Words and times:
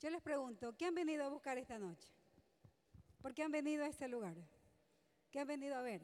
Yo 0.00 0.10
les 0.10 0.22
pregunto, 0.22 0.76
¿qué 0.76 0.86
han 0.86 0.94
venido 0.94 1.24
a 1.24 1.28
buscar 1.28 1.58
esta 1.58 1.78
noche? 1.78 2.08
¿Por 3.20 3.34
qué 3.34 3.42
han 3.42 3.50
venido 3.50 3.84
a 3.84 3.88
este 3.88 4.06
lugar? 4.06 4.36
¿Qué 5.30 5.40
han 5.40 5.48
venido 5.48 5.74
a 5.74 5.82
ver? 5.82 6.00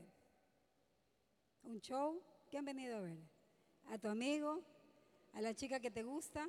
¿Un 1.62 1.80
show? 1.80 2.20
¿Qué 2.50 2.58
han 2.58 2.64
venido 2.64 2.96
a 2.96 3.00
ver? 3.00 3.18
¿A 3.90 3.98
tu 3.98 4.08
amigo? 4.08 4.62
¿A 5.32 5.40
la 5.40 5.54
chica 5.54 5.78
que 5.78 5.92
te 5.92 6.02
gusta? 6.02 6.48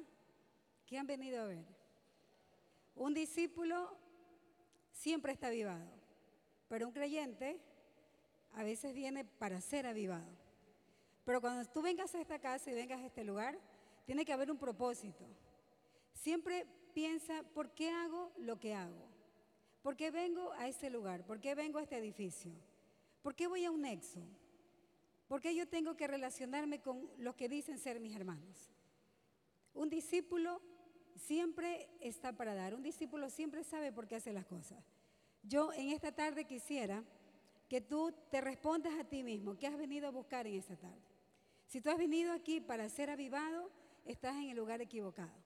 ¿Qué 0.87 0.97
han 0.97 1.05
venido 1.05 1.43
a 1.43 1.45
ver? 1.45 1.65
Un 2.95 3.13
discípulo 3.13 3.95
siempre 4.91 5.31
está 5.31 5.47
avivado, 5.47 5.91
pero 6.67 6.87
un 6.87 6.93
creyente 6.93 7.59
a 8.53 8.63
veces 8.63 8.93
viene 8.93 9.23
para 9.23 9.61
ser 9.61 9.85
avivado. 9.85 10.31
Pero 11.25 11.41
cuando 11.41 11.69
tú 11.69 11.81
vengas 11.81 12.15
a 12.15 12.21
esta 12.21 12.39
casa 12.39 12.71
y 12.71 12.73
vengas 12.73 13.01
a 13.01 13.05
este 13.05 13.23
lugar, 13.23 13.59
tiene 14.05 14.25
que 14.25 14.33
haber 14.33 14.49
un 14.49 14.57
propósito. 14.57 15.25
Siempre 16.13 16.65
piensa, 16.95 17.43
¿por 17.53 17.71
qué 17.71 17.89
hago 17.89 18.31
lo 18.37 18.57
que 18.57 18.73
hago? 18.73 19.05
¿Por 19.83 19.97
qué 19.97 20.09
vengo 20.11 20.53
a 20.53 20.67
este 20.67 20.89
lugar? 20.89 21.25
¿Por 21.25 21.41
qué 21.41 21.53
vengo 21.53 21.77
a 21.77 21.83
este 21.83 21.97
edificio? 21.97 22.53
¿Por 23.21 23.35
qué 23.35 23.47
voy 23.47 23.65
a 23.65 23.71
un 23.71 23.81
nexo? 23.81 24.21
¿Por 25.27 25.41
qué 25.41 25.53
yo 25.53 25.67
tengo 25.67 25.97
que 25.97 26.07
relacionarme 26.07 26.79
con 26.79 27.07
los 27.17 27.35
que 27.35 27.49
dicen 27.49 27.77
ser 27.77 27.99
mis 27.99 28.15
hermanos? 28.15 28.71
Un 29.73 29.89
discípulo 29.89 30.61
siempre 31.17 31.89
está 31.99 32.31
para 32.31 32.55
dar. 32.55 32.73
Un 32.73 32.81
discípulo 32.81 33.29
siempre 33.29 33.63
sabe 33.65 33.91
por 33.91 34.07
qué 34.07 34.15
hace 34.15 34.31
las 34.31 34.45
cosas. 34.45 34.81
Yo 35.43 35.73
en 35.73 35.89
esta 35.89 36.13
tarde 36.13 36.45
quisiera 36.45 37.03
que 37.67 37.81
tú 37.81 38.13
te 38.31 38.39
respondas 38.39 38.93
a 38.97 39.03
ti 39.03 39.21
mismo, 39.21 39.57
¿qué 39.57 39.67
has 39.67 39.77
venido 39.77 40.07
a 40.07 40.11
buscar 40.11 40.47
en 40.47 40.55
esta 40.55 40.77
tarde? 40.77 41.01
Si 41.67 41.81
tú 41.81 41.89
has 41.89 41.97
venido 41.97 42.31
aquí 42.31 42.61
para 42.61 42.87
ser 42.87 43.09
avivado, 43.09 43.69
estás 44.05 44.35
en 44.37 44.49
el 44.51 44.57
lugar 44.57 44.81
equivocado. 44.81 45.44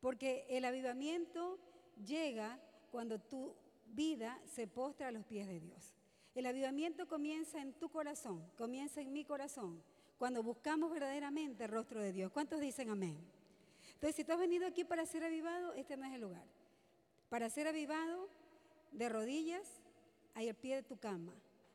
Porque 0.00 0.46
el 0.48 0.64
avivamiento 0.64 1.58
llega 2.04 2.58
cuando 2.90 3.18
tu 3.18 3.54
vida 3.86 4.40
se 4.46 4.66
postra 4.66 5.08
a 5.08 5.12
los 5.12 5.24
pies 5.24 5.46
de 5.46 5.60
Dios. 5.60 5.94
El 6.34 6.46
avivamiento 6.46 7.08
comienza 7.08 7.60
en 7.60 7.72
tu 7.74 7.88
corazón, 7.88 8.42
comienza 8.56 9.00
en 9.00 9.12
mi 9.12 9.24
corazón, 9.24 9.82
cuando 10.18 10.42
buscamos 10.42 10.92
verdaderamente 10.92 11.64
el 11.64 11.70
rostro 11.70 12.00
de 12.00 12.12
Dios. 12.12 12.30
¿Cuántos 12.30 12.60
dicen 12.60 12.90
amén? 12.90 13.18
Entonces, 13.94 14.16
si 14.16 14.24
tú 14.24 14.32
has 14.32 14.38
venido 14.38 14.66
aquí 14.66 14.84
para 14.84 15.04
ser 15.04 15.24
avivado, 15.24 15.72
este 15.74 15.96
no 15.96 16.06
es 16.06 16.14
el 16.14 16.20
lugar. 16.20 16.44
Para 17.28 17.50
ser 17.50 17.68
avivado, 17.68 18.28
de 18.92 19.08
rodillas, 19.08 19.80
al 20.34 20.54
pie 20.54 20.76
de 20.76 20.82
tu 20.82 20.98
cama. 20.98 21.32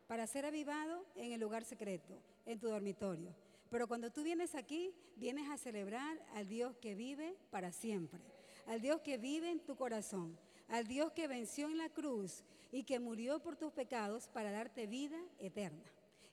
Para 0.07 0.27
ser 0.27 0.45
avivado, 0.45 1.05
en 1.15 1.33
el 1.33 1.41
lugar 1.41 1.63
secreto, 1.65 2.19
en 2.45 2.59
tu 2.59 2.67
dormitorio. 2.67 3.33
Pero 3.75 3.89
cuando 3.89 4.09
tú 4.09 4.23
vienes 4.23 4.55
aquí, 4.55 4.93
vienes 5.17 5.49
a 5.49 5.57
celebrar 5.57 6.17
al 6.33 6.47
Dios 6.47 6.77
que 6.77 6.95
vive 6.95 7.35
para 7.49 7.73
siempre, 7.73 8.21
al 8.67 8.79
Dios 8.79 9.01
que 9.01 9.17
vive 9.17 9.51
en 9.51 9.59
tu 9.59 9.75
corazón, 9.75 10.39
al 10.69 10.87
Dios 10.87 11.11
que 11.11 11.27
venció 11.27 11.67
en 11.67 11.77
la 11.77 11.89
cruz 11.89 12.45
y 12.71 12.83
que 12.83 13.01
murió 13.01 13.41
por 13.43 13.57
tus 13.57 13.73
pecados 13.73 14.29
para 14.29 14.49
darte 14.49 14.87
vida 14.87 15.19
eterna 15.39 15.83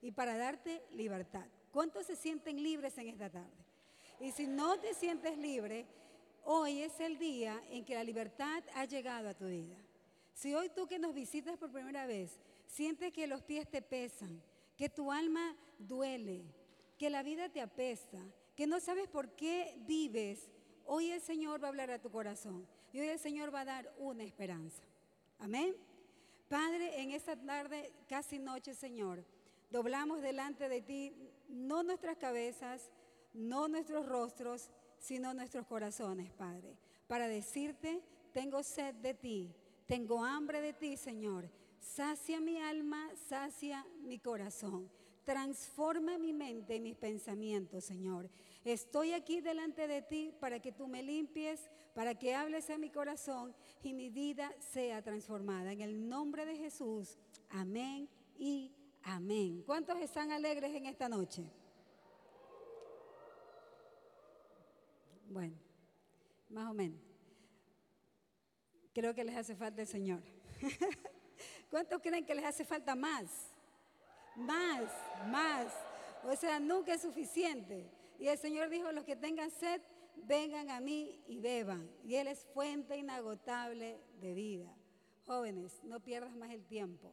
y 0.00 0.12
para 0.12 0.36
darte 0.36 0.84
libertad. 0.92 1.44
¿Cuántos 1.72 2.06
se 2.06 2.14
sienten 2.14 2.62
libres 2.62 2.96
en 2.98 3.08
esta 3.08 3.28
tarde? 3.28 3.66
Y 4.20 4.30
si 4.30 4.46
no 4.46 4.78
te 4.78 4.94
sientes 4.94 5.36
libre, 5.36 5.84
hoy 6.44 6.82
es 6.82 7.00
el 7.00 7.18
día 7.18 7.60
en 7.70 7.84
que 7.84 7.96
la 7.96 8.04
libertad 8.04 8.62
ha 8.76 8.84
llegado 8.84 9.28
a 9.28 9.34
tu 9.34 9.46
vida. 9.46 9.78
Si 10.32 10.54
hoy 10.54 10.68
tú 10.68 10.86
que 10.86 11.00
nos 11.00 11.12
visitas 11.12 11.58
por 11.58 11.72
primera 11.72 12.06
vez, 12.06 12.38
sientes 12.68 13.12
que 13.12 13.26
los 13.26 13.42
pies 13.42 13.68
te 13.68 13.82
pesan, 13.82 14.40
que 14.76 14.88
tu 14.88 15.10
alma 15.10 15.56
duele, 15.80 16.44
que 17.02 17.10
la 17.10 17.24
vida 17.24 17.48
te 17.48 17.60
apesta, 17.60 18.20
que 18.54 18.64
no 18.64 18.78
sabes 18.78 19.08
por 19.08 19.34
qué 19.34 19.74
vives, 19.88 20.52
hoy 20.86 21.10
el 21.10 21.20
Señor 21.20 21.60
va 21.60 21.66
a 21.66 21.70
hablar 21.70 21.90
a 21.90 22.00
tu 22.00 22.12
corazón 22.12 22.64
y 22.92 23.00
hoy 23.00 23.08
el 23.08 23.18
Señor 23.18 23.52
va 23.52 23.62
a 23.62 23.64
dar 23.64 23.92
una 23.98 24.22
esperanza. 24.22 24.84
Amén. 25.40 25.74
Padre, 26.48 27.02
en 27.02 27.10
esta 27.10 27.34
tarde, 27.34 27.92
casi 28.08 28.38
noche, 28.38 28.72
Señor, 28.72 29.24
doblamos 29.68 30.22
delante 30.22 30.68
de 30.68 30.80
ti 30.80 31.12
no 31.48 31.82
nuestras 31.82 32.18
cabezas, 32.18 32.92
no 33.34 33.66
nuestros 33.66 34.06
rostros, 34.06 34.70
sino 34.96 35.34
nuestros 35.34 35.66
corazones, 35.66 36.30
Padre, 36.30 36.78
para 37.08 37.26
decirte, 37.26 38.00
tengo 38.32 38.62
sed 38.62 38.94
de 38.94 39.14
ti, 39.14 39.52
tengo 39.86 40.24
hambre 40.24 40.60
de 40.60 40.72
ti, 40.72 40.96
Señor. 40.96 41.50
Sacia 41.80 42.40
mi 42.40 42.60
alma, 42.60 43.10
sacia 43.28 43.84
mi 44.04 44.20
corazón. 44.20 45.01
Transforma 45.24 46.18
mi 46.18 46.32
mente 46.32 46.76
y 46.76 46.80
mis 46.80 46.96
pensamientos, 46.96 47.84
Señor. 47.84 48.28
Estoy 48.64 49.12
aquí 49.12 49.40
delante 49.40 49.86
de 49.86 50.02
ti 50.02 50.34
para 50.40 50.60
que 50.60 50.72
tú 50.72 50.88
me 50.88 51.02
limpies, 51.02 51.70
para 51.94 52.14
que 52.16 52.34
hables 52.34 52.70
a 52.70 52.78
mi 52.78 52.90
corazón 52.90 53.54
y 53.82 53.94
mi 53.94 54.10
vida 54.10 54.52
sea 54.58 55.02
transformada. 55.02 55.72
En 55.72 55.80
el 55.80 56.08
nombre 56.08 56.44
de 56.44 56.56
Jesús, 56.56 57.18
amén 57.50 58.08
y 58.36 58.72
amén. 59.02 59.62
¿Cuántos 59.64 59.98
están 59.98 60.32
alegres 60.32 60.74
en 60.74 60.86
esta 60.86 61.08
noche? 61.08 61.44
Bueno, 65.28 65.56
más 66.50 66.70
o 66.70 66.74
menos. 66.74 67.00
Creo 68.92 69.14
que 69.14 69.24
les 69.24 69.36
hace 69.36 69.54
falta 69.54 69.82
el 69.82 69.88
Señor. 69.88 70.22
¿Cuántos 71.70 72.02
creen 72.02 72.26
que 72.26 72.34
les 72.34 72.44
hace 72.44 72.64
falta 72.64 72.94
más? 72.94 73.51
Más, 74.36 74.90
más. 75.30 75.72
O 76.24 76.34
sea, 76.36 76.60
nunca 76.60 76.94
es 76.94 77.02
suficiente. 77.02 77.90
Y 78.18 78.28
el 78.28 78.38
Señor 78.38 78.68
dijo, 78.68 78.92
los 78.92 79.04
que 79.04 79.16
tengan 79.16 79.50
sed, 79.50 79.80
vengan 80.16 80.70
a 80.70 80.80
mí 80.80 81.20
y 81.26 81.40
beban. 81.40 81.90
Y 82.04 82.14
Él 82.14 82.28
es 82.28 82.44
fuente 82.54 82.96
inagotable 82.96 83.98
de 84.20 84.34
vida. 84.34 84.74
Jóvenes, 85.26 85.80
no 85.84 86.00
pierdas 86.00 86.34
más 86.34 86.50
el 86.50 86.64
tiempo. 86.64 87.12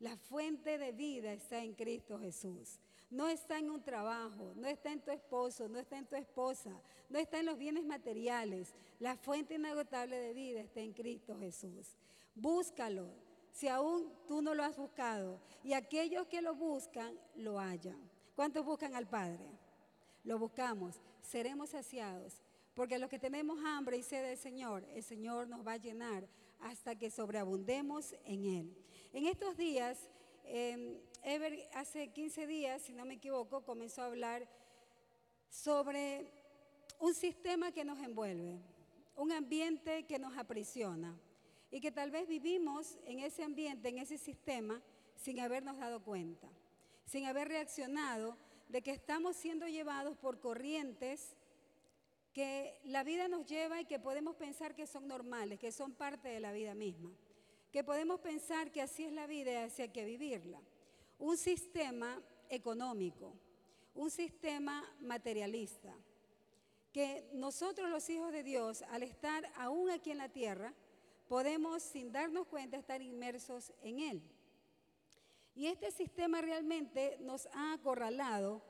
La 0.00 0.16
fuente 0.16 0.78
de 0.78 0.92
vida 0.92 1.32
está 1.32 1.62
en 1.62 1.74
Cristo 1.74 2.18
Jesús. 2.18 2.80
No 3.10 3.28
está 3.28 3.58
en 3.58 3.70
un 3.70 3.82
trabajo, 3.82 4.52
no 4.56 4.66
está 4.66 4.90
en 4.90 5.00
tu 5.00 5.10
esposo, 5.10 5.68
no 5.68 5.78
está 5.78 5.98
en 5.98 6.06
tu 6.06 6.16
esposa, 6.16 6.70
no 7.10 7.18
está 7.18 7.38
en 7.40 7.46
los 7.46 7.58
bienes 7.58 7.84
materiales. 7.84 8.74
La 9.00 9.16
fuente 9.16 9.54
inagotable 9.54 10.18
de 10.18 10.32
vida 10.32 10.60
está 10.60 10.80
en 10.80 10.92
Cristo 10.92 11.38
Jesús. 11.38 11.96
Búscalo, 12.34 13.10
si 13.52 13.68
aún 13.68 14.10
tú 14.26 14.42
no 14.42 14.54
lo 14.54 14.64
has 14.64 14.76
buscado. 14.76 15.40
Y 15.62 15.74
aquellos 15.74 16.26
que 16.26 16.42
lo 16.42 16.54
buscan, 16.54 17.16
lo 17.36 17.58
hallan. 17.60 18.10
¿Cuántos 18.34 18.64
buscan 18.64 18.94
al 18.94 19.06
Padre? 19.06 19.46
Lo 20.24 20.38
buscamos, 20.38 21.00
seremos 21.20 21.70
saciados. 21.70 22.42
Porque 22.74 22.98
los 22.98 23.10
que 23.10 23.18
tenemos 23.18 23.62
hambre 23.64 23.98
y 23.98 24.02
sed 24.02 24.26
del 24.26 24.38
Señor, 24.38 24.84
el 24.94 25.02
Señor 25.02 25.46
nos 25.46 25.66
va 25.66 25.72
a 25.72 25.76
llenar 25.76 26.26
hasta 26.60 26.96
que 26.96 27.10
sobreabundemos 27.10 28.14
en 28.24 28.44
Él. 28.46 28.76
En 29.12 29.26
estos 29.26 29.56
días, 29.56 30.08
em, 30.44 30.98
Ever 31.24 31.68
hace 31.74 32.08
15 32.08 32.48
días, 32.48 32.82
si 32.82 32.92
no 32.92 33.04
me 33.04 33.14
equivoco, 33.14 33.64
comenzó 33.64 34.02
a 34.02 34.06
hablar 34.06 34.48
sobre 35.48 36.32
un 36.98 37.14
sistema 37.14 37.70
que 37.70 37.84
nos 37.84 38.00
envuelve, 38.00 38.58
un 39.14 39.30
ambiente 39.30 40.04
que 40.04 40.18
nos 40.18 40.36
aprisiona 40.36 41.16
y 41.72 41.80
que 41.80 41.90
tal 41.90 42.10
vez 42.10 42.28
vivimos 42.28 42.98
en 43.06 43.20
ese 43.20 43.42
ambiente, 43.42 43.88
en 43.88 43.98
ese 43.98 44.18
sistema, 44.18 44.80
sin 45.16 45.40
habernos 45.40 45.78
dado 45.78 46.04
cuenta, 46.04 46.46
sin 47.06 47.24
haber 47.24 47.48
reaccionado 47.48 48.36
de 48.68 48.82
que 48.82 48.90
estamos 48.90 49.36
siendo 49.36 49.66
llevados 49.66 50.16
por 50.18 50.38
corrientes 50.38 51.34
que 52.34 52.78
la 52.84 53.04
vida 53.04 53.26
nos 53.26 53.46
lleva 53.46 53.80
y 53.80 53.86
que 53.86 53.98
podemos 53.98 54.36
pensar 54.36 54.74
que 54.74 54.86
son 54.86 55.08
normales, 55.08 55.58
que 55.58 55.72
son 55.72 55.92
parte 55.92 56.28
de 56.28 56.40
la 56.40 56.52
vida 56.52 56.74
misma, 56.74 57.10
que 57.70 57.82
podemos 57.82 58.20
pensar 58.20 58.70
que 58.70 58.82
así 58.82 59.04
es 59.04 59.12
la 59.12 59.26
vida 59.26 59.52
y 59.52 59.56
así 59.56 59.82
hay 59.82 59.88
que 59.88 60.04
vivirla. 60.04 60.60
Un 61.18 61.38
sistema 61.38 62.22
económico, 62.50 63.32
un 63.94 64.10
sistema 64.10 64.94
materialista, 65.00 65.94
que 66.92 67.30
nosotros 67.32 67.88
los 67.88 68.08
hijos 68.10 68.30
de 68.30 68.42
Dios, 68.42 68.82
al 68.90 69.02
estar 69.02 69.50
aún 69.56 69.88
aquí 69.88 70.10
en 70.10 70.18
la 70.18 70.28
tierra, 70.28 70.74
podemos 71.28 71.82
sin 71.82 72.12
darnos 72.12 72.46
cuenta 72.46 72.76
estar 72.76 73.02
inmersos 73.02 73.72
en 73.82 74.00
él. 74.00 74.22
Y 75.54 75.66
este 75.66 75.90
sistema 75.90 76.40
realmente 76.40 77.18
nos 77.20 77.46
ha 77.52 77.74
acorralado 77.74 78.62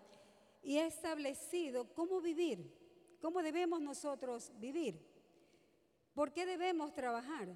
y 0.63 0.79
ha 0.79 0.87
establecido 0.87 1.93
cómo 1.95 2.21
vivir, 2.21 2.73
cómo 3.21 3.43
debemos 3.43 3.81
nosotros 3.81 4.53
vivir, 4.59 5.01
por 6.15 6.33
qué 6.33 6.47
debemos 6.47 6.93
trabajar. 6.93 7.49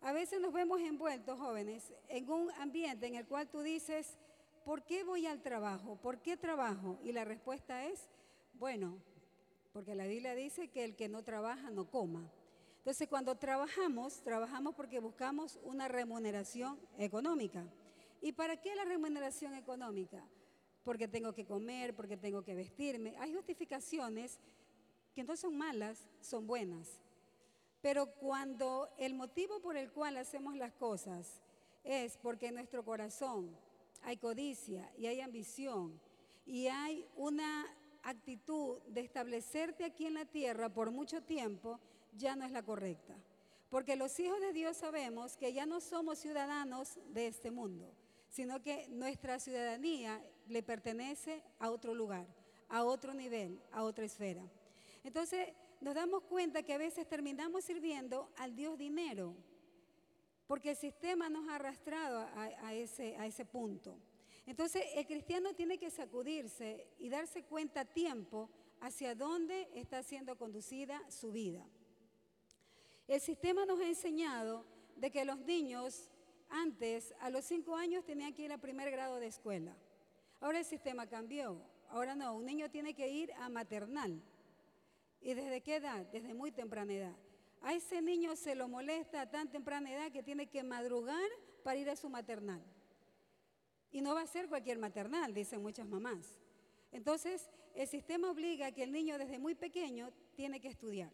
A 0.00 0.12
veces 0.12 0.40
nos 0.40 0.52
vemos 0.52 0.80
envueltos, 0.80 1.38
jóvenes, 1.38 1.92
en 2.08 2.30
un 2.30 2.50
ambiente 2.52 3.06
en 3.06 3.14
el 3.14 3.26
cual 3.26 3.48
tú 3.48 3.60
dices, 3.60 4.16
¿por 4.64 4.84
qué 4.84 5.04
voy 5.04 5.26
al 5.26 5.42
trabajo? 5.42 5.96
¿Por 5.96 6.20
qué 6.20 6.36
trabajo? 6.36 6.98
Y 7.02 7.12
la 7.12 7.24
respuesta 7.24 7.86
es, 7.86 8.08
bueno, 8.54 8.98
porque 9.72 9.94
la 9.94 10.06
Biblia 10.06 10.34
dice 10.34 10.68
que 10.68 10.84
el 10.84 10.96
que 10.96 11.08
no 11.08 11.22
trabaja 11.22 11.70
no 11.70 11.90
coma. 11.90 12.30
Entonces, 12.86 13.08
cuando 13.08 13.34
trabajamos, 13.34 14.22
trabajamos 14.22 14.76
porque 14.76 15.00
buscamos 15.00 15.58
una 15.64 15.88
remuneración 15.88 16.78
económica. 16.98 17.66
¿Y 18.20 18.30
para 18.30 18.60
qué 18.60 18.76
la 18.76 18.84
remuneración 18.84 19.54
económica? 19.54 20.22
Porque 20.84 21.08
tengo 21.08 21.32
que 21.32 21.44
comer, 21.44 21.96
porque 21.96 22.16
tengo 22.16 22.44
que 22.44 22.54
vestirme. 22.54 23.16
Hay 23.18 23.34
justificaciones 23.34 24.38
que 25.16 25.24
no 25.24 25.36
son 25.36 25.58
malas, 25.58 26.08
son 26.20 26.46
buenas. 26.46 27.00
Pero 27.82 28.06
cuando 28.06 28.88
el 28.98 29.14
motivo 29.14 29.58
por 29.58 29.76
el 29.76 29.90
cual 29.90 30.16
hacemos 30.16 30.54
las 30.54 30.72
cosas 30.74 31.42
es 31.82 32.16
porque 32.18 32.46
en 32.46 32.54
nuestro 32.54 32.84
corazón 32.84 33.50
hay 34.02 34.16
codicia 34.16 34.92
y 34.96 35.06
hay 35.06 35.20
ambición 35.20 36.00
y 36.46 36.68
hay 36.68 37.04
una 37.16 37.66
actitud 38.04 38.78
de 38.86 39.00
establecerte 39.00 39.84
aquí 39.84 40.06
en 40.06 40.14
la 40.14 40.24
tierra 40.24 40.68
por 40.68 40.92
mucho 40.92 41.20
tiempo, 41.20 41.80
ya 42.16 42.36
no 42.36 42.44
es 42.44 42.52
la 42.52 42.62
correcta. 42.62 43.16
Porque 43.68 43.96
los 43.96 44.18
hijos 44.20 44.40
de 44.40 44.52
Dios 44.52 44.76
sabemos 44.76 45.36
que 45.36 45.52
ya 45.52 45.66
no 45.66 45.80
somos 45.80 46.18
ciudadanos 46.18 46.98
de 47.08 47.26
este 47.26 47.50
mundo, 47.50 47.92
sino 48.28 48.62
que 48.62 48.88
nuestra 48.88 49.38
ciudadanía 49.38 50.22
le 50.48 50.62
pertenece 50.62 51.42
a 51.58 51.70
otro 51.70 51.94
lugar, 51.94 52.26
a 52.68 52.84
otro 52.84 53.12
nivel, 53.12 53.60
a 53.72 53.82
otra 53.82 54.04
esfera. 54.04 54.42
Entonces 55.02 55.48
nos 55.80 55.94
damos 55.94 56.22
cuenta 56.22 56.62
que 56.62 56.74
a 56.74 56.78
veces 56.78 57.08
terminamos 57.08 57.64
sirviendo 57.64 58.30
al 58.36 58.54
Dios 58.54 58.78
dinero, 58.78 59.34
porque 60.46 60.70
el 60.70 60.76
sistema 60.76 61.28
nos 61.28 61.48
ha 61.48 61.56
arrastrado 61.56 62.20
a, 62.34 62.72
ese, 62.72 63.16
ese 63.26 63.44
punto. 63.44 63.98
Entonces 64.46 64.84
el 64.94 65.06
cristiano 65.06 65.54
tiene 65.54 65.76
que 65.76 65.90
sacudirse 65.90 66.86
y 66.98 67.08
darse 67.08 67.42
cuenta 67.42 67.80
a 67.80 67.84
tiempo 67.84 68.48
hacia 68.80 69.16
dónde 69.16 69.68
está 69.74 70.04
siendo 70.04 70.38
conducida 70.38 71.02
su 71.10 71.32
vida. 71.32 71.66
El 73.08 73.20
sistema 73.20 73.64
nos 73.64 73.78
ha 73.80 73.86
enseñado 73.86 74.64
de 74.96 75.10
que 75.10 75.24
los 75.24 75.38
niños 75.38 76.10
antes, 76.48 77.14
a 77.20 77.30
los 77.30 77.44
cinco 77.44 77.76
años, 77.76 78.04
tenían 78.04 78.34
que 78.34 78.42
ir 78.42 78.52
a 78.52 78.58
primer 78.58 78.90
grado 78.90 79.16
de 79.20 79.26
escuela. 79.26 79.76
Ahora 80.40 80.58
el 80.58 80.64
sistema 80.64 81.06
cambió. 81.06 81.60
Ahora 81.88 82.14
no, 82.14 82.34
un 82.34 82.46
niño 82.46 82.70
tiene 82.70 82.94
que 82.94 83.08
ir 83.08 83.32
a 83.34 83.48
maternal. 83.48 84.20
¿Y 85.20 85.34
desde 85.34 85.60
qué 85.60 85.76
edad? 85.76 86.06
Desde 86.06 86.34
muy 86.34 86.50
temprana 86.50 86.92
edad. 86.92 87.16
A 87.62 87.74
ese 87.74 88.02
niño 88.02 88.36
se 88.36 88.54
lo 88.54 88.68
molesta 88.68 89.22
a 89.22 89.30
tan 89.30 89.50
temprana 89.50 89.92
edad 89.92 90.12
que 90.12 90.22
tiene 90.22 90.48
que 90.48 90.62
madrugar 90.62 91.28
para 91.62 91.78
ir 91.78 91.90
a 91.90 91.96
su 91.96 92.08
maternal. 92.08 92.62
Y 93.90 94.00
no 94.00 94.14
va 94.14 94.22
a 94.22 94.26
ser 94.26 94.48
cualquier 94.48 94.78
maternal, 94.78 95.32
dicen 95.32 95.62
muchas 95.62 95.86
mamás. 95.86 96.38
Entonces, 96.92 97.50
el 97.74 97.86
sistema 97.88 98.30
obliga 98.30 98.66
a 98.66 98.72
que 98.72 98.82
el 98.82 98.92
niño 98.92 99.18
desde 99.18 99.38
muy 99.38 99.54
pequeño 99.54 100.12
tiene 100.34 100.60
que 100.60 100.68
estudiar. 100.68 101.10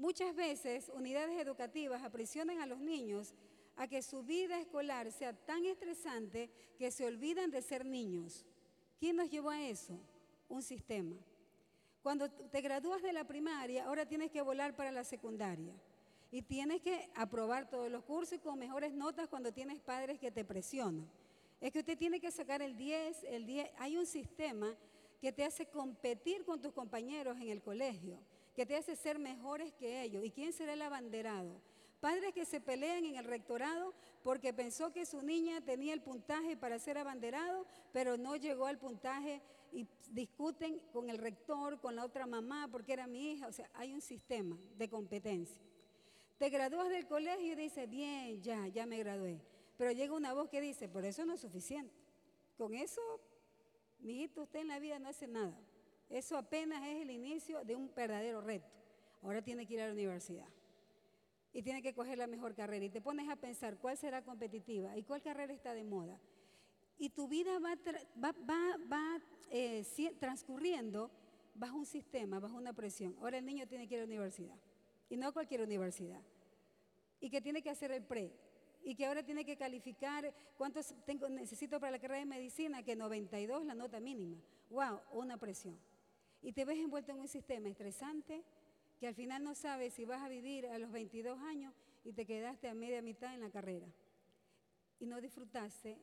Muchas 0.00 0.34
veces 0.34 0.90
unidades 0.94 1.38
educativas 1.38 2.02
aprisionan 2.02 2.58
a 2.60 2.64
los 2.64 2.80
niños 2.80 3.34
a 3.76 3.86
que 3.86 4.00
su 4.00 4.22
vida 4.22 4.58
escolar 4.58 5.12
sea 5.12 5.34
tan 5.34 5.66
estresante 5.66 6.50
que 6.78 6.90
se 6.90 7.04
olvidan 7.04 7.50
de 7.50 7.60
ser 7.60 7.84
niños. 7.84 8.46
¿Quién 8.98 9.16
nos 9.16 9.28
llevó 9.28 9.50
a 9.50 9.60
eso? 9.60 10.00
Un 10.48 10.62
sistema. 10.62 11.16
Cuando 12.02 12.30
te 12.30 12.62
gradúas 12.62 13.02
de 13.02 13.12
la 13.12 13.26
primaria, 13.26 13.84
ahora 13.84 14.06
tienes 14.06 14.30
que 14.30 14.40
volar 14.40 14.74
para 14.74 14.90
la 14.90 15.04
secundaria. 15.04 15.74
Y 16.30 16.40
tienes 16.40 16.80
que 16.80 17.10
aprobar 17.14 17.68
todos 17.68 17.90
los 17.90 18.02
cursos 18.04 18.40
con 18.40 18.58
mejores 18.58 18.94
notas 18.94 19.28
cuando 19.28 19.52
tienes 19.52 19.80
padres 19.80 20.18
que 20.18 20.30
te 20.30 20.46
presionan. 20.46 21.06
Es 21.60 21.72
que 21.72 21.80
usted 21.80 21.98
tiene 21.98 22.20
que 22.20 22.30
sacar 22.30 22.62
el 22.62 22.74
10, 22.74 23.24
el 23.24 23.44
10. 23.44 23.70
Hay 23.76 23.98
un 23.98 24.06
sistema 24.06 24.74
que 25.20 25.30
te 25.30 25.44
hace 25.44 25.66
competir 25.66 26.46
con 26.46 26.58
tus 26.58 26.72
compañeros 26.72 27.36
en 27.38 27.50
el 27.50 27.60
colegio 27.60 28.18
que 28.60 28.66
te 28.66 28.76
hace 28.76 28.94
ser 28.94 29.18
mejores 29.18 29.72
que 29.72 30.02
ellos. 30.02 30.22
¿Y 30.22 30.30
quién 30.30 30.52
será 30.52 30.74
el 30.74 30.82
abanderado? 30.82 31.62
Padres 31.98 32.34
que 32.34 32.44
se 32.44 32.60
pelean 32.60 33.06
en 33.06 33.16
el 33.16 33.24
rectorado 33.24 33.94
porque 34.22 34.52
pensó 34.52 34.92
que 34.92 35.06
su 35.06 35.22
niña 35.22 35.62
tenía 35.62 35.94
el 35.94 36.02
puntaje 36.02 36.58
para 36.58 36.78
ser 36.78 36.98
abanderado, 36.98 37.64
pero 37.90 38.18
no 38.18 38.36
llegó 38.36 38.66
al 38.66 38.76
puntaje 38.76 39.40
y 39.72 39.86
discuten 40.10 40.78
con 40.92 41.08
el 41.08 41.16
rector, 41.16 41.80
con 41.80 41.96
la 41.96 42.04
otra 42.04 42.26
mamá, 42.26 42.68
porque 42.70 42.92
era 42.92 43.06
mi 43.06 43.32
hija. 43.32 43.46
O 43.46 43.52
sea, 43.52 43.70
hay 43.72 43.94
un 43.94 44.02
sistema 44.02 44.58
de 44.76 44.90
competencia. 44.90 45.62
Te 46.36 46.50
gradúas 46.50 46.90
del 46.90 47.06
colegio 47.06 47.54
y 47.54 47.56
dices, 47.56 47.88
bien, 47.88 48.42
ya, 48.42 48.68
ya 48.68 48.84
me 48.84 48.98
gradué. 48.98 49.40
Pero 49.78 49.90
llega 49.92 50.12
una 50.12 50.34
voz 50.34 50.50
que 50.50 50.60
dice, 50.60 50.86
por 50.86 51.06
eso 51.06 51.24
no 51.24 51.32
es 51.32 51.40
suficiente. 51.40 51.94
Con 52.58 52.74
eso, 52.74 53.00
mi 54.00 54.16
hijito, 54.16 54.42
usted 54.42 54.60
en 54.60 54.68
la 54.68 54.78
vida 54.78 54.98
no 54.98 55.08
hace 55.08 55.26
nada. 55.26 55.56
Eso 56.10 56.36
apenas 56.36 56.84
es 56.88 57.02
el 57.02 57.10
inicio 57.10 57.64
de 57.64 57.76
un 57.76 57.94
verdadero 57.94 58.40
reto. 58.40 58.66
Ahora 59.22 59.40
tiene 59.42 59.64
que 59.64 59.74
ir 59.74 59.80
a 59.80 59.86
la 59.86 59.92
universidad 59.92 60.48
y 61.52 61.62
tiene 61.62 61.82
que 61.82 61.94
coger 61.94 62.18
la 62.18 62.26
mejor 62.26 62.54
carrera 62.54 62.84
y 62.84 62.90
te 62.90 63.00
pones 63.00 63.28
a 63.28 63.36
pensar 63.36 63.78
cuál 63.78 63.96
será 63.96 64.22
competitiva 64.22 64.96
y 64.96 65.04
cuál 65.04 65.22
carrera 65.22 65.52
está 65.52 65.72
de 65.72 65.84
moda. 65.84 66.18
Y 66.98 67.10
tu 67.10 67.28
vida 67.28 67.58
va, 67.60 67.76
eh, 69.50 69.84
transcurriendo 70.18 71.10
bajo 71.54 71.76
un 71.76 71.86
sistema, 71.86 72.40
bajo 72.40 72.56
una 72.56 72.72
presión. 72.72 73.16
Ahora 73.20 73.38
el 73.38 73.46
niño 73.46 73.66
tiene 73.68 73.86
que 73.86 73.94
ir 73.94 74.00
a 74.00 74.02
la 74.02 74.08
universidad 74.08 74.56
y 75.08 75.16
no 75.16 75.28
a 75.28 75.32
cualquier 75.32 75.62
universidad. 75.62 76.20
Y 77.20 77.30
que 77.30 77.40
tiene 77.40 77.62
que 77.62 77.70
hacer 77.70 77.92
el 77.92 78.02
pre 78.02 78.32
y 78.82 78.96
que 78.96 79.06
ahora 79.06 79.22
tiene 79.22 79.44
que 79.44 79.56
calificar 79.56 80.34
cuántos 80.56 80.94
tengo, 81.04 81.28
necesito 81.28 81.78
para 81.78 81.92
la 81.92 81.98
carrera 81.98 82.20
de 82.20 82.26
medicina, 82.26 82.82
que 82.82 82.96
92 82.96 83.64
la 83.64 83.74
nota 83.74 84.00
mínima. 84.00 84.38
¡Wow! 84.70 85.00
Una 85.12 85.36
presión 85.36 85.78
y 86.42 86.52
te 86.52 86.64
ves 86.64 86.78
envuelto 86.78 87.12
en 87.12 87.20
un 87.20 87.28
sistema 87.28 87.68
estresante 87.68 88.42
que 88.98 89.06
al 89.06 89.14
final 89.14 89.42
no 89.42 89.54
sabes 89.54 89.94
si 89.94 90.04
vas 90.04 90.22
a 90.22 90.28
vivir 90.28 90.66
a 90.66 90.78
los 90.78 90.92
22 90.92 91.38
años 91.40 91.74
y 92.04 92.12
te 92.12 92.26
quedaste 92.26 92.68
a 92.68 92.74
media 92.74 93.02
mitad 93.02 93.34
en 93.34 93.40
la 93.40 93.50
carrera 93.50 93.86
y 94.98 95.06
no 95.06 95.20
disfrutaste 95.20 95.98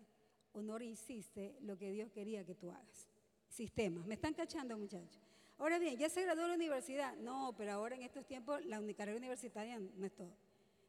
o 0.54 0.62
no 0.62 0.80
hiciste 0.82 1.56
lo 1.62 1.78
que 1.78 1.92
Dios 1.92 2.12
quería 2.12 2.44
que 2.44 2.56
tú 2.56 2.72
hagas. 2.72 3.08
Sistemas. 3.48 4.06
Me 4.06 4.16
están 4.16 4.34
cachando, 4.34 4.78
muchachos. 4.78 5.22
Ahora 5.60 5.80
bien, 5.80 5.98
ya 5.98 6.10
se 6.10 6.24
graduó 6.24 6.44
de 6.44 6.50
la 6.50 6.56
universidad. 6.56 7.16
No, 7.18 7.54
pero 7.58 7.72
ahora 7.74 7.96
en 7.96 8.02
estos 8.02 8.26
tiempos 8.26 8.66
la 8.66 8.82
carrera 8.96 9.18
universitaria 9.18 9.80
no 9.80 10.06
es 10.06 10.14
todo. 10.16 10.36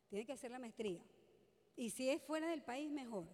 Tiene 0.08 0.24
que 0.24 0.32
hacer 0.32 0.50
la 0.50 0.58
maestría. 0.58 1.00
Y 1.76 1.90
si 1.90 2.08
es 2.08 2.22
fuera 2.22 2.48
del 2.48 2.62
país, 2.62 2.90
mejor. 2.90 3.26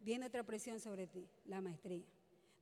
Viene 0.00 0.26
otra 0.26 0.44
presión 0.44 0.78
sobre 0.80 1.06
ti, 1.06 1.26
la 1.46 1.60
maestría. 1.60 2.04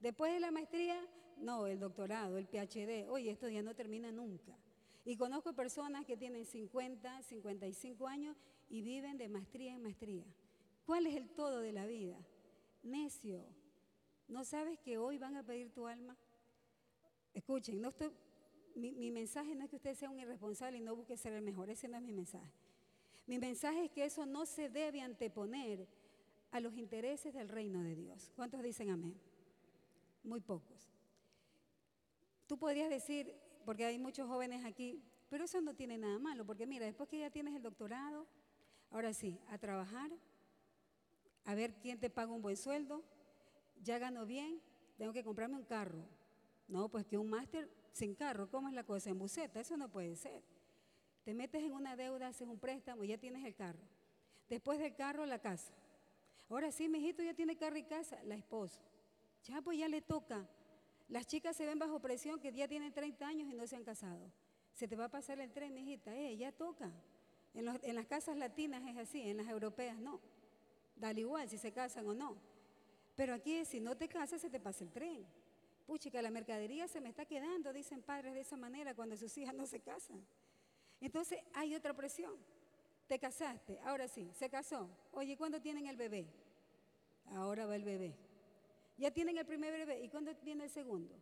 Después 0.00 0.32
de 0.32 0.40
la 0.40 0.50
maestría, 0.50 1.02
no, 1.36 1.66
el 1.66 1.78
doctorado, 1.78 2.38
el 2.38 2.46
PhD. 2.46 3.08
Oye, 3.08 3.30
esto 3.30 3.48
ya 3.48 3.62
no 3.62 3.74
termina 3.74 4.10
nunca. 4.10 4.56
Y 5.04 5.16
conozco 5.16 5.52
personas 5.52 6.04
que 6.04 6.16
tienen 6.16 6.44
50, 6.44 7.22
55 7.22 8.06
años 8.08 8.36
y 8.68 8.82
viven 8.82 9.16
de 9.18 9.28
maestría 9.28 9.74
en 9.74 9.82
maestría. 9.82 10.24
¿Cuál 10.84 11.06
es 11.06 11.14
el 11.14 11.28
todo 11.28 11.60
de 11.60 11.72
la 11.72 11.86
vida? 11.86 12.16
Necio. 12.82 13.44
¿No 14.28 14.44
sabes 14.44 14.78
que 14.80 14.98
hoy 14.98 15.18
van 15.18 15.36
a 15.36 15.44
pedir 15.44 15.70
tu 15.70 15.86
alma? 15.86 16.16
Escuchen, 17.34 17.80
no 17.80 17.90
estoy, 17.90 18.10
mi, 18.74 19.10
mensaje 19.10 19.54
no 19.54 19.64
es 19.64 19.70
que 19.70 19.76
usted 19.76 19.94
sea 19.94 20.10
un 20.10 20.18
irresponsable 20.18 20.78
y 20.78 20.80
no 20.80 20.96
busque 20.96 21.16
ser 21.16 21.32
el 21.34 21.42
mejor. 21.42 21.70
Ese 21.70 21.86
no 21.88 21.96
es 21.96 22.02
mi 22.02 22.12
mensaje. 22.12 22.50
Mi 23.26 23.38
mensaje 23.38 23.84
es 23.84 23.90
que 23.90 24.04
eso 24.04 24.26
no 24.26 24.46
se 24.46 24.68
debe 24.68 25.00
anteponer 25.00 25.86
a 26.50 26.60
los 26.60 26.76
intereses 26.76 27.34
del 27.34 27.48
reino 27.48 27.82
de 27.82 27.94
Dios. 27.94 28.32
¿Cuántos 28.34 28.62
dicen 28.62 28.90
amén? 28.90 29.14
Muy 30.22 30.40
pocos. 30.40 30.95
Tú 32.46 32.58
podrías 32.58 32.90
decir, 32.90 33.34
porque 33.64 33.84
hay 33.84 33.98
muchos 33.98 34.28
jóvenes 34.28 34.64
aquí, 34.64 35.02
pero 35.28 35.44
eso 35.44 35.60
no 35.60 35.74
tiene 35.74 35.98
nada 35.98 36.18
malo, 36.18 36.46
porque 36.46 36.66
mira, 36.66 36.86
después 36.86 37.08
que 37.08 37.18
ya 37.18 37.30
tienes 37.30 37.54
el 37.54 37.62
doctorado, 37.62 38.26
ahora 38.90 39.12
sí, 39.12 39.40
a 39.48 39.58
trabajar, 39.58 40.10
a 41.44 41.54
ver 41.54 41.74
quién 41.74 41.98
te 41.98 42.10
paga 42.10 42.32
un 42.32 42.42
buen 42.42 42.56
sueldo, 42.56 43.04
ya 43.82 43.98
gano 43.98 44.26
bien, 44.26 44.60
tengo 44.96 45.12
que 45.12 45.24
comprarme 45.24 45.56
un 45.56 45.64
carro. 45.64 46.04
No, 46.68 46.88
pues 46.88 47.06
que 47.06 47.18
un 47.18 47.28
máster 47.28 47.70
sin 47.92 48.14
carro, 48.14 48.50
¿cómo 48.50 48.68
es 48.68 48.74
la 48.74 48.84
cosa? 48.84 49.10
En 49.10 49.18
buceta, 49.18 49.60
eso 49.60 49.76
no 49.76 49.88
puede 49.88 50.16
ser. 50.16 50.42
Te 51.24 51.34
metes 51.34 51.62
en 51.62 51.72
una 51.72 51.96
deuda, 51.96 52.28
haces 52.28 52.46
un 52.46 52.58
préstamo, 52.58 53.04
ya 53.04 53.18
tienes 53.18 53.44
el 53.44 53.54
carro. 53.54 53.82
Después 54.48 54.78
del 54.78 54.94
carro, 54.94 55.26
la 55.26 55.40
casa. 55.40 55.72
Ahora 56.48 56.70
sí, 56.70 56.88
mi 56.88 56.98
hijito 56.98 57.22
ya 57.22 57.34
tiene 57.34 57.56
carro 57.56 57.76
y 57.76 57.82
casa, 57.82 58.22
la 58.24 58.36
esposa. 58.36 58.80
Ya 59.44 59.60
pues 59.60 59.78
ya 59.78 59.88
le 59.88 60.02
toca. 60.02 60.48
Las 61.08 61.26
chicas 61.26 61.56
se 61.56 61.64
ven 61.66 61.78
bajo 61.78 62.00
presión 62.00 62.40
que 62.40 62.52
ya 62.52 62.66
tienen 62.66 62.92
30 62.92 63.26
años 63.26 63.48
y 63.48 63.54
no 63.54 63.66
se 63.66 63.76
han 63.76 63.84
casado. 63.84 64.30
Se 64.72 64.88
te 64.88 64.96
va 64.96 65.04
a 65.06 65.08
pasar 65.08 65.38
el 65.40 65.52
tren, 65.52 65.72
mijita, 65.72 66.14
eh, 66.14 66.36
ya 66.36 66.52
toca. 66.52 66.90
En, 67.54 67.94
las 67.94 68.06
casas 68.06 68.36
latinas 68.36 68.82
es 68.86 68.98
así, 68.98 69.22
en 69.22 69.38
las 69.38 69.48
europeas 69.48 69.98
no. 69.98 70.20
Dale 70.94 71.20
igual 71.20 71.48
si 71.48 71.56
se 71.56 71.72
casan 71.72 72.06
o 72.06 72.14
no. 72.14 72.36
Pero 73.14 73.34
aquí 73.34 73.64
si 73.64 73.80
no 73.80 73.96
te 73.96 74.08
casas 74.08 74.42
se 74.42 74.50
te 74.50 74.60
pasa 74.60 74.84
el 74.84 74.90
tren. 74.90 75.24
Puchica, 75.86 76.20
la 76.20 76.30
mercadería 76.30 76.88
se 76.88 77.00
me 77.00 77.08
está 77.08 77.24
quedando, 77.24 77.72
dicen 77.72 78.02
padres 78.02 78.34
de 78.34 78.40
esa 78.40 78.56
manera 78.56 78.94
cuando 78.94 79.16
sus 79.16 79.36
hijas 79.38 79.54
no 79.54 79.66
se 79.66 79.80
casan. 79.80 80.26
Entonces 81.00 81.40
hay 81.54 81.74
otra 81.74 81.94
presión. 81.94 82.34
Te 83.06 83.18
casaste, 83.18 83.78
ahora 83.84 84.08
sí, 84.08 84.28
se 84.34 84.50
casó. 84.50 84.90
Oye, 85.12 85.36
¿cuándo 85.36 85.60
tienen 85.60 85.86
el 85.86 85.96
bebé? 85.96 86.26
Ahora 87.26 87.64
va 87.64 87.76
el 87.76 87.84
bebé. 87.84 88.25
Ya 88.98 89.10
tienen 89.10 89.36
el 89.36 89.46
primer 89.46 89.72
bebé. 89.72 90.02
¿Y 90.02 90.08
cuándo 90.08 90.32
viene 90.42 90.64
el 90.64 90.70
segundo? 90.70 91.14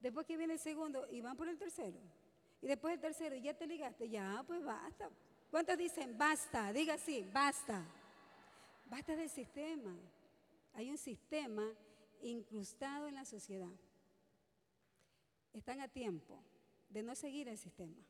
Después 0.00 0.26
que 0.26 0.36
viene 0.36 0.54
el 0.54 0.58
segundo 0.58 1.06
y 1.10 1.20
van 1.20 1.36
por 1.36 1.48
el 1.48 1.58
tercero. 1.58 1.98
Y 2.60 2.66
después 2.66 2.94
el 2.94 3.00
tercero, 3.00 3.36
y 3.36 3.42
ya 3.42 3.54
te 3.54 3.66
ligaste. 3.66 4.08
Ya, 4.08 4.42
pues 4.46 4.64
basta. 4.64 5.10
¿Cuántos 5.50 5.76
dicen 5.76 6.16
basta? 6.16 6.72
Diga 6.72 6.94
así, 6.94 7.26
basta. 7.32 7.84
Basta 8.86 9.14
del 9.16 9.28
sistema. 9.28 9.94
Hay 10.72 10.90
un 10.90 10.98
sistema 10.98 11.70
incrustado 12.22 13.06
en 13.06 13.14
la 13.14 13.24
sociedad. 13.24 13.70
Están 15.52 15.80
a 15.80 15.88
tiempo 15.88 16.42
de 16.88 17.02
no 17.02 17.14
seguir 17.14 17.48
el 17.48 17.58
sistema. 17.58 18.02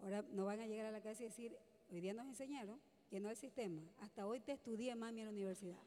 Ahora 0.00 0.22
no 0.30 0.46
van 0.46 0.60
a 0.60 0.66
llegar 0.66 0.86
a 0.86 0.90
la 0.90 1.00
casa 1.00 1.22
y 1.22 1.26
decir, 1.26 1.56
hoy 1.90 2.00
día 2.00 2.14
nos 2.14 2.26
enseñaron 2.26 2.80
que 3.10 3.20
no 3.20 3.30
el 3.30 3.36
sistema. 3.36 3.82
Hasta 4.00 4.26
hoy 4.26 4.40
te 4.40 4.52
estudié, 4.52 4.94
mami, 4.94 5.20
en 5.20 5.26
la 5.26 5.32
universidad. 5.32 5.78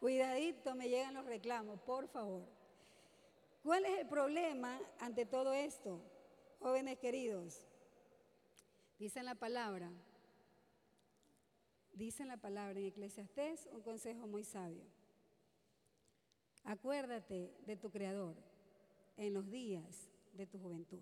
Cuidadito, 0.00 0.74
me 0.74 0.88
llegan 0.88 1.14
los 1.14 1.24
reclamos, 1.24 1.80
por 1.80 2.08
favor. 2.08 2.46
¿Cuál 3.62 3.84
es 3.86 3.98
el 4.00 4.06
problema 4.06 4.78
ante 4.98 5.24
todo 5.24 5.52
esto, 5.52 6.00
jóvenes 6.58 6.98
queridos? 6.98 7.66
Dicen 8.98 9.24
la 9.24 9.34
palabra, 9.34 9.90
dicen 11.94 12.28
la 12.28 12.36
palabra 12.36 12.78
en 12.78 12.86
Eclesiastés 12.86 13.68
un 13.72 13.80
consejo 13.80 14.26
muy 14.26 14.44
sabio. 14.44 14.84
Acuérdate 16.64 17.54
de 17.66 17.76
tu 17.76 17.90
Creador 17.90 18.36
en 19.16 19.32
los 19.32 19.50
días 19.50 20.10
de 20.34 20.46
tu 20.46 20.58
juventud 20.58 21.00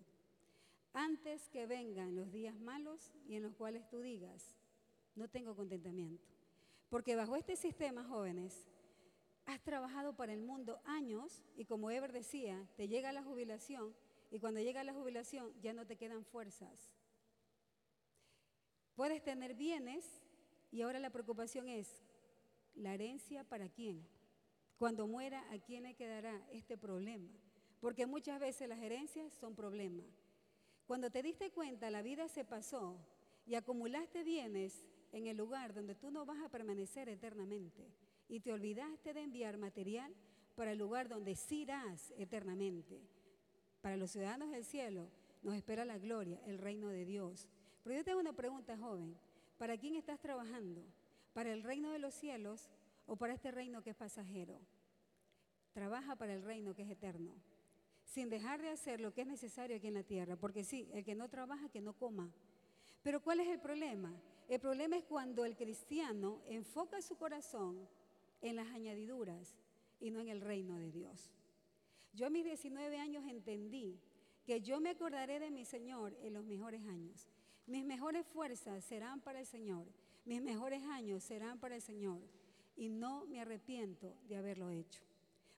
antes 0.95 1.49
que 1.49 1.67
vengan 1.67 2.15
los 2.15 2.31
días 2.33 2.59
malos 2.61 3.13
y 3.27 3.37
en 3.37 3.43
los 3.43 3.55
cuales 3.55 3.89
tú 3.89 4.01
digas, 4.01 4.55
no 5.15 5.29
tengo 5.29 5.57
contentamiento. 5.57 6.25
Porque 6.91 7.17
bajo 7.17 7.37
este 7.37 7.57
sistema, 7.57 8.05
jóvenes, 8.05 8.69
has 9.47 9.63
trabajado 9.63 10.15
para 10.15 10.33
el 10.33 10.43
mundo 10.43 10.81
años 10.85 11.43
y 11.57 11.65
como 11.65 11.91
Ever 11.91 12.13
decía, 12.13 12.69
te 12.77 12.89
llega 12.89 13.13
la 13.13 13.23
jubilación 13.23 13.95
y 14.31 14.39
cuando 14.39 14.61
llega 14.61 14.85
la 14.85 14.95
jubilación 14.95 15.53
ya 15.61 15.73
no 15.73 15.87
te 15.87 15.97
quedan 15.97 16.25
fuerzas. 16.25 16.93
Puedes 18.95 19.23
tener 19.23 19.55
bienes 19.55 20.05
y 20.71 20.83
ahora 20.83 20.99
la 20.99 21.11
preocupación 21.11 21.69
es, 21.69 22.03
¿la 22.75 22.95
herencia 22.95 23.45
para 23.45 23.69
quién? 23.69 24.07
Cuando 24.79 25.07
muera, 25.07 25.45
¿a 25.53 25.59
quién 25.59 25.85
le 25.85 25.95
quedará 25.95 26.47
este 26.51 26.77
problema? 26.77 27.31
Porque 27.81 28.07
muchas 28.07 28.41
veces 28.41 28.69
las 28.69 28.81
herencias 28.81 29.33
son 29.35 29.55
problemas. 29.55 30.07
Cuando 30.87 31.11
te 31.11 31.23
diste 31.23 31.51
cuenta, 31.51 31.91
la 31.91 32.03
vida 32.03 32.29
se 32.29 32.45
pasó 32.45 32.99
y 33.47 33.55
acumulaste 33.55 34.25
bienes 34.25 34.89
en 35.13 35.27
el 35.27 35.37
lugar 35.37 35.75
donde 35.75 35.95
tú 35.95 36.11
no 36.11 36.25
vas 36.25 36.43
a 36.43 36.49
permanecer 36.49 37.09
eternamente. 37.09 37.91
Y 38.33 38.41
te 38.41 38.51
olvidaste 38.51 39.12
de 39.12 39.21
enviar 39.21 39.59
material 39.59 40.11
para 40.55 40.73
el 40.73 40.79
lugar 40.79 41.07
donde 41.07 41.35
sí 41.35 41.65
irás 41.65 42.15
eternamente. 42.17 42.99
Para 43.83 43.99
los 43.99 44.11
ciudadanos 44.11 44.51
del 44.51 44.65
cielo 44.65 45.11
nos 45.43 45.55
espera 45.55 45.85
la 45.85 45.99
gloria, 45.99 46.41
el 46.47 46.57
reino 46.57 46.89
de 46.89 47.05
Dios. 47.05 47.47
Pero 47.85 47.95
yo 47.95 48.05
tengo 48.05 48.21
una 48.21 48.33
pregunta, 48.33 48.79
joven. 48.79 49.15
¿Para 49.59 49.77
quién 49.77 49.97
estás 49.97 50.19
trabajando? 50.19 50.83
¿Para 51.35 51.53
el 51.53 51.62
reino 51.62 51.91
de 51.91 51.99
los 51.99 52.15
cielos 52.15 52.71
o 53.05 53.17
para 53.17 53.35
este 53.35 53.51
reino 53.51 53.83
que 53.83 53.91
es 53.91 53.97
pasajero? 53.97 54.59
Trabaja 55.75 56.17
para 56.17 56.33
el 56.33 56.43
reino 56.43 56.75
que 56.75 56.85
es 56.85 56.91
eterno 56.91 57.35
sin 58.07 58.31
dejar 58.31 58.62
de 58.62 58.71
hacer 58.71 58.99
lo 58.99 59.12
que 59.12 59.23
es 59.23 59.27
necesario 59.27 59.77
aquí 59.77 59.89
en 59.89 59.95
la 59.95 60.05
tierra. 60.05 60.37
Porque 60.37 60.65
sí, 60.65 60.89
el 60.95 61.05
que 61.05 61.15
no 61.15 61.29
trabaja, 61.29 61.69
que 61.69 61.83
no 61.83 61.93
coma. 61.93 62.33
Pero 63.03 63.23
¿cuál 63.23 63.41
es 63.41 63.49
el 63.49 63.61
problema? 63.61 64.11
El 64.49 64.59
problema 64.59 64.97
es 64.97 65.05
cuando 65.05 65.45
el 65.45 65.55
cristiano 65.55 66.41
enfoca 66.47 67.03
su 67.03 67.17
corazón 67.19 67.89
en 68.43 68.57
las 68.57 68.69
añadiduras 68.69 69.57
y 70.01 70.11
no 70.11 70.21
en 70.21 70.29
el 70.29 70.41
reino 70.41 70.77
de 70.77 70.91
Dios. 70.91 71.33
Yo 72.13 72.27
a 72.27 72.31
mis 72.31 72.45
19 72.45 72.99
años 72.99 73.25
entendí 73.27 73.99
que 74.45 74.61
yo 74.61 74.81
me 74.81 74.91
acordaré 74.91 75.41
de 75.41 75.51
mi 75.51 75.65
Señor 75.65 76.17
en 76.21 76.35
los 76.35 76.45
mejores 76.45 76.85
años. 76.87 77.29
Mis 77.67 77.85
mejores 77.85 78.27
fuerzas 78.27 78.85
serán 78.85 79.21
para 79.21 79.41
el 79.41 79.47
Señor. 79.47 79.87
Mis 80.25 80.43
mejores 80.43 80.83
años 80.85 81.23
serán 81.23 81.59
para 81.59 81.77
el 81.77 81.83
Señor. 81.83 82.21
Y 82.77 82.89
no 82.89 83.25
me 83.27 83.41
arrepiento 83.41 84.17
de 84.29 84.37
haberlo 84.37 84.71
hecho. 84.71 85.03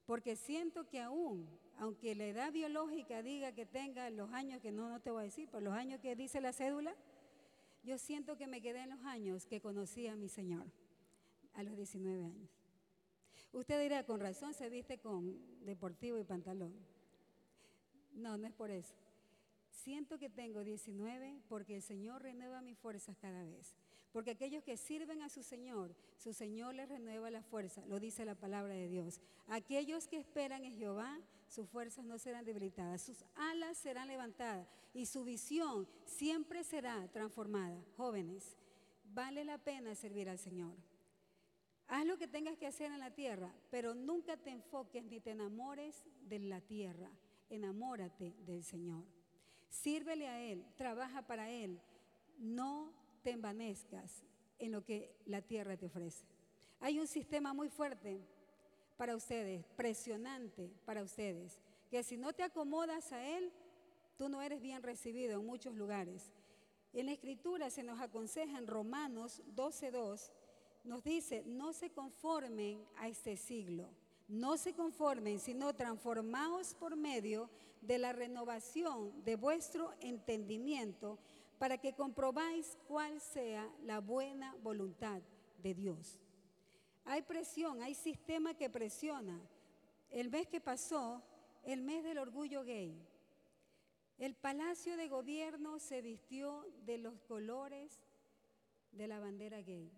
Porque 0.07 0.37
siento 0.37 0.88
que 0.88 1.00
aún 1.00 1.49
aunque 1.79 2.14
la 2.14 2.26
edad 2.26 2.53
biológica 2.53 3.23
diga 3.23 3.53
que 3.53 3.67
tenga 3.67 4.09
los 4.11 4.33
años 4.33 4.61
que 4.61 4.71
no, 4.71 4.88
no 4.88 5.00
te 5.00 5.11
voy 5.11 5.23
a 5.23 5.25
decir, 5.25 5.49
por 5.49 5.62
los 5.62 5.75
años 5.75 6.00
que 6.00 6.14
dice 6.14 6.41
la 6.41 6.53
cédula, 6.53 6.95
yo 7.83 7.99
siento 7.99 8.37
que 8.37 8.47
me 8.47 8.61
quedé 8.61 8.81
en 8.81 8.91
los 8.91 9.05
años 9.05 9.47
que 9.47 9.61
conocí 9.61 10.07
a 10.07 10.17
mi 10.17 10.29
Señor, 10.29 10.67
a 11.55 11.62
los 11.62 11.76
19 11.76 12.25
años. 12.25 12.63
Usted 13.54 13.80
dirá, 13.80 14.04
con 14.04 14.18
razón 14.18 14.52
se 14.52 14.68
viste 14.68 14.99
con 14.99 15.64
deportivo 15.64 16.18
y 16.18 16.25
pantalón. 16.25 16.75
No, 18.12 18.37
no 18.37 18.49
es 18.49 18.52
por 18.52 18.70
eso. 18.70 18.94
Siento 19.70 20.18
que 20.18 20.28
tengo 20.28 20.64
19 20.64 21.40
porque 21.49 21.76
el 21.76 21.82
Señor 21.82 22.23
renueva 22.23 22.62
mis 22.62 22.76
fuerzas 22.76 23.16
cada 23.16 23.44
vez. 23.44 23.76
Porque 24.12 24.32
aquellos 24.32 24.64
que 24.64 24.76
sirven 24.76 25.23
a 25.23 25.28
su 25.28 25.44
Señor, 25.44 25.94
su 26.16 26.32
Señor 26.32 26.75
les 26.75 26.88
renueva 26.88 27.30
la 27.30 27.42
fuerza, 27.42 27.87
lo 27.87 28.00
dice 28.00 28.25
la 28.25 28.34
palabra 28.34 28.75
de 28.75 28.88
Dios. 28.88 29.20
Aquellos 29.46 30.08
que 30.08 30.18
esperan 30.18 30.64
en 30.64 30.76
Jehová, 30.76 31.20
sus 31.46 31.68
fuerzas 31.68 32.04
no 32.04 32.18
serán 32.18 32.44
debilitadas, 32.44 33.02
sus 33.02 33.25
alas 33.37 33.78
serán 33.78 34.08
levantadas 34.08 34.66
y 34.92 35.06
su 35.06 35.25
visión 35.25 35.87
siempre 36.06 36.64
será 36.64 37.06
transformada. 37.12 37.80
Jóvenes, 37.96 38.56
vale 39.12 39.44
la 39.44 39.58
pena 39.58 39.94
servir 39.94 40.28
al 40.28 40.38
Señor. 40.38 40.75
Haz 41.88 42.07
lo 42.07 42.17
que 42.17 42.29
tengas 42.29 42.57
que 42.57 42.67
hacer 42.67 42.91
en 42.91 42.99
la 42.99 43.11
tierra, 43.11 43.55
pero 43.71 43.95
nunca 43.95 44.37
te 44.37 44.50
enfoques 44.50 45.05
ni 45.05 45.21
te 45.21 45.31
enamores 45.31 46.05
de 46.23 46.38
la 46.38 46.61
tierra. 46.61 47.11
Enamórate 47.50 48.35
del 48.47 48.64
Señor. 48.64 49.05
Sírvele 49.69 50.29
a 50.29 50.41
Él, 50.41 50.64
trabaja 50.76 51.23
para 51.23 51.50
Él. 51.50 51.81
No 52.38 52.93
te 53.23 53.31
envanezcas 53.31 54.25
en 54.59 54.73
lo 54.73 54.85
que 54.85 55.17
la 55.26 55.43
tierra 55.43 55.76
te 55.76 55.87
ofrece. 55.87 56.25
Hay 56.81 56.99
un 56.99 57.07
sistema 57.07 57.53
muy 57.53 57.69
fuerte 57.69 58.21
para 58.97 59.17
ustedes, 59.17 59.64
presionante 59.76 60.71
para 60.85 61.03
ustedes, 61.03 61.59
que 61.91 62.03
si 62.03 62.17
no 62.17 62.33
te 62.33 62.43
acomodas 62.43 63.12
a 63.12 63.26
él, 63.26 63.53
tú 64.17 64.29
no 64.29 64.43
eres 64.43 64.61
bien 64.61 64.83
recibido 64.83 65.41
en 65.41 65.47
muchos 65.47 65.75
lugares. 65.75 66.33
En 66.93 67.07
la 67.07 67.12
escritura 67.12 67.71
se 67.71 67.83
nos 67.83 68.00
aconseja 68.00 68.59
en 68.59 68.67
Romanos 68.67 69.43
12.2, 69.55 70.31
nos 70.85 71.03
dice, 71.03 71.43
no 71.47 71.73
se 71.73 71.91
conformen 71.91 72.85
a 72.97 73.09
este 73.09 73.37
siglo, 73.37 73.88
no 74.29 74.57
se 74.57 74.75
conformen, 74.75 75.41
sino 75.41 75.75
transformaos 75.75 76.75
por 76.75 76.95
medio 76.97 77.50
de 77.81 77.99
la 77.99 78.12
renovación 78.12 79.25
de 79.25 79.37
vuestro 79.37 79.93
entendimiento 80.00 81.19
para 81.59 81.79
que 81.79 81.95
comprobáis 81.95 82.76
cuál 82.87 83.21
sea 83.21 83.69
la 83.83 84.00
buena 84.00 84.55
voluntad 84.62 85.23
de 85.62 85.75
Dios. 85.75 86.21
Hay 87.05 87.23
presión, 87.23 87.83
hay 87.83 87.95
sistema 87.95 88.55
que 88.55 88.71
presiona. 88.71 89.41
El 90.11 90.31
mes 90.31 90.47
que 90.47 90.61
pasó, 90.61 91.23
el 91.64 91.83
mes 91.83 92.05
del 92.05 92.19
orgullo 92.19 92.64
gay, 92.64 92.95
el 94.19 94.35
palacio 94.35 94.97
de 94.97 95.09
gobierno 95.09 95.79
se 95.79 96.00
vistió 96.00 96.64
de 96.85 96.99
los 96.99 97.21
colores 97.23 98.00
de 98.93 99.09
la 99.09 99.19
bandera 99.19 99.61
gay. 99.61 99.91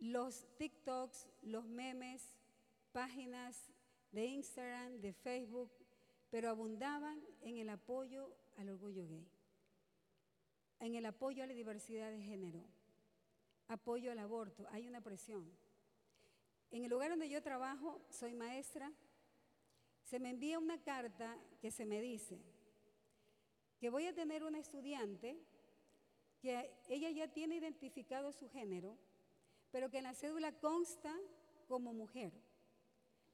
Los 0.00 0.46
TikToks, 0.56 1.28
los 1.42 1.66
memes, 1.66 2.36
páginas 2.92 3.70
de 4.10 4.26
Instagram, 4.26 5.00
de 5.00 5.12
Facebook, 5.12 5.70
pero 6.30 6.50
abundaban 6.50 7.22
en 7.42 7.58
el 7.58 7.68
apoyo 7.68 8.34
al 8.56 8.70
orgullo 8.70 9.06
gay 9.06 9.30
en 10.80 10.94
el 10.94 11.06
apoyo 11.06 11.44
a 11.44 11.46
la 11.46 11.54
diversidad 11.54 12.10
de 12.10 12.22
género, 12.22 12.64
apoyo 13.68 14.10
al 14.10 14.18
aborto, 14.18 14.66
hay 14.70 14.88
una 14.88 15.02
presión. 15.02 15.48
En 16.70 16.84
el 16.84 16.90
lugar 16.90 17.10
donde 17.10 17.28
yo 17.28 17.42
trabajo, 17.42 18.00
soy 18.10 18.32
maestra, 18.32 18.90
se 20.02 20.18
me 20.18 20.30
envía 20.30 20.58
una 20.58 20.82
carta 20.82 21.38
que 21.60 21.70
se 21.70 21.84
me 21.84 22.00
dice 22.00 22.40
que 23.78 23.90
voy 23.90 24.06
a 24.06 24.14
tener 24.14 24.42
una 24.42 24.58
estudiante 24.58 25.38
que 26.40 26.70
ella 26.88 27.10
ya 27.10 27.32
tiene 27.32 27.56
identificado 27.56 28.32
su 28.32 28.48
género, 28.48 28.96
pero 29.70 29.90
que 29.90 29.98
en 29.98 30.04
la 30.04 30.14
cédula 30.14 30.52
consta 30.52 31.14
como 31.68 31.92
mujer, 31.92 32.32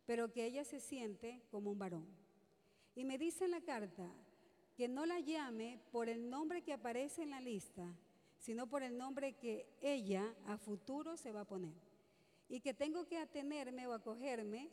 pero 0.05 0.33
que 0.33 0.45
ella 0.45 0.65
se 0.65 0.81
siente 0.81 1.43
como 1.51 1.71
un 1.71 1.79
varón. 1.79 2.07
Y 2.95 3.05
me 3.05 3.19
dice 3.19 3.45
en 3.45 3.53
la 3.53 3.61
carta, 3.61 4.11
que 4.77 4.89
no 4.89 5.07
la 5.07 5.21
llame 5.21 5.81
por 5.91 6.09
el 6.09 6.29
nombre 6.29 6.63
que 6.63 6.75
aparece 6.75 7.23
en 7.23 7.31
la 7.31 7.41
lista, 7.41 7.87
sino 8.39 8.69
por 8.69 8.83
el 8.83 8.97
nombre 8.99 9.33
que 9.33 9.67
ella 9.81 10.35
a 10.47 10.59
futuro 10.59 11.17
se 11.17 11.33
va 11.33 11.41
a 11.43 11.47
poner. 11.47 11.75
Y 12.49 12.61
que 12.61 12.75
tengo 12.75 13.07
que 13.07 13.19
atenerme 13.19 13.87
o 13.87 13.95
acogerme, 13.95 14.71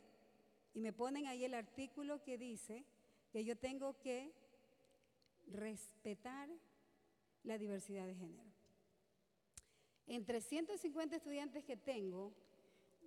y 0.74 0.80
me 0.80 0.92
ponen 0.92 1.26
ahí 1.26 1.44
el 1.44 1.54
artículo 1.54 2.22
que 2.22 2.36
dice 2.36 2.84
que 3.32 3.44
yo 3.44 3.56
tengo 3.56 3.98
que 3.98 4.32
respetar 5.46 6.48
la 7.42 7.58
diversidad 7.58 8.06
de 8.06 8.14
género. 8.14 8.53
Entre 10.06 10.40
150 10.40 11.16
estudiantes 11.16 11.64
que 11.64 11.76
tengo, 11.76 12.32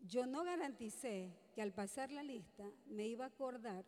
yo 0.06 0.25
no 0.25 0.44
garanticé 0.44 1.32
que 1.54 1.62
al 1.62 1.74
pasar 1.74 2.12
la 2.12 2.24
lista 2.24 2.72
me 2.88 3.08
iba 3.08 3.25
a 3.25 3.30
acordar 3.30 3.86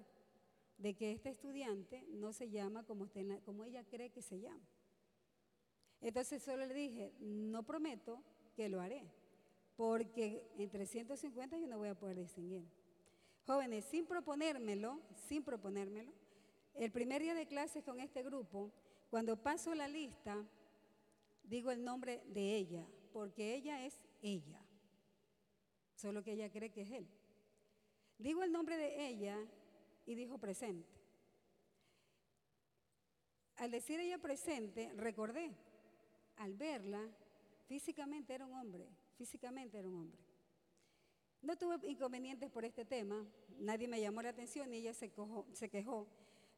de 0.77 0.95
que 0.95 1.11
este 1.11 1.29
estudiante 1.29 2.05
no 2.09 2.33
se 2.33 2.49
llama 2.49 2.83
como, 2.83 3.07
como 3.45 3.63
ella 3.65 3.83
cree 3.83 4.11
que 4.11 4.21
se 4.21 4.39
llama. 4.39 4.65
Entonces 6.01 6.41
solo 6.41 6.65
le 6.65 6.73
dije, 6.73 7.13
no 7.19 7.63
prometo 7.63 8.23
que 8.55 8.69
lo 8.69 8.79
haré, 8.79 9.03
porque 9.75 10.49
entre 10.57 10.85
150 10.85 11.57
yo 11.57 11.67
no 11.67 11.77
voy 11.77 11.89
a 11.89 11.99
poder 11.99 12.17
distinguir. 12.17 12.63
Jóvenes, 13.45 13.85
sin 13.85 14.05
proponérmelo, 14.05 15.01
sin 15.27 15.43
proponérmelo, 15.43 16.13
El 16.75 16.91
primer 16.91 17.21
día 17.21 17.33
de 17.33 17.47
clases 17.47 17.83
con 17.83 17.99
este 17.99 18.23
grupo, 18.23 18.71
cuando 19.09 19.35
paso 19.35 19.73
la 19.73 19.87
lista, 19.87 20.45
digo 21.43 21.71
el 21.71 21.83
nombre 21.83 22.23
de 22.27 22.55
ella, 22.55 22.87
porque 23.11 23.55
ella 23.55 23.85
es 23.85 23.99
ella, 24.21 24.61
solo 25.95 26.23
que 26.23 26.33
ella 26.33 26.49
cree 26.51 26.71
que 26.71 26.81
es 26.81 26.91
él. 26.91 27.07
Digo 28.17 28.43
el 28.43 28.51
nombre 28.51 28.77
de 28.77 29.07
ella 29.07 29.37
y 30.05 30.15
dijo 30.15 30.37
presente. 30.37 30.89
Al 33.57 33.71
decir 33.71 33.99
ella 33.99 34.17
presente, 34.17 34.91
recordé, 34.95 35.51
al 36.37 36.53
verla, 36.55 37.01
físicamente 37.67 38.33
era 38.33 38.45
un 38.45 38.53
hombre, 38.53 38.87
físicamente 39.17 39.77
era 39.77 39.87
un 39.87 39.95
hombre. 39.95 40.19
No 41.41 41.57
tuve 41.57 41.77
inconvenientes 41.87 42.49
por 42.49 42.65
este 42.65 42.85
tema, 42.85 43.25
nadie 43.59 43.87
me 43.87 43.99
llamó 43.99 44.21
la 44.21 44.29
atención 44.29 44.73
y 44.73 44.77
ella 44.77 44.93
se, 44.93 45.11
se 45.53 45.69
quejó, 45.69 46.07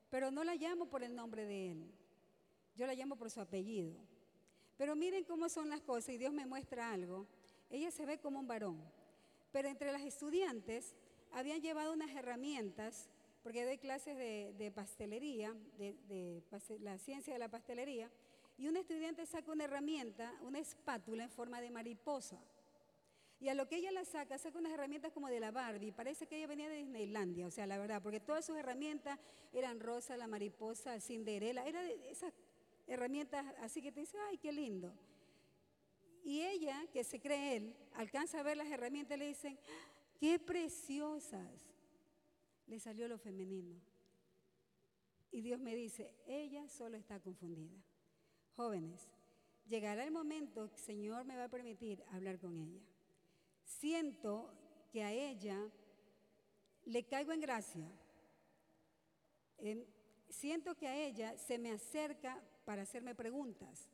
pero 0.10 0.32
no 0.32 0.44
la 0.44 0.56
llamo 0.56 0.88
por 0.88 1.04
el 1.04 1.16
nombre 1.16 1.46
de 1.46 1.72
él, 1.72 1.92
yo 2.76 2.88
la 2.88 2.94
llamo 2.94 3.16
por 3.16 3.30
su 3.30 3.42
apellido. 3.42 3.96
Pero 4.82 4.96
miren 4.96 5.24
cómo 5.26 5.48
son 5.48 5.70
las 5.70 5.80
cosas 5.82 6.10
y 6.16 6.18
Dios 6.18 6.34
me 6.34 6.48
muestra 6.48 6.90
algo. 6.90 7.28
Ella 7.70 7.92
se 7.92 8.04
ve 8.04 8.18
como 8.18 8.40
un 8.40 8.48
varón, 8.48 8.82
pero 9.52 9.70
entre 9.70 9.92
las 9.92 10.02
estudiantes 10.02 10.96
habían 11.34 11.62
llevado 11.62 11.94
unas 11.94 12.10
herramientas, 12.16 13.08
porque 13.44 13.64
doy 13.64 13.78
clases 13.78 14.18
de, 14.18 14.72
pastelería, 14.74 15.56
de, 15.78 16.42
la 16.80 16.98
ciencia 16.98 17.32
de 17.32 17.38
la 17.38 17.48
pastelería, 17.48 18.10
y 18.58 18.68
un 18.68 18.76
estudiante 18.76 19.28
saca 19.28 19.52
una 19.52 19.66
herramienta, 19.66 20.34
una 20.42 20.58
espátula 20.58 21.26
en 21.26 21.30
forma 21.30 21.62
de 21.62 21.70
mariposa. 21.70 22.40
Y 23.40 23.50
a 23.50 23.54
lo 23.54 23.68
que 23.68 23.76
ella 23.76 23.92
la 23.92 24.04
saca, 24.04 24.40
saca 24.40 24.58
unas 24.58 24.74
herramientas 24.74 25.12
como 25.12 25.28
de 25.28 25.40
la 25.40 25.52
Barbie. 25.52 25.92
Parece 25.92 26.26
que 26.26 26.38
ella 26.38 26.48
venía 26.48 26.70
de 26.70 26.78
Disneylandia, 26.78 27.46
o 27.46 27.52
sea, 27.52 27.68
la 27.68 27.78
verdad, 27.78 28.02
porque 28.02 28.20
todas 28.20 28.48
sus 28.48 28.58
herramientas 28.58 29.20
eran 29.54 29.80
rosa, 29.80 30.18
la 30.18 30.26
mariposa, 30.26 31.00
Cinderela, 31.00 31.68
era 31.68 31.84
de 31.84 32.10
esas 32.10 32.34
herramientas 32.94 33.46
así 33.60 33.82
que 33.82 33.92
te 33.92 34.02
dice, 34.02 34.18
ay, 34.30 34.38
qué 34.38 34.52
lindo. 34.52 34.94
Y 36.24 36.42
ella, 36.42 36.86
que 36.94 37.04
se 37.04 37.20
cree 37.20 37.58
él, 37.58 37.76
alcanza 37.94 38.40
a 38.40 38.44
ver 38.44 38.58
las 38.58 38.68
herramientas 38.68 39.18
y 39.18 39.20
le 39.20 39.28
dicen, 39.28 39.58
qué 40.20 40.38
preciosas. 40.40 41.68
Le 42.68 42.80
salió 42.80 43.08
lo 43.08 43.18
femenino. 43.18 43.76
Y 45.32 45.42
Dios 45.42 45.60
me 45.60 45.76
dice, 45.76 46.14
ella 46.28 46.68
solo 46.68 46.98
está 46.98 47.20
confundida. 47.20 47.76
Jóvenes, 48.56 49.10
llegará 49.66 50.04
el 50.04 50.12
momento 50.12 50.70
que 50.70 50.76
el 50.76 50.82
Señor 50.82 51.26
me 51.26 51.38
va 51.38 51.46
a 51.46 51.50
permitir 51.50 52.04
hablar 52.12 52.40
con 52.40 52.58
ella. 52.58 52.82
Siento 53.64 54.54
que 54.92 55.04
a 55.04 55.12
ella 55.12 55.70
le 56.86 57.04
caigo 57.06 57.32
en 57.32 57.42
gracia. 57.42 57.88
siento 60.30 60.76
que 60.76 60.88
a 60.88 60.96
ella 60.96 61.38
se 61.38 61.58
me 61.58 61.72
acerca 61.72 62.42
para 62.72 62.84
hacerme 62.84 63.14
preguntas, 63.14 63.90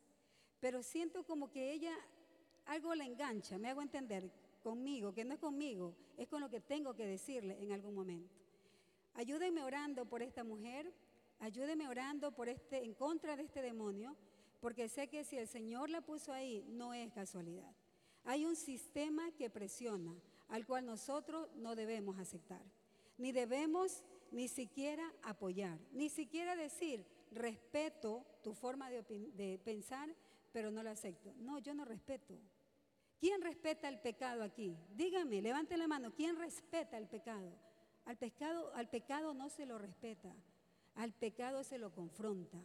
pero 0.60 0.84
siento 0.84 1.26
como 1.26 1.50
que 1.50 1.72
ella 1.72 1.92
algo 2.66 2.94
la 2.94 3.06
engancha, 3.06 3.58
me 3.58 3.68
hago 3.68 3.82
entender 3.82 4.30
conmigo, 4.62 5.12
que 5.12 5.24
no 5.24 5.34
es 5.34 5.40
conmigo, 5.40 5.96
es 6.16 6.28
con 6.28 6.40
lo 6.40 6.48
que 6.48 6.60
tengo 6.60 6.94
que 6.94 7.04
decirle 7.04 7.60
en 7.60 7.72
algún 7.72 7.92
momento. 7.92 8.32
Ayúdenme 9.14 9.64
orando 9.64 10.06
por 10.06 10.22
esta 10.22 10.44
mujer, 10.44 10.94
ayúdenme 11.40 11.88
orando 11.88 12.30
por 12.30 12.48
este, 12.48 12.84
en 12.84 12.94
contra 12.94 13.34
de 13.34 13.42
este 13.42 13.62
demonio, 13.62 14.14
porque 14.60 14.88
sé 14.88 15.08
que 15.08 15.24
si 15.24 15.36
el 15.36 15.48
Señor 15.48 15.90
la 15.90 16.00
puso 16.00 16.32
ahí, 16.32 16.64
no 16.68 16.94
es 16.94 17.12
casualidad. 17.12 17.74
Hay 18.22 18.46
un 18.46 18.54
sistema 18.54 19.32
que 19.32 19.50
presiona, 19.50 20.14
al 20.46 20.64
cual 20.66 20.86
nosotros 20.86 21.48
no 21.56 21.74
debemos 21.74 22.16
aceptar, 22.20 22.62
ni 23.16 23.32
debemos 23.32 24.04
ni 24.30 24.46
siquiera 24.46 25.12
apoyar, 25.24 25.80
ni 25.90 26.08
siquiera 26.10 26.54
decir, 26.54 27.04
respeto 27.32 28.24
tu 28.48 28.54
forma 28.54 28.88
de, 28.88 29.60
pensar, 29.62 30.08
pero 30.52 30.70
no 30.70 30.82
lo 30.82 30.88
acepto. 30.88 31.34
No, 31.36 31.58
yo 31.58 31.74
no 31.74 31.84
respeto. 31.84 32.34
¿Quién 33.20 33.42
respeta 33.42 33.90
el 33.90 34.00
pecado 34.00 34.42
aquí? 34.42 34.74
Dígame, 34.96 35.42
levante 35.42 35.76
la 35.76 35.86
mano. 35.86 36.14
¿Quién 36.14 36.34
respeta 36.36 36.96
el 36.96 37.06
pecado? 37.06 37.52
Al 38.06 38.16
pecado, 38.16 38.72
al 38.74 38.88
pecado 38.88 39.34
no 39.34 39.50
se 39.50 39.66
lo 39.66 39.76
respeta, 39.76 40.34
al 40.94 41.12
pecado 41.12 41.62
se 41.62 41.76
lo 41.76 41.92
confronta. 41.92 42.56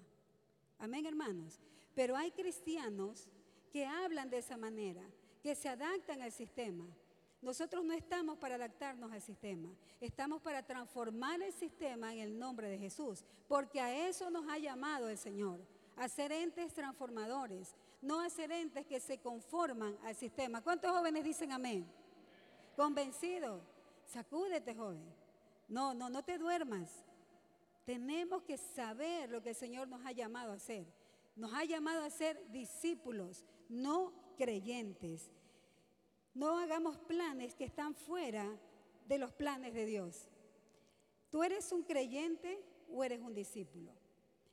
Amén, 0.80 1.06
hermanos. 1.06 1.60
Pero 1.94 2.16
hay 2.16 2.32
cristianos 2.32 3.28
que 3.70 3.86
hablan 3.86 4.30
de 4.30 4.38
esa 4.38 4.56
manera, 4.56 5.04
que 5.42 5.54
se 5.54 5.68
adaptan 5.68 6.22
al 6.22 6.32
sistema, 6.32 6.88
nosotros 7.44 7.84
no 7.84 7.94
estamos 7.94 8.38
para 8.38 8.56
adaptarnos 8.56 9.12
al 9.12 9.22
sistema, 9.22 9.70
estamos 10.00 10.42
para 10.42 10.66
transformar 10.66 11.42
el 11.42 11.52
sistema 11.52 12.14
en 12.14 12.20
el 12.20 12.40
nombre 12.40 12.70
de 12.70 12.78
Jesús, 12.78 13.26
porque 13.50 13.82
a 13.82 14.08
eso 14.08 14.30
nos 14.30 14.48
ha 14.48 14.58
llamado 14.58 15.10
el 15.10 15.18
Señor, 15.18 15.60
a 15.98 16.08
ser 16.10 16.32
entes 16.32 16.74
transformadores, 16.74 17.76
no 18.02 18.20
a 18.20 18.28
entes 18.28 18.86
que 18.86 19.00
se 19.00 19.20
conforman 19.20 19.98
al 20.04 20.16
sistema. 20.16 20.62
¿Cuántos 20.62 20.92
jóvenes 20.92 21.24
dicen 21.24 21.52
amén? 21.52 21.86
Convencido, 22.76 23.62
sacúdete 24.06 24.76
joven. 24.76 25.04
No, 25.68 25.94
no, 25.94 26.10
no 26.10 26.24
te 26.24 26.38
duermas. 26.38 27.04
Tenemos 27.86 28.44
que 28.44 28.58
saber 28.58 29.30
lo 29.30 29.42
que 29.42 29.50
el 29.50 29.56
Señor 29.56 29.88
nos 29.88 30.06
ha 30.06 30.12
llamado 30.12 30.52
a 30.52 30.56
hacer. 30.56 30.86
Nos 31.36 31.54
ha 31.54 31.64
llamado 31.66 32.04
a 32.04 32.10
ser 32.10 32.40
discípulos, 32.52 33.46
no 33.70 34.14
creyentes. 34.38 35.30
No 36.34 36.58
hagamos 36.58 36.98
planes 36.98 37.56
que 37.56 37.66
están 37.66 37.94
fuera 37.96 38.48
de 39.08 39.18
los 39.18 39.32
planes 39.34 39.74
de 39.74 39.86
Dios. 39.86 40.30
¿Tú 41.30 41.44
eres 41.44 41.72
un 41.72 41.84
creyente 41.84 42.64
o 42.92 43.04
eres 43.04 43.20
un 43.22 43.34
discípulo? 43.34 43.92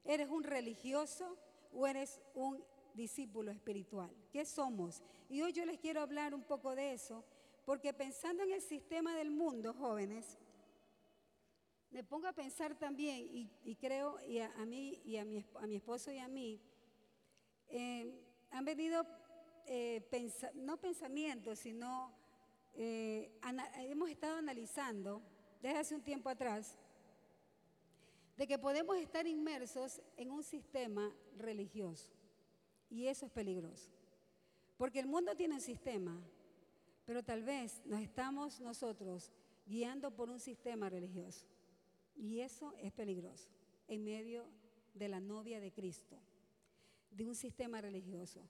¿Eres 0.04 0.28
un 0.28 0.42
religioso 0.42 1.36
o 1.72 1.86
eres 1.86 2.20
un 2.34 2.62
discípulo 2.94 3.50
espiritual? 3.50 4.10
¿Qué 4.32 4.44
somos? 4.44 5.02
Y 5.28 5.42
hoy 5.42 5.52
yo 5.52 5.64
les 5.64 5.78
quiero 5.78 6.00
hablar 6.00 6.34
un 6.34 6.42
poco 6.42 6.74
de 6.74 6.92
eso, 6.92 7.24
porque 7.64 7.92
pensando 7.92 8.42
en 8.42 8.52
el 8.52 8.62
sistema 8.62 9.14
del 9.14 9.30
mundo, 9.30 9.74
jóvenes, 9.74 10.38
me 11.90 12.04
pongo 12.04 12.28
a 12.28 12.32
pensar 12.32 12.78
también, 12.78 13.48
y, 13.64 13.76
creo, 13.76 14.18
y 14.26 14.38
a, 14.38 14.48
mí, 14.64 15.00
y 15.04 15.16
a 15.16 15.24
mi, 15.24 15.44
a 15.60 15.66
mi, 15.66 15.76
esposo 15.76 16.12
y 16.12 16.18
a 16.18 16.28
mí, 16.28 16.60
eh, 17.68 18.24
han 18.50 18.64
venido 18.64 19.04
eh, 19.66 20.02
no 20.54 20.76
pensamientos, 20.76 21.58
sino 21.58 22.12
eh, 22.74 23.38
hemos 23.76 24.10
estado 24.10 24.36
analizando 24.36 25.22
desde 25.60 25.78
hace 25.78 25.94
un 25.94 26.02
tiempo 26.02 26.28
atrás 26.28 26.78
de 28.40 28.46
que 28.46 28.58
podemos 28.58 28.96
estar 28.96 29.26
inmersos 29.26 30.00
en 30.16 30.30
un 30.30 30.42
sistema 30.42 31.14
religioso. 31.36 32.10
Y 32.88 33.06
eso 33.06 33.26
es 33.26 33.32
peligroso. 33.32 33.90
Porque 34.78 34.98
el 34.98 35.06
mundo 35.06 35.36
tiene 35.36 35.56
un 35.56 35.60
sistema, 35.60 36.18
pero 37.04 37.22
tal 37.22 37.42
vez 37.42 37.82
nos 37.84 38.00
estamos 38.00 38.58
nosotros 38.58 39.30
guiando 39.66 40.10
por 40.16 40.30
un 40.30 40.40
sistema 40.40 40.88
religioso. 40.88 41.44
Y 42.16 42.40
eso 42.40 42.72
es 42.78 42.92
peligroso 42.92 43.50
en 43.88 44.04
medio 44.04 44.46
de 44.94 45.08
la 45.08 45.20
novia 45.20 45.60
de 45.60 45.70
Cristo, 45.70 46.16
de 47.10 47.26
un 47.26 47.34
sistema 47.34 47.82
religioso. 47.82 48.40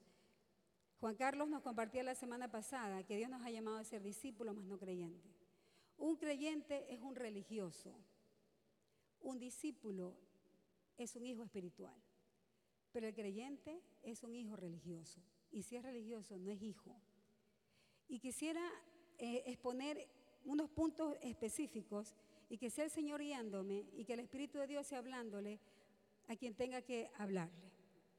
Juan 1.00 1.16
Carlos 1.16 1.48
nos 1.48 1.62
compartía 1.62 2.04
la 2.04 2.14
semana 2.14 2.48
pasada 2.48 3.02
que 3.02 3.16
Dios 3.16 3.28
nos 3.28 3.42
ha 3.42 3.50
llamado 3.50 3.78
a 3.78 3.82
ser 3.82 4.04
discípulos, 4.04 4.54
más 4.54 4.66
no 4.66 4.78
creyentes. 4.78 5.32
Un 5.98 6.14
creyente 6.14 6.94
es 6.94 7.00
un 7.00 7.16
religioso. 7.16 7.92
Un 9.22 9.38
discípulo 9.38 10.16
es 10.96 11.16
un 11.16 11.26
hijo 11.26 11.42
espiritual. 11.42 11.94
Pero 12.92 13.06
el 13.06 13.14
creyente 13.14 13.80
es 14.02 14.22
un 14.22 14.34
hijo 14.34 14.56
religioso. 14.56 15.20
Y 15.50 15.62
si 15.62 15.76
es 15.76 15.82
religioso, 15.82 16.38
no 16.38 16.50
es 16.50 16.62
hijo. 16.62 16.94
Y 18.08 18.18
quisiera 18.18 18.62
eh, 19.18 19.42
exponer 19.46 20.08
unos 20.44 20.70
puntos 20.70 21.16
específicos 21.22 22.14
y 22.48 22.58
que 22.58 22.70
sea 22.70 22.84
el 22.84 22.90
Señor 22.90 23.20
guiándome 23.20 23.86
y 23.92 24.04
que 24.04 24.14
el 24.14 24.20
Espíritu 24.20 24.58
de 24.58 24.66
Dios 24.66 24.86
sea 24.86 24.98
hablándole 24.98 25.60
a 26.28 26.36
quien 26.36 26.54
tenga 26.54 26.82
que 26.82 27.10
hablarle. 27.16 27.70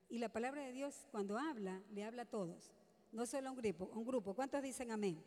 Y 0.10 0.20
la 0.20 0.30
palabra 0.30 0.64
de 0.66 0.74
Dios 0.74 1.08
cuando 1.12 1.38
habla, 1.38 1.82
le 1.92 2.04
habla 2.04 2.24
a 2.24 2.30
todos, 2.30 2.74
no 3.12 3.26
solo 3.26 3.50
a 3.50 3.52
un 3.52 3.58
grupo. 3.58 3.90
Un 3.94 4.06
grupo. 4.06 4.34
¿Cuántos 4.34 4.62
dicen 4.62 4.92
amén? 4.92 5.22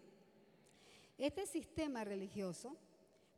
Este 1.19 1.47
sistema 1.47 2.05
religioso 2.05 2.77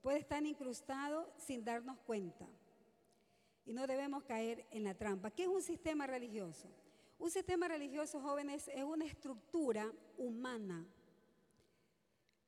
puede 0.00 0.18
estar 0.18 0.44
incrustado 0.44 1.32
sin 1.36 1.64
darnos 1.64 1.98
cuenta. 2.00 2.46
Y 3.64 3.72
no 3.72 3.86
debemos 3.86 4.22
caer 4.24 4.66
en 4.70 4.84
la 4.84 4.94
trampa. 4.94 5.30
¿Qué 5.30 5.42
es 5.42 5.48
un 5.48 5.62
sistema 5.62 6.06
religioso? 6.06 6.68
Un 7.18 7.30
sistema 7.30 7.66
religioso, 7.66 8.20
jóvenes, 8.20 8.68
es 8.68 8.84
una 8.84 9.06
estructura 9.06 9.92
humana. 10.18 10.86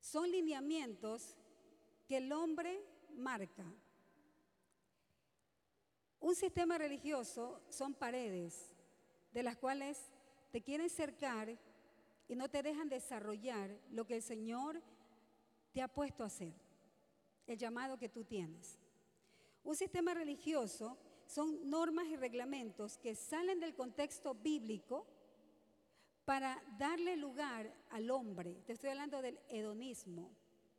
Son 0.00 0.30
lineamientos 0.30 1.36
que 2.06 2.18
el 2.18 2.32
hombre 2.32 2.84
marca. 3.16 3.64
Un 6.20 6.34
sistema 6.34 6.78
religioso 6.78 7.62
son 7.68 7.94
paredes 7.94 8.74
de 9.32 9.42
las 9.42 9.56
cuales 9.56 9.98
te 10.50 10.62
quieren 10.62 10.90
cercar 10.90 11.58
y 12.26 12.36
no 12.36 12.48
te 12.48 12.62
dejan 12.62 12.88
desarrollar 12.88 13.70
lo 13.90 14.06
que 14.06 14.16
el 14.16 14.22
Señor 14.22 14.82
te 15.72 15.82
ha 15.82 15.88
puesto 15.88 16.22
a 16.22 16.26
hacer, 16.26 16.52
el 17.48 17.58
llamado 17.58 17.98
que 17.98 18.08
tú 18.08 18.24
tienes. 18.24 18.78
Un 19.64 19.74
sistema 19.74 20.14
religioso 20.14 20.96
son 21.26 21.68
normas 21.68 22.06
y 22.06 22.16
reglamentos 22.16 22.96
que 22.98 23.14
salen 23.14 23.60
del 23.60 23.74
contexto 23.74 24.34
bíblico 24.34 25.06
para 26.24 26.62
darle 26.78 27.16
lugar 27.16 27.72
al 27.90 28.10
hombre. 28.10 28.62
Te 28.66 28.72
estoy 28.74 28.90
hablando 28.90 29.22
del 29.22 29.38
hedonismo. 29.48 30.30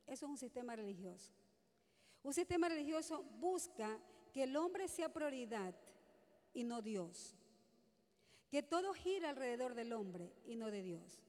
Eso 0.07 0.25
es 0.25 0.29
un 0.31 0.37
sistema 0.37 0.75
religioso. 0.75 1.33
Un 2.23 2.33
sistema 2.33 2.69
religioso 2.69 3.23
busca 3.39 3.99
que 4.33 4.43
el 4.43 4.55
hombre 4.55 4.87
sea 4.87 5.11
prioridad 5.11 5.75
y 6.53 6.63
no 6.63 6.81
Dios. 6.81 7.35
Que 8.49 8.63
todo 8.63 8.93
gira 8.93 9.29
alrededor 9.29 9.75
del 9.75 9.93
hombre 9.93 10.33
y 10.45 10.55
no 10.55 10.71
de 10.71 10.81
Dios. 10.81 11.21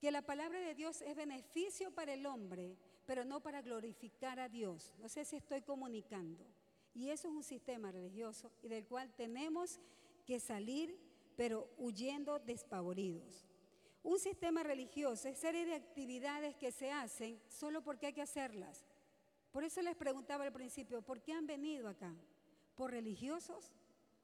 Que 0.00 0.10
la 0.10 0.22
palabra 0.22 0.60
de 0.60 0.74
Dios 0.74 1.00
es 1.02 1.16
beneficio 1.16 1.90
para 1.90 2.12
el 2.12 2.26
hombre, 2.26 2.76
pero 3.06 3.24
no 3.24 3.40
para 3.40 3.62
glorificar 3.62 4.40
a 4.40 4.48
Dios. 4.48 4.94
No 4.98 5.08
sé 5.08 5.24
si 5.24 5.36
estoy 5.36 5.62
comunicando. 5.62 6.44
Y 6.94 7.10
eso 7.10 7.28
es 7.28 7.34
un 7.34 7.42
sistema 7.42 7.90
religioso 7.90 8.52
y 8.62 8.68
del 8.68 8.86
cual 8.86 9.12
tenemos 9.14 9.80
que 10.24 10.38
salir, 10.38 10.96
pero 11.36 11.68
huyendo 11.76 12.38
despavoridos. 12.38 13.46
Un 14.02 14.18
sistema 14.18 14.62
religioso 14.62 15.28
es 15.28 15.38
serie 15.38 15.64
de 15.64 15.74
actividades 15.74 16.54
que 16.56 16.70
se 16.70 16.92
hacen 16.92 17.40
solo 17.48 17.82
porque 17.82 18.06
hay 18.06 18.12
que 18.12 18.22
hacerlas. 18.22 18.84
Por 19.50 19.64
eso 19.64 19.80
les 19.82 19.96
preguntaba 19.96 20.44
al 20.44 20.52
principio, 20.52 21.02
¿por 21.02 21.20
qué 21.20 21.32
han 21.32 21.46
venido 21.46 21.88
acá? 21.88 22.14
¿Por 22.74 22.90
religiosos 22.90 23.72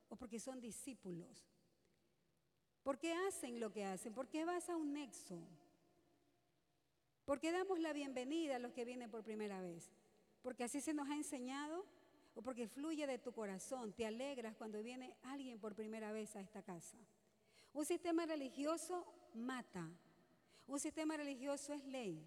o 0.08 0.16
porque 0.16 0.38
son 0.38 0.60
discípulos? 0.60 1.46
¿Por 2.82 2.98
qué 2.98 3.12
hacen 3.12 3.60
lo 3.60 3.72
que 3.72 3.84
hacen? 3.84 4.12
¿Por 4.12 4.28
qué 4.28 4.44
vas 4.44 4.68
a 4.68 4.76
un 4.76 4.92
nexo? 4.92 5.38
¿Por 7.30 7.38
qué 7.38 7.52
damos 7.52 7.78
la 7.78 7.92
bienvenida 7.92 8.56
a 8.56 8.58
los 8.58 8.72
que 8.72 8.84
vienen 8.84 9.08
por 9.08 9.22
primera 9.22 9.60
vez? 9.60 9.88
Porque 10.42 10.64
así 10.64 10.80
se 10.80 10.92
nos 10.92 11.08
ha 11.08 11.14
enseñado 11.14 11.86
o 12.34 12.42
porque 12.42 12.66
fluye 12.66 13.06
de 13.06 13.20
tu 13.20 13.30
corazón, 13.30 13.92
te 13.92 14.04
alegras 14.04 14.56
cuando 14.56 14.82
viene 14.82 15.14
alguien 15.22 15.60
por 15.60 15.76
primera 15.76 16.10
vez 16.10 16.34
a 16.34 16.40
esta 16.40 16.60
casa. 16.64 16.98
Un 17.72 17.84
sistema 17.84 18.26
religioso 18.26 19.06
mata, 19.32 19.88
un 20.66 20.80
sistema 20.80 21.16
religioso 21.16 21.72
es 21.72 21.84
ley. 21.84 22.20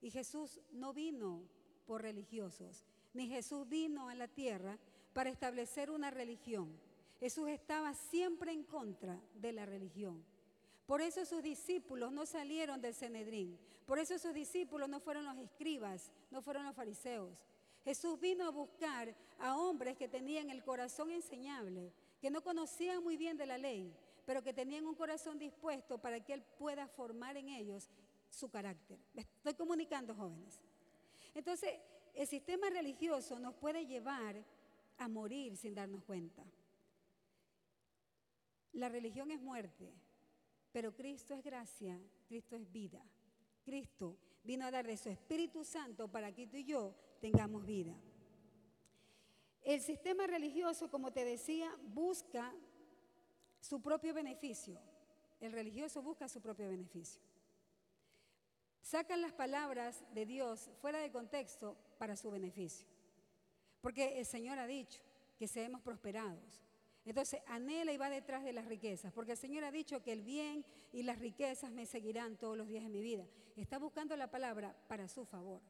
Y 0.00 0.10
Jesús 0.10 0.60
no 0.72 0.92
vino 0.92 1.44
por 1.86 2.02
religiosos, 2.02 2.84
ni 3.12 3.28
Jesús 3.28 3.68
vino 3.68 4.08
a 4.08 4.16
la 4.16 4.26
tierra 4.26 4.80
para 5.12 5.30
establecer 5.30 5.92
una 5.92 6.10
religión. 6.10 6.76
Jesús 7.20 7.50
estaba 7.50 7.94
siempre 7.94 8.50
en 8.50 8.64
contra 8.64 9.16
de 9.36 9.52
la 9.52 9.64
religión. 9.64 10.24
Por 10.86 11.00
eso 11.00 11.24
sus 11.24 11.42
discípulos 11.42 12.12
no 12.12 12.26
salieron 12.26 12.80
del 12.80 12.94
Cenedrín. 12.94 13.58
Por 13.86 13.98
eso 13.98 14.18
sus 14.18 14.34
discípulos 14.34 14.88
no 14.88 15.00
fueron 15.00 15.24
los 15.24 15.38
escribas, 15.38 16.10
no 16.30 16.42
fueron 16.42 16.64
los 16.64 16.74
fariseos. 16.74 17.38
Jesús 17.84 18.18
vino 18.18 18.46
a 18.46 18.50
buscar 18.50 19.14
a 19.38 19.56
hombres 19.56 19.96
que 19.96 20.08
tenían 20.08 20.50
el 20.50 20.62
corazón 20.62 21.10
enseñable, 21.10 21.92
que 22.20 22.30
no 22.30 22.42
conocían 22.42 23.02
muy 23.02 23.16
bien 23.16 23.36
de 23.36 23.46
la 23.46 23.58
ley, 23.58 23.94
pero 24.24 24.42
que 24.42 24.54
tenían 24.54 24.86
un 24.86 24.94
corazón 24.94 25.38
dispuesto 25.38 25.98
para 25.98 26.20
que 26.20 26.32
Él 26.32 26.42
pueda 26.58 26.88
formar 26.88 27.36
en 27.36 27.50
ellos 27.50 27.90
su 28.30 28.50
carácter. 28.50 28.98
estoy 29.14 29.54
comunicando, 29.54 30.14
jóvenes? 30.14 30.60
Entonces, 31.34 31.78
el 32.14 32.26
sistema 32.26 32.70
religioso 32.70 33.38
nos 33.38 33.54
puede 33.54 33.86
llevar 33.86 34.42
a 34.98 35.08
morir 35.08 35.56
sin 35.56 35.74
darnos 35.74 36.02
cuenta. 36.04 36.42
La 38.72 38.88
religión 38.88 39.30
es 39.30 39.40
muerte, 39.40 39.92
pero 40.74 40.92
Cristo 40.92 41.34
es 41.34 41.44
gracia, 41.44 41.96
Cristo 42.26 42.56
es 42.56 42.72
vida. 42.72 43.00
Cristo 43.62 44.16
vino 44.42 44.66
a 44.66 44.72
dar 44.72 44.84
de 44.84 44.96
su 44.96 45.08
Espíritu 45.08 45.62
Santo 45.62 46.08
para 46.08 46.34
que 46.34 46.48
tú 46.48 46.56
y 46.56 46.64
yo 46.64 46.96
tengamos 47.20 47.64
vida. 47.64 47.94
El 49.62 49.80
sistema 49.80 50.26
religioso, 50.26 50.90
como 50.90 51.12
te 51.12 51.24
decía, 51.24 51.72
busca 51.94 52.52
su 53.60 53.80
propio 53.80 54.12
beneficio. 54.14 54.76
El 55.38 55.52
religioso 55.52 56.02
busca 56.02 56.28
su 56.28 56.40
propio 56.40 56.68
beneficio. 56.68 57.22
Sacan 58.82 59.20
las 59.20 59.32
palabras 59.32 60.02
de 60.12 60.26
Dios 60.26 60.72
fuera 60.80 60.98
de 60.98 61.12
contexto 61.12 61.76
para 61.98 62.16
su 62.16 62.32
beneficio. 62.32 62.88
Porque 63.80 64.18
el 64.18 64.26
Señor 64.26 64.58
ha 64.58 64.66
dicho 64.66 65.00
que 65.38 65.46
seamos 65.46 65.82
prosperados. 65.82 66.64
Entonces 67.04 67.40
anhela 67.46 67.92
y 67.92 67.96
va 67.96 68.08
detrás 68.08 68.44
de 68.44 68.52
las 68.52 68.66
riquezas, 68.66 69.12
porque 69.12 69.32
el 69.32 69.38
Señor 69.38 69.64
ha 69.64 69.70
dicho 69.70 70.02
que 70.02 70.12
el 70.12 70.22
bien 70.22 70.64
y 70.92 71.02
las 71.02 71.18
riquezas 71.18 71.70
me 71.70 71.86
seguirán 71.86 72.36
todos 72.36 72.56
los 72.56 72.68
días 72.68 72.82
de 72.82 72.88
mi 72.88 73.02
vida. 73.02 73.26
Está 73.56 73.78
buscando 73.78 74.16
la 74.16 74.30
palabra 74.30 74.74
para 74.88 75.06
su 75.08 75.24
favor, 75.24 75.60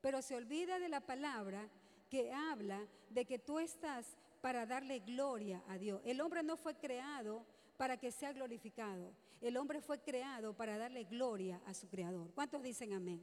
pero 0.00 0.20
se 0.20 0.34
olvida 0.34 0.78
de 0.78 0.88
la 0.88 1.00
palabra 1.00 1.68
que 2.08 2.32
habla 2.32 2.86
de 3.08 3.24
que 3.24 3.38
tú 3.38 3.60
estás 3.60 4.16
para 4.40 4.66
darle 4.66 4.98
gloria 5.00 5.62
a 5.68 5.78
Dios. 5.78 6.00
El 6.04 6.20
hombre 6.20 6.42
no 6.42 6.56
fue 6.56 6.74
creado 6.74 7.44
para 7.76 7.96
que 7.96 8.10
sea 8.10 8.32
glorificado. 8.32 9.12
El 9.40 9.56
hombre 9.56 9.80
fue 9.80 10.00
creado 10.00 10.54
para 10.54 10.76
darle 10.76 11.04
gloria 11.04 11.60
a 11.66 11.72
su 11.72 11.88
creador. 11.88 12.30
¿Cuántos 12.34 12.62
dicen 12.62 12.92
amén? 12.92 13.22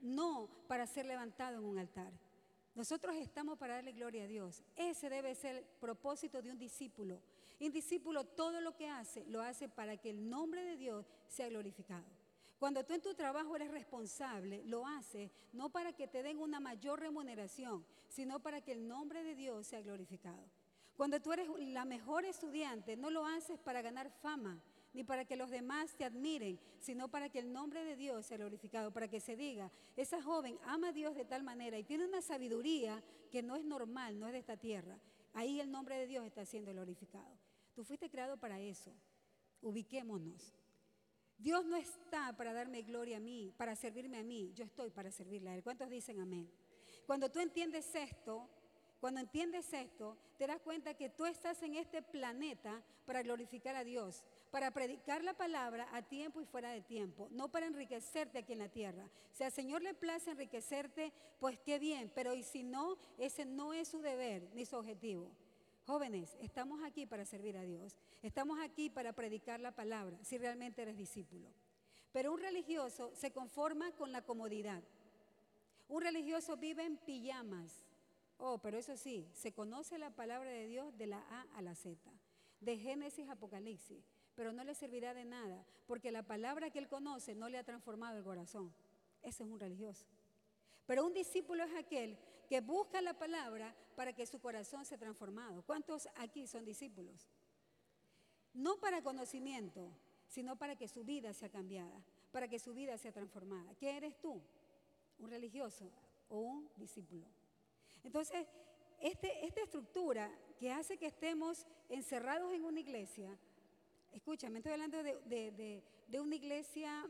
No 0.00 0.48
para 0.66 0.86
ser 0.86 1.06
levantado 1.06 1.58
en 1.58 1.64
un 1.64 1.78
altar. 1.78 2.12
Nosotros 2.74 3.16
estamos 3.16 3.58
para 3.58 3.74
darle 3.74 3.92
gloria 3.92 4.24
a 4.24 4.26
Dios. 4.26 4.62
Ese 4.76 5.08
debe 5.10 5.34
ser 5.34 5.56
el 5.56 5.64
propósito 5.64 6.40
de 6.40 6.50
un 6.50 6.58
discípulo. 6.58 7.20
Un 7.60 7.72
discípulo 7.72 8.24
todo 8.24 8.60
lo 8.60 8.74
que 8.74 8.88
hace, 8.88 9.26
lo 9.26 9.42
hace 9.42 9.68
para 9.68 9.96
que 9.98 10.10
el 10.10 10.30
nombre 10.30 10.64
de 10.64 10.76
Dios 10.76 11.06
sea 11.28 11.48
glorificado. 11.48 12.06
Cuando 12.58 12.84
tú 12.84 12.94
en 12.94 13.00
tu 13.00 13.14
trabajo 13.14 13.56
eres 13.56 13.70
responsable, 13.70 14.62
lo 14.64 14.86
haces 14.86 15.30
no 15.52 15.70
para 15.70 15.94
que 15.94 16.08
te 16.08 16.22
den 16.22 16.38
una 16.38 16.60
mayor 16.60 17.00
remuneración, 17.00 17.84
sino 18.08 18.40
para 18.40 18.60
que 18.60 18.72
el 18.72 18.86
nombre 18.86 19.22
de 19.22 19.34
Dios 19.34 19.66
sea 19.66 19.80
glorificado. 19.80 20.44
Cuando 20.94 21.20
tú 21.20 21.32
eres 21.32 21.48
la 21.58 21.86
mejor 21.86 22.26
estudiante, 22.26 22.96
no 22.96 23.10
lo 23.10 23.24
haces 23.24 23.58
para 23.58 23.80
ganar 23.80 24.10
fama, 24.10 24.62
ni 24.92 25.04
para 25.04 25.24
que 25.24 25.36
los 25.36 25.50
demás 25.50 25.94
te 25.94 26.04
admiren, 26.04 26.58
sino 26.78 27.08
para 27.08 27.28
que 27.28 27.38
el 27.38 27.52
nombre 27.52 27.84
de 27.84 27.96
Dios 27.96 28.26
sea 28.26 28.38
glorificado, 28.38 28.92
para 28.92 29.08
que 29.08 29.20
se 29.20 29.36
diga, 29.36 29.70
esa 29.96 30.22
joven 30.22 30.58
ama 30.64 30.88
a 30.88 30.92
Dios 30.92 31.14
de 31.14 31.24
tal 31.24 31.42
manera 31.42 31.78
y 31.78 31.84
tiene 31.84 32.06
una 32.06 32.22
sabiduría 32.22 33.02
que 33.30 33.42
no 33.42 33.56
es 33.56 33.64
normal, 33.64 34.18
no 34.18 34.26
es 34.26 34.32
de 34.32 34.38
esta 34.38 34.56
tierra. 34.56 34.98
Ahí 35.32 35.60
el 35.60 35.70
nombre 35.70 35.96
de 35.96 36.06
Dios 36.06 36.26
está 36.26 36.44
siendo 36.44 36.72
glorificado. 36.72 37.38
Tú 37.74 37.84
fuiste 37.84 38.10
creado 38.10 38.36
para 38.36 38.58
eso. 38.60 38.92
Ubiquémonos. 39.62 40.54
Dios 41.38 41.64
no 41.64 41.76
está 41.76 42.36
para 42.36 42.52
darme 42.52 42.82
gloria 42.82 43.16
a 43.16 43.20
mí, 43.20 43.54
para 43.56 43.76
servirme 43.76 44.18
a 44.18 44.24
mí. 44.24 44.52
Yo 44.54 44.64
estoy 44.64 44.90
para 44.90 45.10
servirle 45.10 45.50
a 45.50 45.54
Él. 45.54 45.62
¿Cuántos 45.62 45.88
dicen 45.88 46.20
amén? 46.20 46.50
Cuando 47.06 47.30
tú 47.30 47.40
entiendes 47.40 47.94
esto, 47.94 48.48
cuando 49.00 49.20
entiendes 49.20 49.72
esto, 49.72 50.18
te 50.36 50.46
das 50.46 50.60
cuenta 50.60 50.92
que 50.94 51.08
tú 51.08 51.24
estás 51.24 51.62
en 51.62 51.76
este 51.76 52.02
planeta 52.02 52.82
para 53.06 53.22
glorificar 53.22 53.74
a 53.74 53.84
Dios, 53.84 54.22
para 54.50 54.72
predicar 54.72 55.22
la 55.22 55.34
palabra 55.34 55.88
a 55.92 56.02
tiempo 56.02 56.40
y 56.40 56.44
fuera 56.44 56.70
de 56.70 56.80
tiempo, 56.80 57.28
no 57.30 57.48
para 57.48 57.66
enriquecerte 57.66 58.38
aquí 58.38 58.52
en 58.52 58.58
la 58.58 58.68
tierra. 58.68 59.08
Si 59.32 59.44
al 59.44 59.52
Señor 59.52 59.82
le 59.82 59.94
place 59.94 60.30
enriquecerte, 60.30 61.12
pues 61.38 61.58
qué 61.60 61.78
bien, 61.78 62.10
pero 62.14 62.34
y 62.34 62.42
si 62.42 62.62
no, 62.62 62.96
ese 63.16 63.44
no 63.44 63.72
es 63.72 63.88
su 63.88 64.00
deber 64.00 64.48
ni 64.54 64.66
su 64.66 64.76
objetivo. 64.76 65.30
Jóvenes, 65.86 66.36
estamos 66.40 66.82
aquí 66.84 67.06
para 67.06 67.24
servir 67.24 67.56
a 67.56 67.62
Dios, 67.62 67.96
estamos 68.22 68.58
aquí 68.60 68.90
para 68.90 69.12
predicar 69.12 69.60
la 69.60 69.72
palabra, 69.72 70.18
si 70.22 70.36
realmente 70.36 70.82
eres 70.82 70.96
discípulo. 70.96 71.48
Pero 72.12 72.32
un 72.32 72.40
religioso 72.40 73.12
se 73.14 73.32
conforma 73.32 73.92
con 73.92 74.10
la 74.10 74.22
comodidad. 74.22 74.82
Un 75.88 76.02
religioso 76.02 76.56
vive 76.56 76.84
en 76.84 76.96
pijamas. 76.96 77.84
Oh, 78.38 78.58
pero 78.58 78.78
eso 78.78 78.96
sí, 78.96 79.28
se 79.32 79.52
conoce 79.52 79.98
la 79.98 80.10
palabra 80.10 80.50
de 80.50 80.66
Dios 80.66 80.96
de 80.96 81.06
la 81.06 81.18
A 81.18 81.46
a 81.56 81.62
la 81.62 81.74
Z, 81.74 82.10
de 82.60 82.78
Génesis 82.78 83.28
a 83.28 83.32
Apocalipsis 83.32 84.09
pero 84.34 84.52
no 84.52 84.64
le 84.64 84.74
servirá 84.74 85.14
de 85.14 85.24
nada, 85.24 85.64
porque 85.86 86.12
la 86.12 86.22
palabra 86.22 86.70
que 86.70 86.78
él 86.78 86.88
conoce 86.88 87.34
no 87.34 87.48
le 87.48 87.58
ha 87.58 87.64
transformado 87.64 88.18
el 88.18 88.24
corazón. 88.24 88.72
Ese 89.22 89.44
es 89.44 89.50
un 89.50 89.60
religioso. 89.60 90.06
Pero 90.86 91.06
un 91.06 91.14
discípulo 91.14 91.64
es 91.64 91.74
aquel 91.74 92.18
que 92.48 92.60
busca 92.60 93.00
la 93.00 93.14
palabra 93.14 93.74
para 93.94 94.12
que 94.12 94.26
su 94.26 94.40
corazón 94.40 94.84
sea 94.84 94.98
transformado. 94.98 95.62
¿Cuántos 95.62 96.08
aquí 96.16 96.46
son 96.46 96.64
discípulos? 96.64 97.28
No 98.54 98.80
para 98.80 99.02
conocimiento, 99.02 99.88
sino 100.26 100.56
para 100.56 100.74
que 100.76 100.88
su 100.88 101.04
vida 101.04 101.32
sea 101.32 101.48
cambiada, 101.48 102.02
para 102.32 102.48
que 102.48 102.58
su 102.58 102.74
vida 102.74 102.98
sea 102.98 103.12
transformada. 103.12 103.74
¿Qué 103.76 103.96
eres 103.96 104.18
tú? 104.20 104.40
¿Un 105.18 105.30
religioso 105.30 105.90
o 106.28 106.40
un 106.40 106.70
discípulo? 106.76 107.26
Entonces, 108.02 108.46
este, 109.00 109.46
esta 109.46 109.62
estructura 109.62 110.30
que 110.58 110.72
hace 110.72 110.96
que 110.96 111.06
estemos 111.06 111.66
encerrados 111.88 112.52
en 112.52 112.64
una 112.64 112.80
iglesia, 112.80 113.38
Escúchame, 114.12 114.58
estoy 114.58 114.72
hablando 114.72 115.02
de, 115.02 115.82
una 116.20 116.34
iglesia, 116.34 117.08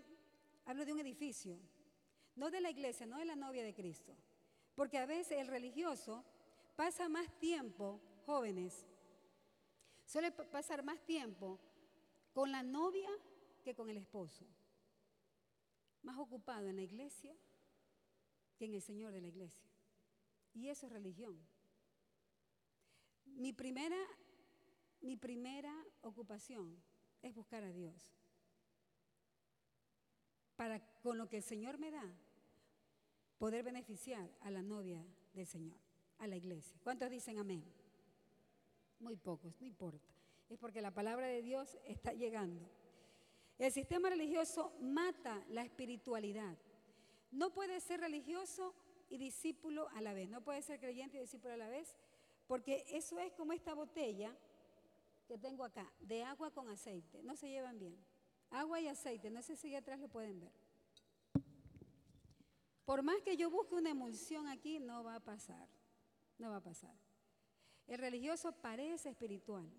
hablo 0.66 0.84
de 0.84 0.92
un 0.92 1.00
edificio, 1.00 1.58
no 2.36 2.50
de 2.50 2.60
la 2.60 2.70
iglesia, 2.70 3.06
no 3.06 3.18
de 3.18 3.24
la 3.24 3.36
novia 3.36 3.64
de 3.64 3.74
Cristo. 3.74 4.14
Porque 4.74 4.98
a 4.98 5.06
veces 5.06 5.38
el 5.38 5.48
religioso 5.48 6.24
pasa 6.76 7.08
más 7.08 7.28
tiempo, 7.38 8.00
jóvenes, 8.26 8.86
suele 10.04 10.30
pasar 10.30 10.82
más 10.82 11.00
tiempo 11.04 11.58
con 12.32 12.52
la 12.52 12.62
novia 12.62 13.10
que 13.64 13.74
con 13.74 13.88
el 13.88 13.96
esposo. 13.96 14.46
Más 16.02 16.18
ocupado 16.18 16.68
en 16.68 16.76
la 16.76 16.82
iglesia 16.82 17.34
que 18.56 18.66
en 18.66 18.74
el 18.74 18.82
Señor 18.82 19.12
de 19.12 19.20
la 19.20 19.28
iglesia. 19.28 19.70
Y 20.54 20.68
eso 20.68 20.86
es 20.86 20.92
religión. 20.92 21.38
Mi 23.24 23.52
primera, 23.52 23.98
mi 25.00 25.16
primera 25.16 25.74
ocupación 26.02 26.82
es 27.22 27.34
buscar 27.34 27.62
a 27.64 27.72
Dios. 27.72 27.94
Para 30.56 30.80
con 31.02 31.18
lo 31.18 31.28
que 31.28 31.38
el 31.38 31.42
Señor 31.42 31.78
me 31.78 31.90
da, 31.90 32.04
poder 33.38 33.64
beneficiar 33.64 34.30
a 34.40 34.50
la 34.50 34.62
novia 34.62 35.02
del 35.32 35.46
Señor, 35.46 35.78
a 36.18 36.26
la 36.26 36.36
iglesia. 36.36 36.78
¿Cuántos 36.82 37.10
dicen 37.10 37.38
amén? 37.38 37.64
Muy 38.98 39.16
pocos, 39.16 39.58
no 39.60 39.66
importa. 39.66 40.06
Es 40.50 40.58
porque 40.58 40.82
la 40.82 40.92
palabra 40.92 41.26
de 41.26 41.40
Dios 41.40 41.78
está 41.84 42.12
llegando. 42.12 42.68
El 43.58 43.72
sistema 43.72 44.10
religioso 44.10 44.72
mata 44.80 45.44
la 45.48 45.62
espiritualidad. 45.62 46.56
No 47.30 47.52
puede 47.52 47.80
ser 47.80 48.00
religioso 48.00 48.74
y 49.08 49.18
discípulo 49.18 49.88
a 49.90 50.00
la 50.00 50.12
vez. 50.12 50.28
No 50.28 50.42
puede 50.42 50.62
ser 50.62 50.80
creyente 50.80 51.18
y 51.18 51.20
discípulo 51.20 51.54
a 51.54 51.58
la 51.58 51.68
vez, 51.68 51.96
porque 52.46 52.84
eso 52.88 53.18
es 53.18 53.32
como 53.32 53.52
esta 53.52 53.74
botella 53.74 54.36
que 55.30 55.38
tengo 55.38 55.62
acá, 55.62 55.88
de 56.00 56.24
agua 56.24 56.50
con 56.50 56.68
aceite. 56.68 57.22
No 57.22 57.36
se 57.36 57.48
llevan 57.48 57.78
bien. 57.78 57.96
Agua 58.50 58.80
y 58.80 58.88
aceite, 58.88 59.30
no 59.30 59.40
sé 59.42 59.54
si 59.54 59.72
atrás 59.76 60.00
lo 60.00 60.08
pueden 60.08 60.40
ver. 60.40 60.50
Por 62.84 63.04
más 63.04 63.22
que 63.22 63.36
yo 63.36 63.48
busque 63.48 63.76
una 63.76 63.90
emulsión 63.90 64.48
aquí, 64.48 64.80
no 64.80 65.04
va 65.04 65.14
a 65.14 65.20
pasar. 65.20 65.68
No 66.36 66.50
va 66.50 66.56
a 66.56 66.60
pasar. 66.60 66.96
El 67.86 67.98
religioso 67.98 68.50
parece 68.50 69.10
espiritual, 69.10 69.70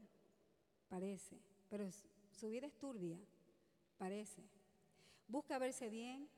parece, 0.87 1.37
pero 1.69 1.91
su 2.31 2.47
vida 2.47 2.67
es 2.67 2.77
turbia, 2.77 3.19
parece. 3.97 4.41
Busca 5.27 5.59
verse 5.59 5.89
bien, 5.89 6.29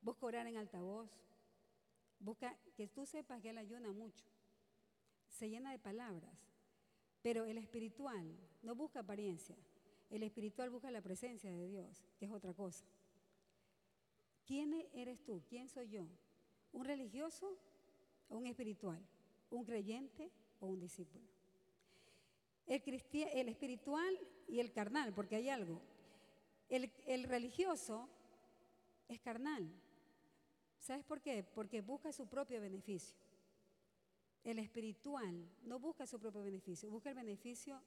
busca 0.00 0.26
orar 0.26 0.48
en 0.48 0.56
altavoz, 0.56 1.10
busca 2.18 2.58
que 2.74 2.88
tú 2.88 3.06
sepas 3.06 3.40
que 3.40 3.50
él 3.50 3.58
ayuna 3.58 3.92
mucho, 3.92 4.24
se 5.28 5.48
llena 5.48 5.70
de 5.70 5.78
palabras, 5.78 6.51
pero 7.22 7.44
el 7.44 7.58
espiritual 7.58 8.26
no 8.62 8.74
busca 8.74 9.00
apariencia, 9.00 9.56
el 10.10 10.22
espiritual 10.22 10.70
busca 10.70 10.90
la 10.90 11.00
presencia 11.00 11.50
de 11.50 11.68
Dios, 11.68 12.04
que 12.18 12.26
es 12.26 12.30
otra 12.30 12.52
cosa. 12.52 12.84
¿Quién 14.44 14.74
eres 14.92 15.22
tú? 15.24 15.42
¿Quién 15.48 15.68
soy 15.68 15.88
yo? 15.88 16.06
¿Un 16.72 16.84
religioso 16.84 17.56
o 18.28 18.36
un 18.36 18.46
espiritual? 18.46 19.00
¿Un 19.50 19.64
creyente 19.64 20.30
o 20.60 20.66
un 20.66 20.80
discípulo? 20.80 21.24
El, 22.66 22.82
el 23.32 23.48
espiritual 23.48 24.18
y 24.48 24.60
el 24.60 24.72
carnal, 24.72 25.14
porque 25.14 25.36
hay 25.36 25.48
algo. 25.48 25.80
El, 26.68 26.90
el 27.06 27.24
religioso 27.24 28.08
es 29.08 29.20
carnal. 29.20 29.70
¿Sabes 30.78 31.04
por 31.04 31.20
qué? 31.20 31.44
Porque 31.54 31.80
busca 31.80 32.12
su 32.12 32.26
propio 32.26 32.60
beneficio. 32.60 33.16
El 34.44 34.58
espiritual 34.58 35.48
no 35.62 35.78
busca 35.78 36.06
su 36.06 36.18
propio 36.18 36.42
beneficio, 36.42 36.90
busca 36.90 37.10
el 37.10 37.14
beneficio 37.14 37.80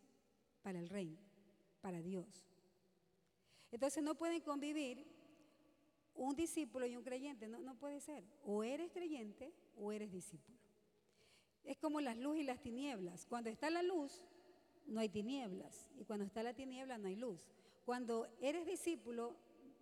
para 0.62 0.80
el 0.80 0.90
reino, 0.90 1.20
para 1.82 2.02
Dios. 2.02 2.48
Entonces 3.72 4.02
no 4.04 4.16
pueden 4.16 4.42
convivir 4.42 5.06
un 6.16 6.36
discípulo 6.36 6.86
y 6.86 6.96
un 6.96 7.04
creyente, 7.04 7.48
no, 7.48 7.60
no 7.60 7.76
puede 7.76 8.00
ser. 8.00 8.24
O 8.44 8.64
eres 8.64 8.92
creyente 8.92 9.54
o 9.76 9.92
eres 9.92 10.12
discípulo. 10.12 10.58
Es 11.64 11.78
como 11.78 12.00
las 12.00 12.18
luz 12.18 12.38
y 12.38 12.44
las 12.44 12.62
tinieblas. 12.62 13.26
Cuando 13.26 13.50
está 13.50 13.70
la 13.70 13.84
luz, 13.84 14.22
no 14.86 15.00
hay 15.00 15.10
tinieblas. 15.10 15.90
Y 16.00 16.06
cuando 16.06 16.26
está 16.26 16.44
la 16.44 16.54
tiniebla, 16.54 16.98
no 16.98 17.08
hay 17.08 17.16
luz. 17.16 17.46
Cuando 17.86 18.28
eres 18.40 18.66
discípulo, 18.66 19.36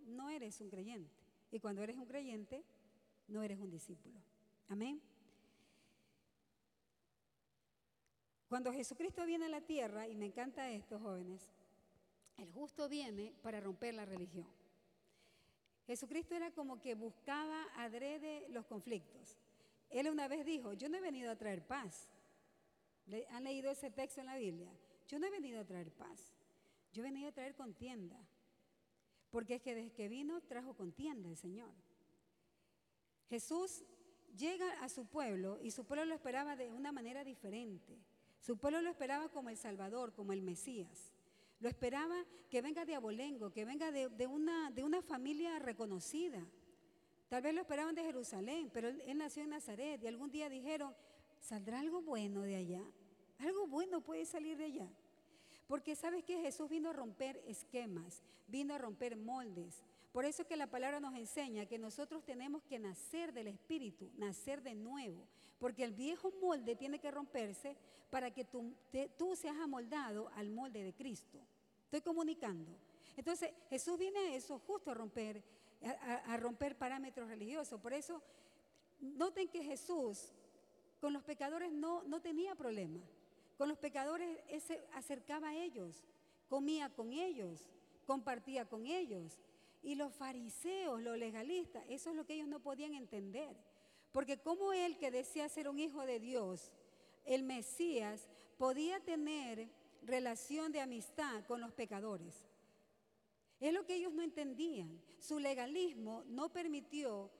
no 0.06 0.30
eres 0.30 0.60
un 0.62 0.70
creyente. 0.70 1.14
Y 1.52 1.60
cuando 1.60 1.84
eres 1.84 1.98
un 1.98 2.06
creyente, 2.06 2.64
no 3.28 3.44
eres 3.44 3.60
un 3.60 3.70
discípulo. 3.70 4.20
Amén. 4.70 5.02
Cuando 8.54 8.72
Jesucristo 8.72 9.26
viene 9.26 9.46
a 9.46 9.50
la 9.50 9.62
tierra, 9.62 10.08
y 10.08 10.16
me 10.16 10.28
encanta 10.28 10.70
esto, 10.70 11.00
jóvenes, 11.00 11.42
el 12.38 12.52
justo 12.52 12.88
viene 12.88 13.34
para 13.42 13.60
romper 13.60 13.96
la 13.96 14.06
religión. 14.06 14.46
Jesucristo 15.88 16.36
era 16.36 16.52
como 16.52 16.80
que 16.80 16.94
buscaba 16.94 17.66
adrede 17.76 18.46
los 18.50 18.68
conflictos. 18.68 19.40
Él 19.90 20.08
una 20.08 20.28
vez 20.28 20.46
dijo, 20.46 20.74
yo 20.74 20.88
no 20.88 20.98
he 20.98 21.02
venido 21.02 21.32
a 21.32 21.36
traer 21.36 21.66
paz. 21.66 22.12
¿Han 23.32 23.44
leído 23.44 23.72
ese 23.72 23.90
texto 23.90 24.20
en 24.20 24.28
la 24.28 24.38
Biblia? 24.38 24.70
Yo 25.08 25.18
no 25.18 25.26
he 25.26 25.32
venido 25.32 25.60
a 25.60 25.66
traer 25.66 25.92
paz. 25.92 26.36
Yo 26.92 27.02
he 27.02 27.06
venido 27.06 27.30
a 27.30 27.34
traer 27.34 27.56
contienda. 27.56 28.20
Porque 29.32 29.56
es 29.56 29.64
que 29.64 29.74
desde 29.74 29.94
que 29.94 30.10
vino 30.10 30.40
trajo 30.42 30.76
contienda 30.76 31.28
el 31.28 31.38
Señor. 31.38 31.74
Jesús 33.32 33.84
llega 34.38 34.74
a 34.84 34.90
su 34.90 35.08
pueblo 35.08 35.60
y 35.60 35.72
su 35.72 35.86
pueblo 35.86 36.06
lo 36.06 36.14
esperaba 36.14 36.56
de 36.56 36.72
una 36.72 36.92
manera 36.92 37.24
diferente. 37.24 37.98
Su 38.44 38.58
pueblo 38.58 38.82
lo 38.82 38.90
esperaba 38.90 39.30
como 39.30 39.50
el 39.50 39.56
Salvador, 39.56 40.12
como 40.12 40.34
el 40.34 40.42
Mesías. 40.42 41.14
Lo 41.62 41.70
esperaba 41.70 42.26
que 42.50 42.62
venga 42.62 42.84
de 42.84 42.94
Abolengo, 42.94 43.54
que 43.54 43.64
venga 43.64 43.90
de, 43.90 44.28
una, 44.28 44.70
de 44.70 44.84
una 44.84 45.02
familia 45.02 45.60
reconocida. 45.60 46.46
Tal 47.30 47.42
vez 47.42 47.56
lo 47.56 47.62
esperaban 47.62 47.96
de 47.96 48.04
Jerusalén, 48.04 48.70
pero 48.74 48.90
él, 48.90 49.02
él, 49.06 49.18
nació 49.18 49.44
en 49.44 49.52
Nazaret 49.52 50.04
y 50.04 50.08
algún 50.08 50.30
día 50.30 50.50
dijeron, 50.50 50.94
¿saldrá 51.40 51.80
algo 51.80 52.02
bueno 52.02 52.42
de 52.42 52.58
allá? 52.58 52.84
Algo 53.40 53.66
bueno 53.66 54.02
puede 54.02 54.26
salir 54.26 54.58
de 54.58 54.66
allá. 54.66 54.90
Porque 55.68 55.96
sabes 55.96 56.24
que 56.24 56.42
Jesús 56.42 56.70
vino 56.70 56.90
a 56.90 56.94
romper 56.94 57.42
esquemas, 57.48 58.22
vino 58.48 58.74
a 58.74 58.78
romper 58.78 59.16
moldes. 59.16 59.84
Por 60.12 60.26
eso 60.26 60.46
que 60.46 60.58
la 60.58 60.68
palabra 60.68 61.00
nos 61.00 61.16
enseña 61.16 61.66
que 61.66 61.80
nosotros 61.80 62.24
tenemos 62.24 62.64
que 62.64 62.78
nacer 62.80 63.34
del 63.34 63.48
Espíritu, 63.48 64.12
nacer 64.16 64.62
de 64.62 64.76
nuevo. 64.76 65.28
Porque 65.60 65.84
el 65.84 65.94
viejo 65.94 66.32
molde 66.42 66.76
tiene 66.76 67.00
que 67.00 67.10
romperse 67.10 67.76
para 68.10 68.30
que 68.30 68.46
tú, 68.46 68.76
seas 69.36 69.58
amoldado 69.58 70.30
al 70.36 70.52
molde 70.52 70.84
de 70.84 70.94
Cristo. 70.94 71.40
Estoy 71.86 72.02
comunicando. 72.02 72.72
Entonces 73.18 73.52
Jesús 73.72 73.98
viene 73.98 74.20
a 74.20 74.36
eso 74.36 74.60
justo 74.68 74.92
a 74.92 74.94
romper, 74.94 75.42
a, 75.82 76.38
romper 76.38 76.78
parámetros 76.78 77.28
religiosos. 77.28 77.82
Por 77.82 77.92
eso 77.92 78.22
noten 79.00 79.48
que 79.48 79.64
Jesús 79.64 80.32
con 81.02 81.12
los 81.12 81.24
pecadores 81.24 81.72
no, 81.72 82.04
no 82.04 82.22
tenía 82.22 82.54
problema. 82.54 83.00
Con 83.64 83.70
los 83.70 83.78
pecadores 83.78 84.42
se 84.62 84.86
acercaba 84.92 85.48
a 85.48 85.56
ellos, 85.56 86.04
comía 86.50 86.90
con 86.90 87.14
ellos, 87.14 87.70
compartía 88.06 88.68
con 88.68 88.86
ellos. 88.86 89.40
Y 89.82 89.96
los 89.96 90.14
fariseos, 90.14 91.02
los 91.02 91.18
legalistas, 91.18 91.82
eso 91.88 92.10
es 92.10 92.16
lo 92.18 92.26
que 92.26 92.34
ellos 92.34 92.50
no 92.50 92.60
podían 92.60 92.94
entender. 92.94 93.56
Porque 94.12 94.38
como 94.38 94.74
él 94.74 94.98
que 94.98 95.12
decía 95.12 95.48
ser 95.48 95.70
un 95.70 95.80
hijo 95.80 96.06
de 96.06 96.20
Dios, 96.20 96.74
el 97.24 97.44
Mesías, 97.44 98.28
podía 98.58 99.00
tener 99.00 99.70
relación 100.02 100.74
de 100.74 100.82
amistad 100.82 101.46
con 101.46 101.62
los 101.62 101.72
pecadores. 101.72 102.46
Es 103.62 103.72
lo 103.72 103.86
que 103.86 103.96
ellos 103.96 104.12
no 104.12 104.24
entendían. 104.24 105.02
Su 105.20 105.40
legalismo 105.40 106.26
no 106.26 106.52
permitió 106.52 107.32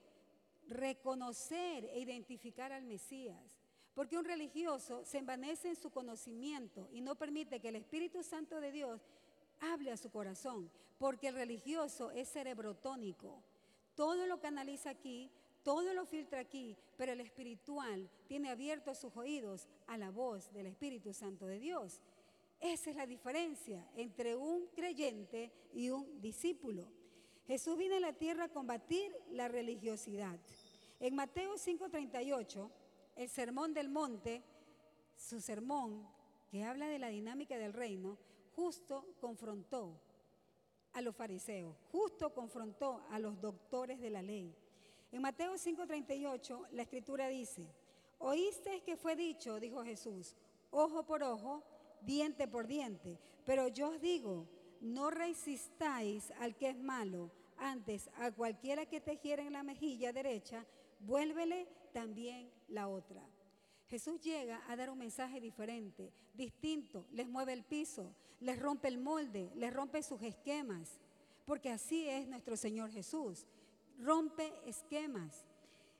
reconocer 0.68 1.84
e 1.84 2.00
identificar 2.00 2.72
al 2.72 2.84
Mesías. 2.84 3.63
Porque 3.94 4.18
un 4.18 4.24
religioso 4.24 5.04
se 5.04 5.18
envanece 5.18 5.68
en 5.68 5.76
su 5.76 5.90
conocimiento 5.90 6.88
y 6.92 7.00
no 7.00 7.14
permite 7.14 7.60
que 7.60 7.68
el 7.68 7.76
Espíritu 7.76 8.22
Santo 8.22 8.60
de 8.60 8.72
Dios 8.72 9.00
hable 9.60 9.92
a 9.92 9.96
su 9.96 10.10
corazón. 10.10 10.70
Porque 10.98 11.28
el 11.28 11.34
religioso 11.34 12.10
es 12.10 12.28
cerebrotónico. 12.28 13.42
Todo 13.94 14.26
lo 14.26 14.40
canaliza 14.40 14.90
aquí, 14.90 15.30
todo 15.62 15.94
lo 15.94 16.04
filtra 16.04 16.40
aquí, 16.40 16.76
pero 16.96 17.12
el 17.12 17.20
espiritual 17.20 18.08
tiene 18.26 18.50
abiertos 18.50 18.98
sus 18.98 19.16
oídos 19.16 19.68
a 19.86 19.96
la 19.96 20.10
voz 20.10 20.52
del 20.52 20.66
Espíritu 20.66 21.12
Santo 21.12 21.46
de 21.46 21.58
Dios. 21.58 22.00
Esa 22.60 22.90
es 22.90 22.96
la 22.96 23.06
diferencia 23.06 23.86
entre 23.96 24.36
un 24.36 24.66
creyente 24.74 25.52
y 25.72 25.90
un 25.90 26.20
discípulo. 26.20 26.86
Jesús 27.46 27.76
vino 27.76 27.96
a 27.96 28.00
la 28.00 28.12
tierra 28.12 28.44
a 28.44 28.48
combatir 28.48 29.14
la 29.30 29.48
religiosidad. 29.48 30.38
En 31.00 31.14
Mateo 31.14 31.56
5:38, 31.56 32.70
el 33.16 33.28
sermón 33.28 33.74
del 33.74 33.88
monte, 33.88 34.42
su 35.16 35.40
sermón 35.40 36.06
que 36.50 36.64
habla 36.64 36.88
de 36.88 36.98
la 36.98 37.08
dinámica 37.08 37.58
del 37.58 37.72
reino, 37.72 38.18
justo 38.54 39.14
confrontó 39.20 40.00
a 40.92 41.00
los 41.00 41.16
fariseos, 41.16 41.76
justo 41.90 42.32
confrontó 42.32 43.04
a 43.10 43.18
los 43.18 43.40
doctores 43.40 44.00
de 44.00 44.10
la 44.10 44.22
ley. 44.22 44.54
En 45.10 45.22
Mateo 45.22 45.54
5:38 45.54 46.68
la 46.72 46.82
escritura 46.82 47.28
dice, 47.28 47.66
oíste 48.18 48.82
que 48.82 48.96
fue 48.96 49.16
dicho, 49.16 49.58
dijo 49.60 49.84
Jesús, 49.84 50.36
ojo 50.70 51.04
por 51.04 51.22
ojo 51.22 51.62
diente 52.02 52.46
por 52.48 52.66
diente. 52.66 53.18
Pero 53.44 53.68
yo 53.68 53.90
os 53.90 54.00
digo, 54.00 54.46
no 54.80 55.10
resistáis 55.10 56.30
al 56.32 56.56
que 56.56 56.70
es 56.70 56.78
malo, 56.78 57.30
antes 57.56 58.10
a 58.16 58.32
cualquiera 58.32 58.86
que 58.86 59.00
te 59.00 59.16
hiere 59.16 59.46
en 59.46 59.52
la 59.52 59.62
mejilla 59.62 60.12
derecha, 60.12 60.66
vuélvele 61.00 61.68
también 61.92 62.50
la 62.68 62.88
otra. 62.88 63.22
Jesús 63.88 64.20
llega 64.20 64.62
a 64.68 64.76
dar 64.76 64.90
un 64.90 64.98
mensaje 64.98 65.40
diferente, 65.40 66.12
distinto, 66.32 67.06
les 67.12 67.28
mueve 67.28 67.52
el 67.52 67.64
piso, 67.64 68.14
les 68.40 68.58
rompe 68.58 68.88
el 68.88 68.98
molde, 68.98 69.50
les 69.54 69.72
rompe 69.72 70.02
sus 70.02 70.20
esquemas, 70.22 71.00
porque 71.44 71.70
así 71.70 72.08
es 72.08 72.26
nuestro 72.26 72.56
Señor 72.56 72.90
Jesús, 72.90 73.46
rompe 73.98 74.52
esquemas. 74.66 75.44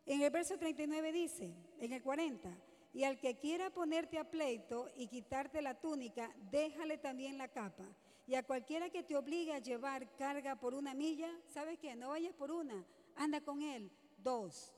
En 0.07 0.23
el 0.23 0.31
verso 0.31 0.59
39 0.59 1.13
dice, 1.13 1.55
en 1.81 1.93
el 1.93 2.03
40, 2.03 2.51
Y 2.93 3.03
al 3.03 3.19
que 3.19 3.37
quiera 3.37 3.71
ponerte 3.71 4.19
a 4.19 4.31
pleito 4.31 4.89
y 4.97 5.09
quitarte 5.09 5.61
la 5.61 5.75
túnica, 5.81 6.33
déjale 6.53 6.97
también 6.97 7.37
la 7.39 7.49
capa. 7.49 7.85
Y 8.27 8.37
a 8.37 8.45
cualquiera 8.45 8.89
que 8.89 9.03
te 9.03 9.17
obligue 9.17 9.53
a 9.53 9.59
llevar 9.59 10.15
carga 10.17 10.55
por 10.55 10.75
una 10.75 10.95
milla, 10.95 11.29
¿sabes 11.49 11.79
qué? 11.81 11.97
No 11.97 12.11
vayas 12.11 12.35
por 12.35 12.53
una, 12.53 12.85
anda 13.17 13.41
con 13.41 13.63
él, 13.63 13.91
dos. 14.19 14.74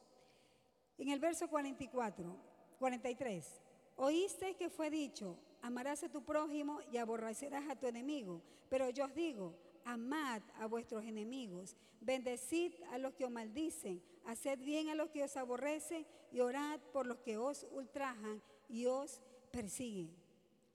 En 0.99 1.11
el 1.11 1.21
verso 1.21 1.49
44, 1.49 2.37
43, 2.79 3.61
oíste 3.97 4.57
que 4.57 4.71
fue 4.71 4.91
dicho, 4.91 5.39
amarás 5.63 6.03
a 6.05 6.09
tu 6.09 6.23
prójimo 6.23 6.81
y 6.91 6.97
aborrecerás 6.97 7.69
a 7.69 7.77
tu 7.77 7.87
enemigo. 7.87 8.43
Pero 8.69 8.89
yo 8.91 9.05
os 9.05 9.15
digo, 9.15 9.55
amad 9.85 10.43
a 10.59 10.67
vuestros 10.67 11.05
enemigos, 11.05 11.77
bendecid 12.01 12.73
a 12.91 12.99
los 12.99 13.15
que 13.15 13.25
os 13.25 13.31
maldicen, 13.31 14.03
haced 14.25 14.59
bien 14.61 14.89
a 14.89 14.95
los 14.95 15.11
que 15.11 15.23
os 15.23 15.37
aborrecen 15.37 16.07
y 16.33 16.41
orad 16.41 16.81
por 16.93 17.07
los 17.07 17.19
que 17.19 17.37
os 17.37 17.67
ultrajan 17.71 18.43
y 18.69 18.87
os 18.87 19.21
persiguen, 19.51 20.11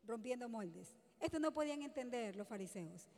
rompiendo 0.05 0.47
moldes. 0.47 0.95
Esto 1.19 1.39
no 1.39 1.51
podían 1.51 1.81
entender 1.81 2.35
los 2.35 2.47
fariseos. 2.47 3.09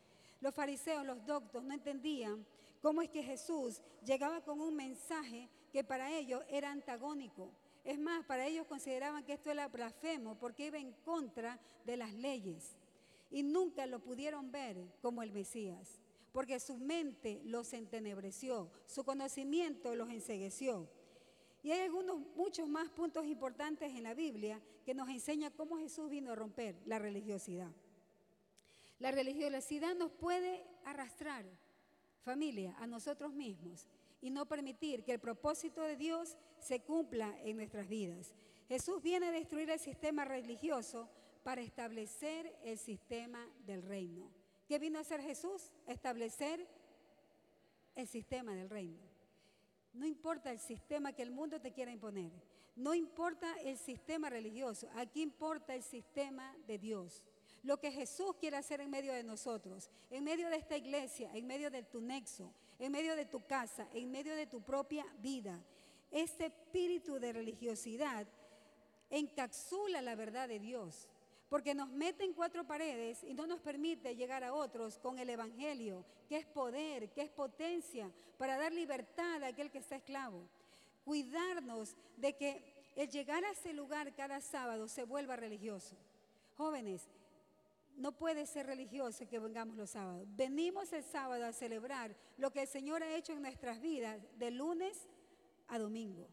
Los 0.41 0.53
fariseos, 0.53 1.05
los 1.05 1.25
doctos, 1.25 1.63
no 1.63 1.73
entendían 1.73 2.45
cómo 2.81 3.01
es 3.01 3.09
que 3.09 3.23
Jesús 3.23 3.81
llegaba 4.03 4.41
con 4.41 4.59
un 4.59 4.75
mensaje 4.75 5.49
que 5.73 5.83
para 5.83 6.11
ellos 6.11 6.43
era 6.49 6.71
antagónico. 6.71 7.51
Es 7.83 7.97
más, 7.97 8.23
para 8.25 8.45
ellos 8.45 8.67
consideraban 8.67 9.25
que 9.25 9.33
esto 9.33 9.49
era 9.49 9.67
blasfemo 9.67 10.37
porque 10.37 10.67
iba 10.67 10.77
en 10.77 10.93
contra 11.03 11.59
de 11.83 11.97
las 11.97 12.13
leyes. 12.13 12.77
Y 13.31 13.41
nunca 13.41 13.87
lo 13.87 13.99
pudieron 13.99 14.51
ver 14.51 14.77
como 15.01 15.23
el 15.23 15.31
Mesías, 15.31 15.99
porque 16.31 16.59
su 16.59 16.77
mente 16.77 17.41
los 17.43 17.73
entenebreció, 17.73 18.69
su 18.85 19.03
conocimiento 19.03 19.95
los 19.95 20.11
ensegueció. 20.11 20.87
Y 21.63 21.71
hay 21.71 21.79
algunos, 21.79 22.19
muchos 22.35 22.69
más 22.69 22.89
puntos 22.89 23.25
importantes 23.25 23.95
en 23.95 24.03
la 24.03 24.13
Biblia 24.13 24.61
que 24.85 24.93
nos 24.93 25.09
enseña 25.09 25.49
cómo 25.49 25.77
Jesús 25.77 26.07
vino 26.07 26.33
a 26.33 26.35
romper 26.35 26.75
la 26.85 26.99
religiosidad. 26.99 27.71
La 28.99 29.09
religiosidad 29.09 29.95
nos 29.95 30.11
puede 30.11 30.63
arrastrar, 30.85 31.45
familia, 32.23 32.75
a 32.77 32.85
nosotros 32.85 33.33
mismos 33.33 33.87
y 34.23 34.29
no 34.29 34.45
permitir 34.45 35.03
que 35.03 35.11
el 35.11 35.19
propósito 35.19 35.81
de 35.81 35.97
Dios 35.97 36.37
se 36.57 36.79
cumpla 36.79 37.37
en 37.43 37.57
nuestras 37.57 37.89
vidas. 37.89 38.33
Jesús 38.69 39.03
viene 39.03 39.27
a 39.27 39.31
destruir 39.31 39.69
el 39.69 39.79
sistema 39.79 40.23
religioso 40.23 41.09
para 41.43 41.59
establecer 41.59 42.55
el 42.63 42.77
sistema 42.77 43.45
del 43.65 43.83
reino. 43.83 44.31
¿Qué 44.65 44.79
vino 44.79 44.97
a 44.97 45.01
hacer 45.01 45.21
Jesús? 45.21 45.73
Establecer 45.87 46.65
el 47.95 48.07
sistema 48.07 48.55
del 48.55 48.69
reino. 48.69 49.03
No 49.91 50.05
importa 50.05 50.51
el 50.51 50.59
sistema 50.59 51.11
que 51.11 51.23
el 51.23 51.31
mundo 51.31 51.59
te 51.59 51.73
quiera 51.73 51.91
imponer. 51.91 52.31
No 52.77 52.93
importa 52.95 53.53
el 53.59 53.77
sistema 53.77 54.29
religioso. 54.29 54.87
Aquí 54.95 55.21
importa 55.21 55.75
el 55.75 55.83
sistema 55.83 56.55
de 56.65 56.79
Dios 56.79 57.25
lo 57.63 57.79
que 57.79 57.91
Jesús 57.91 58.35
quiere 58.39 58.57
hacer 58.57 58.81
en 58.81 58.89
medio 58.89 59.13
de 59.13 59.23
nosotros, 59.23 59.89
en 60.09 60.23
medio 60.23 60.49
de 60.49 60.57
esta 60.57 60.77
iglesia, 60.77 61.31
en 61.33 61.47
medio 61.47 61.71
de 61.71 61.81
tu 61.83 62.01
nexo, 62.01 62.53
en 62.83 62.91
medio 62.91 63.15
de 63.15 63.25
tu 63.25 63.39
casa, 63.45 63.87
en 63.93 64.11
medio 64.11 64.35
de 64.35 64.45
tu 64.45 64.61
propia 64.61 65.05
vida. 65.19 65.57
Este 66.11 66.47
espíritu 66.47 67.17
de 67.17 67.31
religiosidad 67.31 68.27
encapsula 69.09 70.01
la 70.01 70.15
verdad 70.15 70.49
de 70.49 70.59
Dios, 70.59 71.07
porque 71.47 71.73
nos 71.73 71.87
mete 71.87 72.25
en 72.25 72.33
cuatro 72.33 72.67
paredes 72.67 73.23
y 73.23 73.33
no 73.35 73.47
nos 73.47 73.61
permite 73.61 74.17
llegar 74.17 74.43
a 74.43 74.53
otros 74.53 74.99
con 74.99 75.17
el 75.17 75.29
Evangelio, 75.29 76.03
que 76.27 76.35
es 76.35 76.45
poder, 76.45 77.09
que 77.11 77.21
es 77.21 77.29
potencia, 77.29 78.11
para 78.37 78.57
dar 78.57 78.73
libertad 78.73 79.41
a 79.43 79.47
aquel 79.47 79.71
que 79.71 79.77
está 79.77 79.95
esclavo. 79.95 80.41
Cuidarnos 81.05 81.95
de 82.17 82.35
que 82.35 82.91
el 82.97 83.09
llegar 83.09 83.45
a 83.45 83.51
ese 83.51 83.71
lugar 83.71 84.13
cada 84.13 84.41
sábado 84.41 84.89
se 84.89 85.05
vuelva 85.05 85.37
religioso. 85.37 85.95
Jóvenes, 86.57 87.07
no 87.97 88.11
puede 88.11 88.45
ser 88.45 88.65
religioso 88.65 89.27
que 89.27 89.39
vengamos 89.39 89.75
los 89.75 89.91
sábados. 89.91 90.27
Venimos 90.35 90.91
el 90.93 91.03
sábado 91.03 91.45
a 91.45 91.53
celebrar 91.53 92.15
lo 92.37 92.51
que 92.51 92.61
el 92.61 92.67
Señor 92.67 93.03
ha 93.03 93.15
hecho 93.15 93.33
en 93.33 93.41
nuestras 93.41 93.81
vidas 93.81 94.19
de 94.37 94.51
lunes 94.51 95.07
a 95.67 95.79
domingo. 95.79 96.27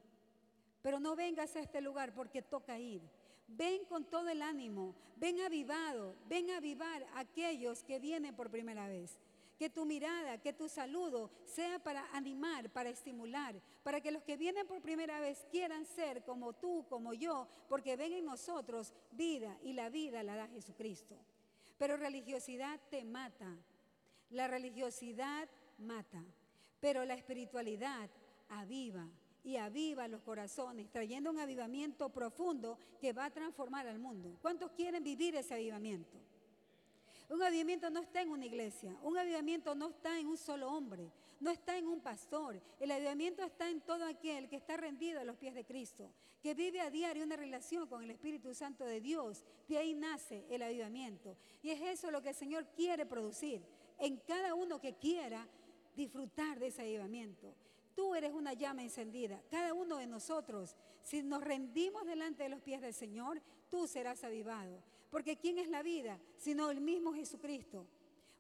Pero 0.83 0.99
no 1.01 1.15
vengas 1.17 1.55
a 1.57 1.61
este 1.61 1.81
lugar 1.81 2.15
porque 2.15 2.43
toca 2.43 2.79
ir. 2.79 3.03
Ven 3.49 3.85
con 3.85 4.05
todo 4.05 4.29
el 4.29 4.43
ánimo, 4.43 4.95
ven 5.17 5.41
avivado, 5.41 6.15
ven 6.29 6.51
a 6.51 6.59
avivar 6.59 7.03
a 7.15 7.21
aquellos 7.21 7.83
que 7.83 7.99
vienen 7.99 8.35
por 8.35 8.51
primera 8.51 8.87
vez. 8.87 9.19
Que 9.59 9.69
tu 9.69 9.85
mirada, 9.85 10.39
que 10.39 10.55
tu 10.55 10.69
saludo 10.69 11.31
sea 11.45 11.79
para 11.79 12.09
animar, 12.13 12.71
para 12.71 12.89
estimular, 12.89 13.61
para 13.83 14.01
que 14.01 14.11
los 14.11 14.23
que 14.23 14.39
vienen 14.39 14.67
por 14.67 14.81
primera 14.81 15.21
vez 15.21 15.47
quieran 15.51 15.85
ser 15.85 16.25
como 16.25 16.55
tú, 16.55 16.87
como 16.89 17.13
yo, 17.13 17.47
porque 17.69 17.97
ven 17.97 18.15
en 18.15 18.25
nosotros 18.25 18.95
vida 19.11 19.59
y 19.63 19.75
la 19.75 19.91
vida 19.91 20.23
la 20.23 20.37
da 20.37 20.49
Jesucristo. 20.49 21.17
Pero 21.81 21.97
religiosidad 21.97 22.79
te 22.91 23.07
mata. 23.07 23.57
La 24.29 24.47
religiosidad 24.47 25.49
mata. 25.79 26.23
Pero 26.79 27.07
la 27.07 27.15
espiritualidad 27.15 28.11
aviva 28.51 29.09
y 29.43 29.57
aviva 29.57 30.07
los 30.07 30.21
corazones, 30.21 30.91
trayendo 30.91 31.31
un 31.31 31.39
avivamiento 31.39 32.11
profundo 32.11 32.79
que 33.01 33.15
va 33.15 33.25
a 33.25 33.31
transformar 33.31 33.87
al 33.87 33.99
mundo. 33.99 34.37
¿Cuántos 34.43 34.73
quieren 34.73 35.03
vivir 35.03 35.35
ese 35.37 35.55
avivamiento? 35.55 36.19
Un 37.31 37.43
avivamiento 37.43 37.89
no 37.89 38.03
está 38.03 38.21
en 38.21 38.29
una 38.29 38.45
iglesia, 38.45 38.95
un 39.03 39.17
avivamiento 39.17 39.75
no 39.75 39.89
está 39.89 40.19
en 40.19 40.27
un 40.27 40.37
solo 40.37 40.71
hombre, 40.71 41.11
no 41.41 41.51
está 41.51 41.77
en 41.79 41.89
un 41.89 42.01
pastor. 42.01 42.61
El 42.79 42.91
avivamiento 42.91 43.43
está 43.43 43.69
en 43.69 43.81
todo 43.81 44.05
aquel 44.05 44.49
que 44.49 44.57
está 44.57 44.77
rendido 44.77 45.21
a 45.21 45.25
los 45.25 45.37
pies 45.37 45.55
de 45.55 45.65
Cristo, 45.65 46.13
que 46.43 46.55
vive 46.55 46.81
a 46.81 46.91
diario 46.91 47.25
una 47.25 47.37
relación 47.37 47.89
con 47.89 48.05
el 48.05 48.11
Espíritu 48.11 48.55
Santo 48.55 48.85
de 48.85 49.01
Dios. 49.01 49.43
De 49.67 49.79
ahí 49.79 49.95
nace 49.95 50.45
el 50.51 50.63
avivamiento. 50.63 51.37
Y 51.63 51.71
es 51.71 51.81
eso 51.81 52.11
lo 52.11 52.23
que 52.23 52.31
el 52.31 52.35
Señor 52.35 52.67
quiere 52.77 53.07
producir 53.07 53.63
en 53.99 54.19
cada 54.19 54.55
uno 54.55 54.81
que 54.81 54.95
quiera 54.95 55.49
disfrutar 55.97 56.59
de 56.59 56.69
ese 56.69 56.83
avivamiento. 56.83 57.55
Tú 57.95 58.15
eres 58.15 58.33
una 58.33 58.53
llama 58.53 58.83
encendida. 58.83 59.43
Cada 59.51 59.75
uno 59.75 59.97
de 59.97 60.07
nosotros, 60.07 60.77
si 61.03 61.23
nos 61.23 61.43
rendimos 61.43 62.07
delante 62.07 62.43
de 62.43 62.49
los 62.49 62.61
pies 62.61 62.81
del 62.81 62.95
Señor, 62.95 63.43
tú 63.69 63.87
serás 63.87 64.25
avivado. 64.25 64.83
Porque 65.11 65.37
¿quién 65.37 65.59
es 65.59 65.69
la 65.69 65.83
vida? 65.83 66.19
Sino 66.37 66.71
el 66.71 66.81
mismo 66.81 67.13
Jesucristo. 67.13 67.87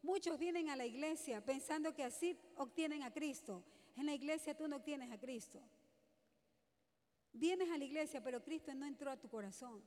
Muchos 0.03 0.39
vienen 0.39 0.71
a 0.71 0.77
la 0.77 0.87
iglesia 0.87 1.45
pensando 1.45 1.95
que 1.95 2.05
así 2.05 2.37
obtienen 2.57 3.03
a 3.03 3.13
Cristo. 3.13 3.63
En 3.97 4.07
la 4.07 4.15
iglesia 4.15 4.57
tú 4.57 4.67
no 4.67 4.77
obtienes 4.77 5.11
a 5.11 5.19
Cristo. 5.19 5.61
Vienes 7.33 7.71
a 7.71 7.79
la 7.79 7.85
iglesia, 7.85 8.23
pero 8.23 8.43
Cristo 8.43 8.75
no 8.75 8.87
entró 8.87 9.11
a 9.11 9.17
tu 9.17 9.29
corazón. 9.29 9.83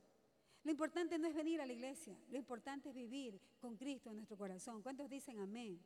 Lo 0.64 0.72
importante 0.72 1.18
no 1.20 1.28
es 1.28 1.36
venir 1.36 1.60
a 1.60 1.66
la 1.66 1.74
iglesia, 1.74 2.18
lo 2.30 2.38
importante 2.38 2.90
es 2.90 2.96
vivir 2.96 3.40
con 3.60 3.76
Cristo 3.76 4.10
en 4.10 4.16
nuestro 4.16 4.38
corazón. 4.38 4.82
¿Cuántos 4.82 5.10
dicen 5.10 5.40
amén? 5.40 5.78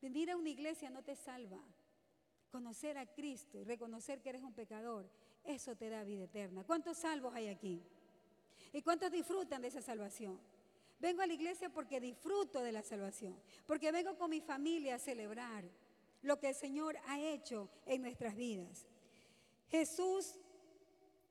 Venir 0.00 0.30
a 0.30 0.36
una 0.36 0.48
iglesia 0.48 0.90
no 0.90 1.02
te 1.02 1.16
salva. 1.16 1.58
Conocer 2.52 2.98
a 2.98 3.06
Cristo 3.06 3.58
y 3.58 3.64
reconocer 3.64 4.22
que 4.22 4.28
eres 4.28 4.42
un 4.42 4.52
pecador, 4.52 5.10
eso 5.42 5.74
te 5.74 5.88
da 5.88 6.04
vida 6.04 6.24
eterna. 6.24 6.62
¿Cuántos 6.62 6.98
salvos 6.98 7.34
hay 7.34 7.48
aquí? 7.48 7.82
¿Y 8.72 8.82
cuántos 8.82 9.10
disfrutan 9.10 9.62
de 9.62 9.68
esa 9.68 9.82
salvación? 9.82 10.38
Vengo 10.98 11.22
a 11.22 11.26
la 11.26 11.34
iglesia 11.34 11.68
porque 11.68 12.00
disfruto 12.00 12.62
de 12.62 12.72
la 12.72 12.82
salvación, 12.82 13.38
porque 13.66 13.92
vengo 13.92 14.16
con 14.16 14.30
mi 14.30 14.40
familia 14.40 14.94
a 14.94 14.98
celebrar 14.98 15.64
lo 16.22 16.38
que 16.38 16.48
el 16.48 16.54
Señor 16.54 16.96
ha 17.06 17.20
hecho 17.20 17.68
en 17.84 18.02
nuestras 18.02 18.34
vidas. 18.34 18.86
Jesús 19.68 20.38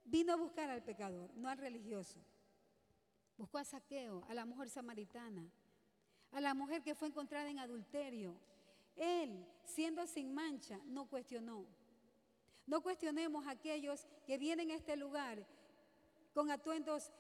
vino 0.06 0.34
a 0.34 0.38
buscar 0.38 0.70
al 0.70 0.84
pecador, 0.84 1.32
no 1.36 1.50
al 1.50 1.58
religioso. 1.58 2.20
Buscó 3.38 3.58
a 3.58 3.64
Saqueo, 3.64 4.24
a 4.30 4.34
la 4.34 4.46
mujer 4.46 4.70
samaritana, 4.70 5.50
a 6.32 6.42
la 6.42 6.54
mujer 6.54 6.84
que 6.84 6.96
fue 6.96 7.08
encontrada 7.08 7.50
en 7.50 7.60
adulterio. 7.60 8.36
Él, 8.96 9.46
siendo 9.66 10.06
sin 10.06 10.34
mancha, 10.34 10.80
no 10.86 11.08
cuestionó. 11.08 11.66
No 12.68 12.82
cuestionemos 12.82 13.46
a 13.46 13.52
aquellos 13.52 14.08
que 14.26 14.38
vienen 14.38 14.72
a 14.72 14.76
este 14.76 14.96
lugar 14.96 15.46
con 16.34 16.50
atuendos 16.52 17.12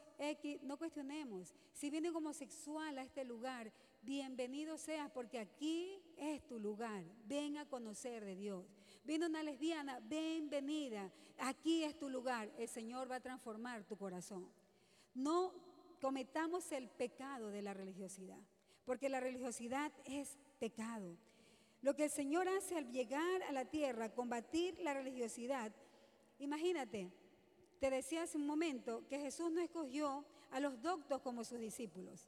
No 0.61 0.77
cuestionemos. 0.77 1.53
Si 1.73 1.89
viene 1.89 2.09
homosexual 2.09 2.97
a 2.97 3.03
este 3.03 3.25
lugar, 3.25 3.71
bienvenido 4.01 4.77
seas 4.77 5.11
porque 5.11 5.39
aquí 5.39 6.01
es 6.17 6.45
tu 6.47 6.57
lugar. 6.57 7.03
Ven 7.25 7.57
a 7.57 7.67
conocer 7.67 8.23
de 8.23 8.35
Dios. 8.35 8.65
Viene 9.03 9.25
una 9.25 9.43
lesbiana, 9.43 9.99
bienvenida. 9.99 11.11
Aquí 11.39 11.83
es 11.83 11.97
tu 11.97 12.09
lugar. 12.09 12.49
El 12.57 12.69
Señor 12.69 13.11
va 13.11 13.17
a 13.17 13.19
transformar 13.19 13.83
tu 13.83 13.97
corazón. 13.97 14.49
No 15.13 15.53
cometamos 15.99 16.71
el 16.71 16.89
pecado 16.89 17.49
de 17.49 17.61
la 17.61 17.73
religiosidad, 17.73 18.39
porque 18.85 19.09
la 19.09 19.19
religiosidad 19.19 19.91
es 20.05 20.37
pecado. 20.59 21.17
Lo 21.81 21.93
que 21.93 22.05
el 22.05 22.09
Señor 22.09 22.47
hace 22.47 22.77
al 22.77 22.91
llegar 22.91 23.43
a 23.43 23.51
la 23.51 23.65
tierra, 23.65 24.13
combatir 24.13 24.79
la 24.79 24.93
religiosidad, 24.93 25.73
imagínate, 26.39 27.11
te 27.79 27.89
decía 27.89 28.23
hace 28.23 28.37
un 28.37 28.45
momento 28.45 29.07
que 29.07 29.19
Jesús 29.19 29.51
no 29.51 29.61
escogió 29.61 30.25
a 30.51 30.59
los 30.59 30.81
doctos 30.81 31.21
como 31.21 31.43
sus 31.43 31.59
discípulos. 31.59 32.27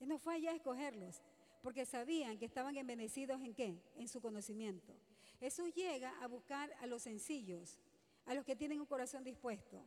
Él 0.00 0.08
no 0.08 0.18
fue 0.18 0.34
allá 0.34 0.52
a 0.52 0.56
escogerlos, 0.56 1.22
porque 1.62 1.86
sabían 1.86 2.38
que 2.38 2.44
estaban 2.44 2.76
envenecidos 2.76 3.40
en 3.40 3.54
qué? 3.54 3.80
En 3.96 4.08
su 4.08 4.20
conocimiento. 4.20 4.94
Jesús 5.40 5.72
llega 5.74 6.10
a 6.22 6.26
buscar 6.26 6.74
a 6.80 6.86
los 6.86 7.02
sencillos, 7.02 7.78
a 8.26 8.34
los 8.34 8.44
que 8.44 8.56
tienen 8.56 8.80
un 8.80 8.86
corazón 8.86 9.24
dispuesto. 9.24 9.82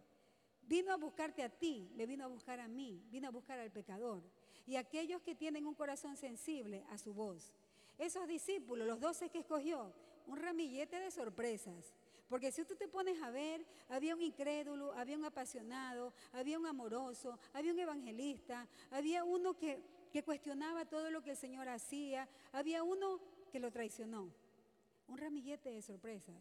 Vino 0.63 0.91
a 0.91 0.97
buscarte 0.97 1.43
a 1.43 1.49
ti, 1.49 1.89
me 1.95 2.05
vino 2.05 2.25
a 2.25 2.27
buscar 2.27 2.59
a 2.59 2.67
mí, 2.67 3.03
vino 3.09 3.27
a 3.27 3.31
buscar 3.31 3.59
al 3.59 3.71
pecador 3.71 4.23
y 4.67 4.75
aquellos 4.75 5.21
que 5.21 5.33
tienen 5.33 5.65
un 5.65 5.73
corazón 5.73 6.17
sensible 6.17 6.83
a 6.89 6.97
su 6.97 7.13
voz. 7.13 7.53
Esos 7.97 8.27
discípulos, 8.27 8.85
los 8.85 8.99
doce 8.99 9.29
que 9.29 9.39
escogió, 9.39 9.93
un 10.27 10.37
ramillete 10.37 10.99
de 10.99 11.09
sorpresas. 11.09 11.93
Porque 12.29 12.51
si 12.51 12.65
tú 12.65 12.75
te 12.75 12.87
pones 12.87 13.21
a 13.21 13.31
ver, 13.31 13.65
había 13.87 14.15
un 14.15 14.21
incrédulo, 14.21 14.91
había 14.93 15.17
un 15.17 15.25
apasionado, 15.25 16.13
había 16.33 16.59
un 16.59 16.65
amoroso, 16.65 17.39
había 17.53 17.71
un 17.71 17.79
evangelista, 17.79 18.67
había 18.91 19.23
uno 19.23 19.57
que, 19.57 19.81
que 20.11 20.23
cuestionaba 20.23 20.85
todo 20.85 21.09
lo 21.09 21.23
que 21.23 21.31
el 21.31 21.37
Señor 21.37 21.69
hacía, 21.69 22.27
había 22.51 22.83
uno 22.83 23.21
que 23.51 23.59
lo 23.59 23.71
traicionó. 23.71 24.31
Un 25.07 25.17
ramillete 25.17 25.71
de 25.71 25.81
sorpresas. 25.81 26.35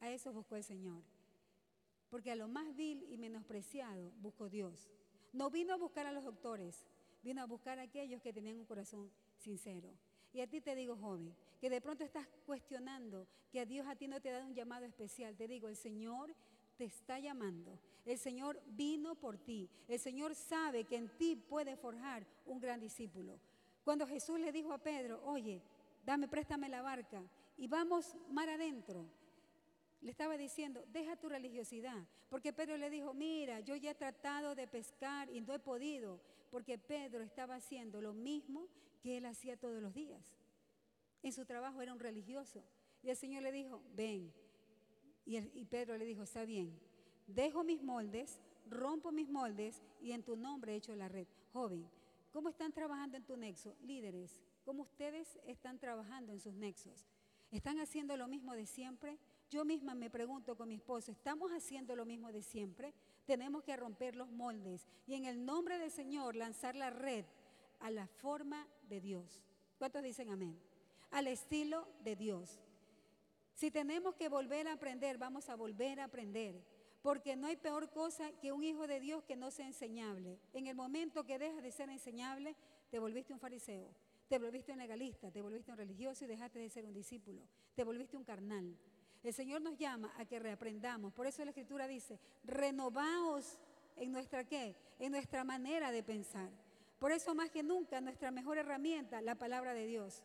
A 0.00 0.10
eso 0.10 0.32
buscó 0.32 0.56
el 0.56 0.64
Señor. 0.64 1.02
Porque 2.10 2.30
a 2.30 2.36
lo 2.36 2.46
más 2.46 2.74
vil 2.76 3.06
y 3.08 3.16
menospreciado 3.16 4.12
buscó 4.20 4.50
Dios. 4.50 4.90
No 5.32 5.48
vino 5.50 5.72
a 5.72 5.78
buscar 5.78 6.06
a 6.06 6.12
los 6.12 6.24
doctores, 6.24 6.86
vino 7.22 7.40
a 7.40 7.46
buscar 7.46 7.78
a 7.78 7.82
aquellos 7.82 8.20
que 8.20 8.34
tenían 8.34 8.58
un 8.58 8.66
corazón 8.66 9.10
sincero. 9.38 9.94
Y 10.32 10.40
a 10.40 10.46
ti 10.46 10.60
te 10.60 10.74
digo, 10.74 10.96
joven, 10.96 11.34
que 11.60 11.70
de 11.70 11.80
pronto 11.80 12.04
estás 12.04 12.26
cuestionando 12.46 13.26
que 13.50 13.60
a 13.60 13.66
Dios 13.66 13.86
a 13.86 13.96
ti 13.96 14.08
no 14.08 14.20
te 14.20 14.30
ha 14.30 14.34
dado 14.34 14.46
un 14.46 14.54
llamado 14.54 14.84
especial. 14.84 15.36
Te 15.36 15.46
digo, 15.46 15.68
el 15.68 15.76
Señor 15.76 16.34
te 16.76 16.84
está 16.84 17.18
llamando. 17.18 17.78
El 18.04 18.18
Señor 18.18 18.60
vino 18.66 19.14
por 19.14 19.36
ti. 19.38 19.68
El 19.88 19.98
Señor 19.98 20.34
sabe 20.34 20.84
que 20.84 20.96
en 20.96 21.08
ti 21.18 21.36
puede 21.36 21.76
forjar 21.76 22.26
un 22.46 22.58
gran 22.58 22.80
discípulo. 22.80 23.38
Cuando 23.84 24.06
Jesús 24.06 24.40
le 24.40 24.52
dijo 24.52 24.72
a 24.72 24.78
Pedro, 24.78 25.22
oye, 25.24 25.60
dame, 26.04 26.28
préstame 26.28 26.68
la 26.68 26.82
barca 26.82 27.22
y 27.58 27.68
vamos 27.68 28.16
mar 28.30 28.48
adentro. 28.48 29.04
Le 30.00 30.10
estaba 30.10 30.36
diciendo, 30.36 30.84
deja 30.92 31.16
tu 31.16 31.28
religiosidad. 31.28 32.02
Porque 32.28 32.52
Pedro 32.52 32.76
le 32.76 32.90
dijo, 32.90 33.14
mira, 33.14 33.60
yo 33.60 33.76
ya 33.76 33.90
he 33.90 33.94
tratado 33.94 34.54
de 34.54 34.66
pescar 34.66 35.30
y 35.30 35.40
no 35.40 35.54
he 35.54 35.58
podido. 35.58 36.18
Porque 36.50 36.78
Pedro 36.78 37.22
estaba 37.22 37.56
haciendo 37.56 38.00
lo 38.00 38.12
mismo 38.12 38.66
que 39.02 39.18
él 39.18 39.26
hacía 39.26 39.56
todos 39.56 39.82
los 39.82 39.92
días. 39.92 40.36
En 41.22 41.32
su 41.32 41.44
trabajo 41.44 41.82
era 41.82 41.92
un 41.92 42.00
religioso. 42.00 42.64
Y 43.02 43.10
el 43.10 43.16
Señor 43.16 43.42
le 43.42 43.52
dijo, 43.52 43.82
ven. 43.94 44.32
Y, 45.24 45.64
Pedro 45.66 45.96
le 45.98 46.04
dijo, 46.04 46.22
está 46.22 46.44
bien, 46.44 46.76
dejo 47.28 47.62
mis 47.62 47.82
moldes, 47.82 48.40
rompo 48.68 49.12
mis 49.12 49.28
moldes 49.28 49.80
y 50.00 50.12
en 50.12 50.24
tu 50.24 50.36
nombre 50.36 50.74
echo 50.74 50.96
la 50.96 51.08
red. 51.08 51.26
Joven, 51.52 51.88
¿cómo 52.32 52.48
están 52.48 52.72
trabajando 52.72 53.16
en 53.16 53.24
tu 53.24 53.36
nexo? 53.36 53.76
Líderes, 53.82 54.40
¿cómo 54.64 54.82
ustedes 54.82 55.38
están 55.46 55.78
trabajando 55.78 56.32
en 56.32 56.40
sus 56.40 56.54
nexos? 56.54 57.06
¿Están 57.52 57.78
haciendo 57.78 58.16
lo 58.16 58.26
mismo 58.26 58.54
de 58.54 58.66
siempre? 58.66 59.16
Yo 59.48 59.64
misma 59.64 59.94
me 59.94 60.10
pregunto 60.10 60.56
con 60.56 60.68
mi 60.68 60.76
esposo, 60.76 61.12
¿estamos 61.12 61.52
haciendo 61.52 61.94
lo 61.94 62.04
mismo 62.04 62.32
de 62.32 62.42
siempre? 62.42 62.92
Tenemos 63.26 63.62
que 63.62 63.76
romper 63.76 64.16
los 64.16 64.30
moldes 64.32 64.88
y 65.06 65.14
en 65.14 65.26
el 65.26 65.44
nombre 65.44 65.78
del 65.78 65.90
Señor 65.90 66.34
lanzar 66.34 66.74
la 66.74 66.90
red 66.90 67.24
a 67.78 67.90
la 67.90 68.06
forma 68.06 68.66
de 68.88 69.00
Dios. 69.00 69.42
¿Cuántos 69.78 70.02
dicen 70.02 70.30
amén? 70.30 70.58
Al 71.10 71.26
estilo 71.26 71.88
de 72.04 72.16
Dios. 72.16 72.60
Si 73.54 73.70
tenemos 73.70 74.14
que 74.14 74.28
volver 74.28 74.68
a 74.68 74.72
aprender, 74.74 75.18
vamos 75.18 75.48
a 75.48 75.56
volver 75.56 76.00
a 76.00 76.04
aprender. 76.04 76.62
Porque 77.02 77.34
no 77.34 77.48
hay 77.48 77.56
peor 77.56 77.90
cosa 77.90 78.30
que 78.40 78.52
un 78.52 78.62
hijo 78.62 78.86
de 78.86 79.00
Dios 79.00 79.24
que 79.24 79.36
no 79.36 79.50
sea 79.50 79.66
enseñable. 79.66 80.38
En 80.52 80.68
el 80.68 80.76
momento 80.76 81.24
que 81.24 81.38
dejas 81.38 81.62
de 81.62 81.72
ser 81.72 81.90
enseñable, 81.90 82.54
te 82.90 82.98
volviste 82.98 83.32
un 83.32 83.40
fariseo, 83.40 83.90
te 84.28 84.38
volviste 84.38 84.72
un 84.72 84.78
legalista, 84.78 85.30
te 85.30 85.42
volviste 85.42 85.72
un 85.72 85.78
religioso 85.78 86.24
y 86.24 86.28
dejaste 86.28 86.60
de 86.60 86.70
ser 86.70 86.86
un 86.86 86.92
discípulo, 86.92 87.42
te 87.74 87.82
volviste 87.82 88.16
un 88.16 88.24
carnal. 88.24 88.76
El 89.22 89.32
Señor 89.32 89.62
nos 89.62 89.76
llama 89.76 90.12
a 90.16 90.24
que 90.24 90.38
reaprendamos. 90.38 91.12
Por 91.12 91.26
eso 91.26 91.44
la 91.44 91.50
Escritura 91.50 91.86
dice, 91.86 92.18
renovaos 92.44 93.58
en 93.96 94.12
nuestra 94.12 94.44
qué? 94.44 94.76
En 94.98 95.12
nuestra 95.12 95.44
manera 95.44 95.90
de 95.90 96.02
pensar. 96.02 96.50
Por 97.02 97.10
eso 97.10 97.34
más 97.34 97.50
que 97.50 97.64
nunca 97.64 98.00
nuestra 98.00 98.30
mejor 98.30 98.58
herramienta, 98.58 99.20
la 99.20 99.34
palabra 99.34 99.74
de 99.74 99.88
Dios. 99.88 100.22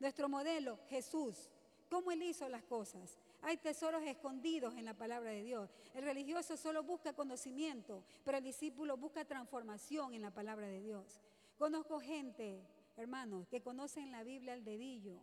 Nuestro 0.00 0.28
modelo, 0.28 0.80
Jesús. 0.88 1.48
¿Cómo 1.88 2.10
Él 2.10 2.24
hizo 2.24 2.48
las 2.48 2.64
cosas? 2.64 3.16
Hay 3.42 3.58
tesoros 3.58 4.02
escondidos 4.02 4.74
en 4.74 4.86
la 4.86 4.94
palabra 4.94 5.30
de 5.30 5.44
Dios. 5.44 5.70
El 5.94 6.02
religioso 6.02 6.56
solo 6.56 6.82
busca 6.82 7.12
conocimiento, 7.12 8.02
pero 8.24 8.38
el 8.38 8.42
discípulo 8.42 8.96
busca 8.96 9.24
transformación 9.24 10.12
en 10.12 10.22
la 10.22 10.32
palabra 10.32 10.66
de 10.66 10.80
Dios. 10.80 11.20
Conozco 11.56 12.00
gente, 12.00 12.60
hermanos, 12.96 13.46
que 13.46 13.62
conocen 13.62 14.10
la 14.10 14.24
Biblia 14.24 14.54
al 14.54 14.64
dedillo. 14.64 15.20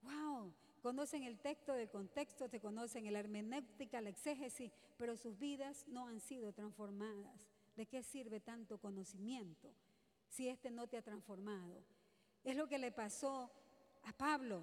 ¡Wow! 0.00 0.50
Conocen 0.80 1.24
el 1.24 1.38
texto 1.40 1.74
del 1.74 1.90
contexto, 1.90 2.48
te 2.48 2.58
conocen 2.58 3.12
la 3.12 3.18
hermenéutica, 3.18 4.00
la 4.00 4.08
exégesis, 4.08 4.72
pero 4.96 5.18
sus 5.18 5.38
vidas 5.38 5.84
no 5.88 6.06
han 6.06 6.20
sido 6.20 6.54
transformadas. 6.54 7.50
¿De 7.76 7.84
qué 7.84 8.02
sirve 8.02 8.40
tanto 8.40 8.78
conocimiento? 8.78 9.70
Si 10.30 10.48
este 10.48 10.70
no 10.70 10.86
te 10.86 10.96
ha 10.96 11.02
transformado. 11.02 11.84
Es 12.42 12.56
lo 12.56 12.68
que 12.68 12.78
le 12.78 12.92
pasó 12.92 13.50
a 14.04 14.12
Pablo. 14.12 14.62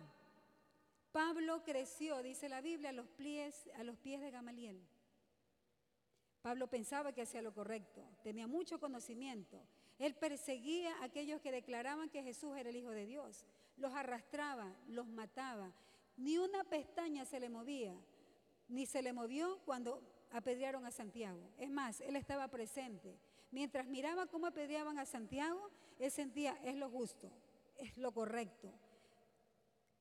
Pablo 1.12 1.64
creció, 1.64 2.24
dice 2.24 2.50
la 2.50 2.62
Biblia, 2.62 2.90
a 2.90 2.94
los 2.94 3.08
pies, 3.08 3.70
a 3.76 3.84
los 3.84 3.98
pies 3.98 4.22
de 4.22 4.32
Gamaliel. 4.32 4.82
Pablo 6.42 6.68
pensaba 6.68 7.12
que 7.12 7.24
hacía 7.24 7.42
lo 7.42 7.54
correcto, 7.54 8.02
tenía 8.24 8.48
mucho 8.48 8.80
conocimiento. 8.80 9.62
Él 10.00 10.16
perseguía 10.16 10.96
a 10.98 11.06
aquellos 11.06 11.42
que 11.42 11.52
declaraban 11.52 12.10
que 12.10 12.24
Jesús 12.24 12.56
era 12.56 12.70
el 12.70 12.76
Hijo 12.76 12.92
de 12.92 13.06
Dios. 13.06 13.46
Los 13.76 13.94
arrastraba, 13.94 14.74
los 14.88 15.08
mataba. 15.08 15.74
Ni 16.16 16.38
una 16.38 16.64
pestaña 16.64 17.26
se 17.26 17.40
le 17.40 17.50
movía, 17.50 17.96
ni 18.70 18.86
se 18.86 19.02
le 19.02 19.12
movió 19.12 19.60
cuando 19.66 20.02
apedrearon 20.32 20.86
a 20.86 20.92
Santiago. 20.92 21.52
Es 21.58 21.70
más, 21.70 22.00
él 22.02 22.16
estaba 22.16 22.48
presente. 22.48 23.18
Mientras 23.58 23.88
miraba 23.88 24.28
cómo 24.28 24.46
apedreaban 24.46 25.00
a 25.00 25.06
Santiago, 25.08 25.72
él 25.98 26.12
sentía, 26.12 26.56
es 26.64 26.76
lo 26.76 26.92
justo, 26.92 27.32
es 27.76 27.98
lo 27.98 28.12
correcto. 28.12 28.72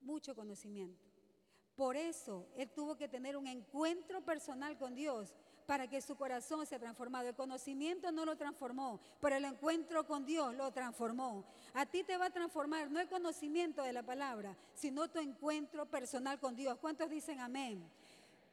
Mucho 0.02 0.34
conocimiento. 0.34 1.02
Por 1.74 1.96
eso 1.96 2.46
él 2.54 2.68
tuvo 2.68 2.98
que 2.98 3.08
tener 3.08 3.34
un 3.34 3.46
encuentro 3.46 4.22
personal 4.22 4.76
con 4.76 4.94
Dios 4.94 5.34
para 5.64 5.88
que 5.88 6.02
su 6.02 6.16
corazón 6.16 6.66
se 6.66 6.78
transformado. 6.78 7.30
El 7.30 7.34
conocimiento 7.34 8.12
no 8.12 8.26
lo 8.26 8.36
transformó, 8.36 9.00
pero 9.22 9.36
el 9.36 9.46
encuentro 9.46 10.06
con 10.06 10.26
Dios 10.26 10.54
lo 10.54 10.70
transformó. 10.70 11.46
A 11.72 11.86
ti 11.86 12.04
te 12.04 12.18
va 12.18 12.26
a 12.26 12.30
transformar 12.30 12.90
no 12.90 13.00
el 13.00 13.08
conocimiento 13.08 13.82
de 13.82 13.94
la 13.94 14.02
palabra, 14.02 14.54
sino 14.74 15.08
tu 15.08 15.18
encuentro 15.18 15.86
personal 15.86 16.38
con 16.38 16.54
Dios. 16.54 16.76
¿Cuántos 16.76 17.08
dicen 17.08 17.40
amén? 17.40 17.90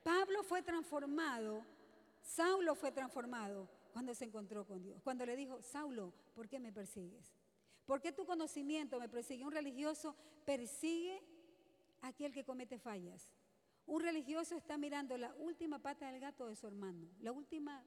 Pablo 0.01 0.43
fue 0.43 0.61
transformado, 0.61 1.61
Saulo 2.21 2.73
fue 2.73 2.93
transformado 2.93 3.67
cuando 3.93 4.15
se 4.15 4.25
encontró 4.25 4.65
con 4.65 4.81
Dios. 4.81 5.01
Cuando 5.03 5.25
le 5.25 5.35
dijo, 5.35 5.61
Saulo, 5.61 6.11
¿por 6.33 6.49
qué 6.49 6.59
me 6.59 6.73
persigues? 6.73 7.31
¿Por 7.85 8.01
qué 8.01 8.11
tu 8.11 8.25
conocimiento 8.25 8.99
me 8.99 9.07
persigue? 9.07 9.45
Un 9.45 9.51
religioso 9.51 10.15
persigue 10.45 11.21
a 12.01 12.07
aquel 12.07 12.33
que 12.33 12.43
comete 12.43 12.79
fallas. 12.79 13.31
Un 13.85 14.01
religioso 14.01 14.55
está 14.55 14.77
mirando 14.77 15.15
la 15.17 15.33
última 15.35 15.79
pata 15.79 16.11
del 16.11 16.19
gato 16.19 16.47
de 16.47 16.55
su 16.55 16.65
hermano, 16.65 17.07
la 17.21 17.31
última, 17.31 17.83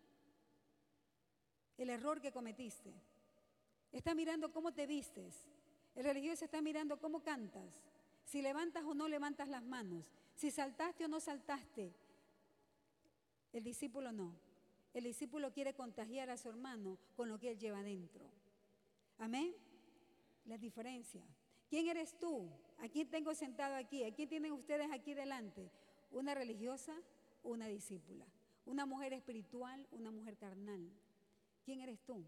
el 1.76 1.90
error 1.90 2.20
que 2.20 2.30
cometiste. 2.32 2.94
Está 3.90 4.14
mirando 4.14 4.52
cómo 4.52 4.72
te 4.72 4.86
vistes. 4.86 5.48
El 5.94 6.04
religioso 6.04 6.44
está 6.44 6.61
mirando 6.61 7.00
cómo 7.00 7.22
cantas, 7.22 7.82
si 8.24 8.42
levantas 8.42 8.84
o 8.84 8.94
no 8.94 9.09
levantas 9.09 9.48
las 9.48 9.62
manos, 9.62 10.04
si 10.34 10.50
saltaste 10.50 11.07
o 11.07 11.09
no 11.09 11.18
saltaste. 11.18 11.94
El 13.52 13.64
discípulo 13.64 14.12
no. 14.12 14.45
El 14.97 15.05
discípulo 15.05 15.53
quiere 15.53 15.74
contagiar 15.74 16.30
a 16.30 16.38
su 16.38 16.49
hermano 16.49 16.97
con 17.16 17.28
lo 17.28 17.38
que 17.38 17.51
él 17.51 17.59
lleva 17.59 17.82
dentro. 17.82 18.24
Amén. 19.18 19.55
La 20.47 20.57
diferencia. 20.57 21.22
¿Quién 21.68 21.86
eres 21.88 22.18
tú? 22.18 22.49
¿A 22.78 22.88
quién 22.88 23.11
tengo 23.11 23.34
sentado 23.34 23.74
aquí? 23.74 24.05
¿A 24.05 24.14
quién 24.14 24.30
tienen 24.30 24.53
ustedes 24.53 24.90
aquí 24.90 25.12
delante? 25.12 25.70
¿Una 26.11 26.34
religiosa 26.34 26.94
o 27.42 27.51
una 27.51 27.66
discípula? 27.66 28.24
¿Una 28.64 28.86
mujer 28.86 29.12
espiritual 29.12 29.86
una 29.90 30.11
mujer 30.11 30.38
carnal? 30.38 30.90
¿Quién 31.62 31.82
eres 31.82 32.01
tú? 32.07 32.24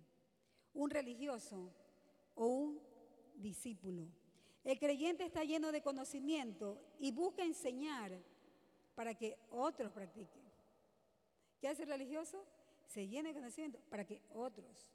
¿Un 0.75 0.91
religioso 0.91 1.73
o 2.35 2.49
un 2.49 2.83
discípulo? 3.37 4.09
El 4.63 4.79
creyente 4.79 5.25
está 5.25 5.43
lleno 5.43 5.73
de 5.73 5.81
conocimiento 5.81 6.79
y 7.01 7.13
busca 7.13 7.47
enseñar 7.47 8.13
para 8.95 9.15
que 9.15 9.39
otros 9.49 9.91
practiquen. 9.91 10.43
¿Qué 11.63 11.69
hace 11.69 11.85
el 11.85 11.89
religioso? 11.89 12.45
Se 12.89 13.07
llene 13.07 13.29
de 13.29 13.35
conocimiento 13.35 13.79
para 13.89 14.05
que 14.05 14.23
otros 14.31 14.91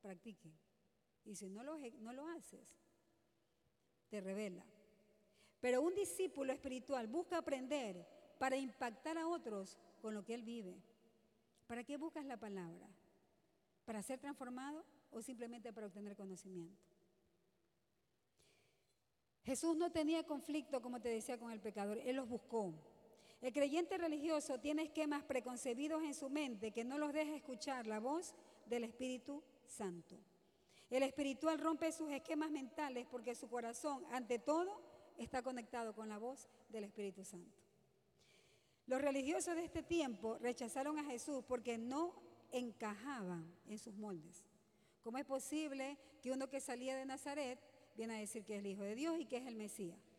practiquen. 0.00 0.52
Y 1.24 1.36
si 1.36 1.48
no 1.48 1.62
lo, 1.62 1.78
no 2.00 2.12
lo 2.12 2.26
haces, 2.28 2.76
te 4.08 4.20
revela. 4.20 4.64
Pero 5.60 5.82
un 5.82 5.94
discípulo 5.94 6.52
espiritual 6.52 7.06
busca 7.06 7.38
aprender 7.38 8.06
para 8.38 8.56
impactar 8.56 9.16
a 9.18 9.28
otros 9.28 9.78
con 10.02 10.14
lo 10.14 10.24
que 10.24 10.34
él 10.34 10.42
vive. 10.42 10.82
¿Para 11.66 11.84
qué 11.84 11.96
buscas 11.96 12.24
la 12.24 12.38
palabra? 12.38 12.88
¿Para 13.84 14.02
ser 14.02 14.18
transformado 14.18 14.84
o 15.10 15.22
simplemente 15.22 15.72
para 15.72 15.86
obtener 15.86 16.16
conocimiento? 16.16 16.82
Jesús 19.44 19.76
no 19.76 19.92
tenía 19.92 20.24
conflicto, 20.24 20.80
como 20.80 21.00
te 21.00 21.10
decía, 21.10 21.38
con 21.38 21.52
el 21.52 21.60
pecador. 21.60 21.98
Él 21.98 22.16
los 22.16 22.28
buscó. 22.28 22.74
El 23.44 23.52
creyente 23.52 23.98
religioso 23.98 24.58
tiene 24.58 24.84
esquemas 24.84 25.22
preconcebidos 25.22 26.02
en 26.02 26.14
su 26.14 26.30
mente 26.30 26.70
que 26.70 26.82
no 26.82 26.96
los 26.96 27.12
deja 27.12 27.36
escuchar 27.36 27.86
la 27.86 28.00
voz 28.00 28.34
del 28.64 28.84
Espíritu 28.84 29.42
Santo. 29.66 30.16
El 30.88 31.02
espiritual 31.02 31.58
rompe 31.58 31.92
sus 31.92 32.10
esquemas 32.10 32.50
mentales 32.50 33.06
porque 33.10 33.34
su 33.34 33.50
corazón, 33.50 34.02
ante 34.10 34.38
todo, 34.38 34.80
está 35.18 35.42
conectado 35.42 35.94
con 35.94 36.08
la 36.08 36.16
voz 36.16 36.48
del 36.70 36.84
Espíritu 36.84 37.22
Santo. 37.22 37.60
Los 38.86 39.02
religiosos 39.02 39.56
de 39.56 39.64
este 39.66 39.82
tiempo 39.82 40.38
rechazaron 40.38 40.98
a 40.98 41.04
Jesús 41.04 41.44
porque 41.46 41.76
no 41.76 42.14
encajaban 42.50 43.46
en 43.68 43.78
sus 43.78 43.94
moldes. 43.94 44.42
¿Cómo 45.02 45.18
es 45.18 45.26
posible 45.26 45.98
que 46.22 46.32
uno 46.32 46.48
que 46.48 46.60
salía 46.60 46.96
de 46.96 47.04
Nazaret 47.04 47.60
viene 47.94 48.14
a 48.14 48.20
decir 48.20 48.42
que 48.42 48.54
es 48.54 48.60
el 48.60 48.66
Hijo 48.68 48.84
de 48.84 48.94
Dios 48.94 49.20
y 49.20 49.26
que 49.26 49.36
es 49.36 49.46
el 49.46 49.56
Mesías? 49.56 50.13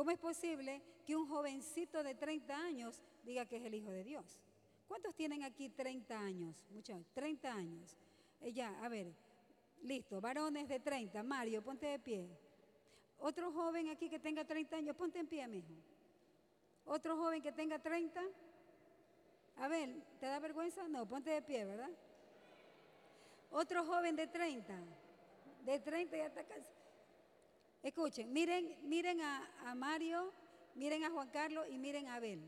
¿Cómo 0.00 0.12
es 0.12 0.18
posible 0.18 0.80
que 1.04 1.14
un 1.14 1.28
jovencito 1.28 2.02
de 2.02 2.14
30 2.14 2.56
años 2.56 3.02
diga 3.22 3.44
que 3.44 3.58
es 3.58 3.64
el 3.66 3.74
Hijo 3.74 3.90
de 3.90 4.02
Dios? 4.02 4.40
¿Cuántos 4.88 5.14
tienen 5.14 5.42
aquí 5.42 5.68
30 5.68 6.18
años? 6.18 6.64
Muchachos, 6.70 7.06
30 7.12 7.52
años. 7.52 7.98
Eh, 8.40 8.50
ya, 8.50 8.82
a 8.82 8.88
ver, 8.88 9.12
listo, 9.82 10.18
varones 10.18 10.68
de 10.68 10.80
30. 10.80 11.22
Mario, 11.22 11.62
ponte 11.62 11.84
de 11.84 11.98
pie. 11.98 12.30
Otro 13.18 13.52
joven 13.52 13.90
aquí 13.90 14.08
que 14.08 14.18
tenga 14.18 14.42
30 14.42 14.74
años, 14.74 14.96
ponte 14.96 15.18
en 15.18 15.26
pie, 15.26 15.46
mijo. 15.46 15.74
Otro 16.86 17.18
joven 17.18 17.42
que 17.42 17.52
tenga 17.52 17.78
30. 17.78 18.22
A 19.56 19.68
ver, 19.68 20.02
¿te 20.18 20.24
da 20.24 20.38
vergüenza? 20.38 20.88
No, 20.88 21.06
ponte 21.06 21.28
de 21.28 21.42
pie, 21.42 21.66
¿verdad? 21.66 21.90
Otro 23.50 23.84
joven 23.84 24.16
de 24.16 24.28
30. 24.28 24.72
De 25.62 25.78
30 25.78 26.16
ya 26.16 26.24
está 26.24 26.42
casi. 26.44 26.79
Escuchen, 27.82 28.30
miren, 28.32 28.76
miren 28.82 29.20
a, 29.22 29.74
Mario, 29.74 30.32
miren 30.74 31.04
a 31.04 31.10
Juan 31.10 31.30
Carlos 31.30 31.66
y 31.70 31.78
miren 31.78 32.08
a 32.08 32.16
Abel. 32.16 32.42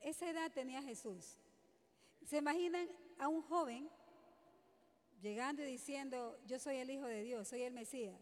Esa 0.00 0.28
edad 0.28 0.50
tenía 0.52 0.82
Jesús. 0.82 1.38
¿Se 2.24 2.38
imaginan 2.38 2.88
a 3.18 3.28
un 3.28 3.42
joven 3.42 3.88
llegando 5.20 5.62
y 5.62 5.66
diciendo, 5.66 6.38
yo 6.44 6.58
soy 6.58 6.76
el 6.78 6.90
Hijo 6.90 7.06
de 7.06 7.22
Dios, 7.22 7.46
soy 7.46 7.62
el 7.62 7.72
Mesías? 7.72 8.18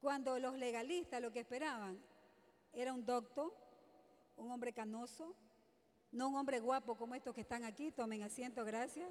Cuando 0.00 0.38
los 0.38 0.56
legalistas 0.56 1.20
lo 1.20 1.30
que 1.30 1.40
esperaban 1.40 2.02
era 2.72 2.94
un 2.94 3.04
doctor, 3.04 3.54
un 4.36 4.50
hombre 4.50 4.72
canoso, 4.72 5.36
no 6.10 6.28
un 6.28 6.36
hombre 6.36 6.60
guapo 6.60 6.96
como 6.96 7.14
estos 7.14 7.34
que 7.34 7.42
están 7.42 7.64
aquí, 7.64 7.90
tomen 7.90 8.22
asiento, 8.22 8.64
gracias. 8.64 9.10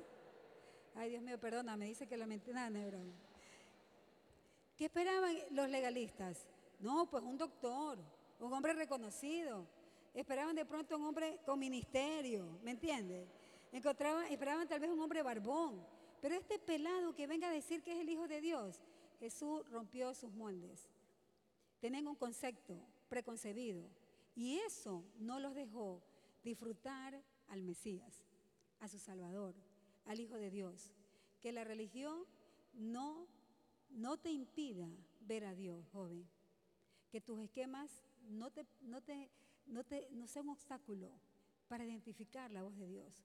Ay, 0.95 1.11
Dios 1.11 1.21
mío, 1.21 1.39
perdona, 1.39 1.77
me 1.77 1.85
dice 1.85 2.07
que 2.07 2.17
la 2.17 2.25
mentira 2.25 2.69
broma. 2.69 3.13
¿Qué 4.75 4.85
esperaban 4.85 5.35
los 5.51 5.69
legalistas? 5.69 6.47
No, 6.79 7.09
pues 7.09 7.23
un 7.23 7.37
doctor, 7.37 7.97
un 8.39 8.53
hombre 8.53 8.73
reconocido. 8.73 9.65
Esperaban 10.13 10.55
de 10.55 10.65
pronto 10.65 10.97
un 10.97 11.05
hombre 11.05 11.39
con 11.45 11.59
ministerio, 11.59 12.59
¿me 12.63 12.71
entiendes? 12.71 13.27
Encontraban, 13.71 14.25
esperaban 14.31 14.67
tal 14.67 14.79
vez 14.79 14.89
un 14.89 14.99
hombre 14.99 15.21
barbón. 15.23 15.85
Pero 16.21 16.35
este 16.35 16.59
pelado 16.59 17.13
que 17.13 17.27
venga 17.27 17.49
a 17.49 17.51
decir 17.51 17.83
que 17.83 17.93
es 17.93 17.99
el 17.99 18.09
Hijo 18.09 18.27
de 18.27 18.41
Dios, 18.41 18.81
Jesús 19.19 19.67
rompió 19.69 20.13
sus 20.13 20.33
moldes. 20.33 20.89
Tenían 21.79 22.07
un 22.07 22.15
concepto 22.15 22.79
preconcebido 23.09 23.89
y 24.35 24.57
eso 24.59 25.03
no 25.19 25.39
los 25.39 25.55
dejó 25.55 26.01
disfrutar 26.43 27.21
al 27.47 27.61
Mesías, 27.63 28.23
a 28.79 28.87
su 28.87 28.99
Salvador, 28.99 29.55
al 30.05 30.19
Hijo 30.19 30.35
de 30.35 30.49
Dios. 30.49 30.93
Que 31.41 31.51
la 31.51 31.63
religión 31.63 32.25
no, 32.73 33.27
no 33.95 34.17
te 34.17 34.29
impida 34.29 34.87
ver 35.21 35.45
a 35.45 35.55
Dios, 35.55 35.87
joven. 35.91 36.27
Que 37.09 37.21
tus 37.21 37.39
esquemas 37.39 38.03
no, 38.29 38.51
te, 38.51 38.65
no, 38.81 39.01
te, 39.01 39.31
no, 39.65 39.83
te, 39.83 40.07
no 40.11 40.27
sean 40.27 40.47
un 40.47 40.53
obstáculo 40.53 41.11
para 41.67 41.85
identificar 41.85 42.51
la 42.51 42.63
voz 42.63 42.77
de 42.77 42.87
Dios. 42.87 43.23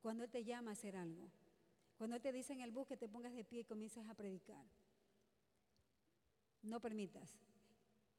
Cuando 0.00 0.24
Él 0.24 0.30
te 0.30 0.44
llama 0.44 0.70
a 0.70 0.72
hacer 0.72 0.96
algo. 0.96 1.30
Cuando 1.98 2.16
Él 2.16 2.22
te 2.22 2.32
dice 2.32 2.52
en 2.52 2.60
el 2.60 2.70
bus 2.70 2.86
que 2.86 2.96
te 2.96 3.08
pongas 3.08 3.34
de 3.34 3.44
pie 3.44 3.60
y 3.60 3.64
comiences 3.64 4.06
a 4.08 4.14
predicar. 4.14 4.64
No 6.62 6.80
permitas. 6.80 7.38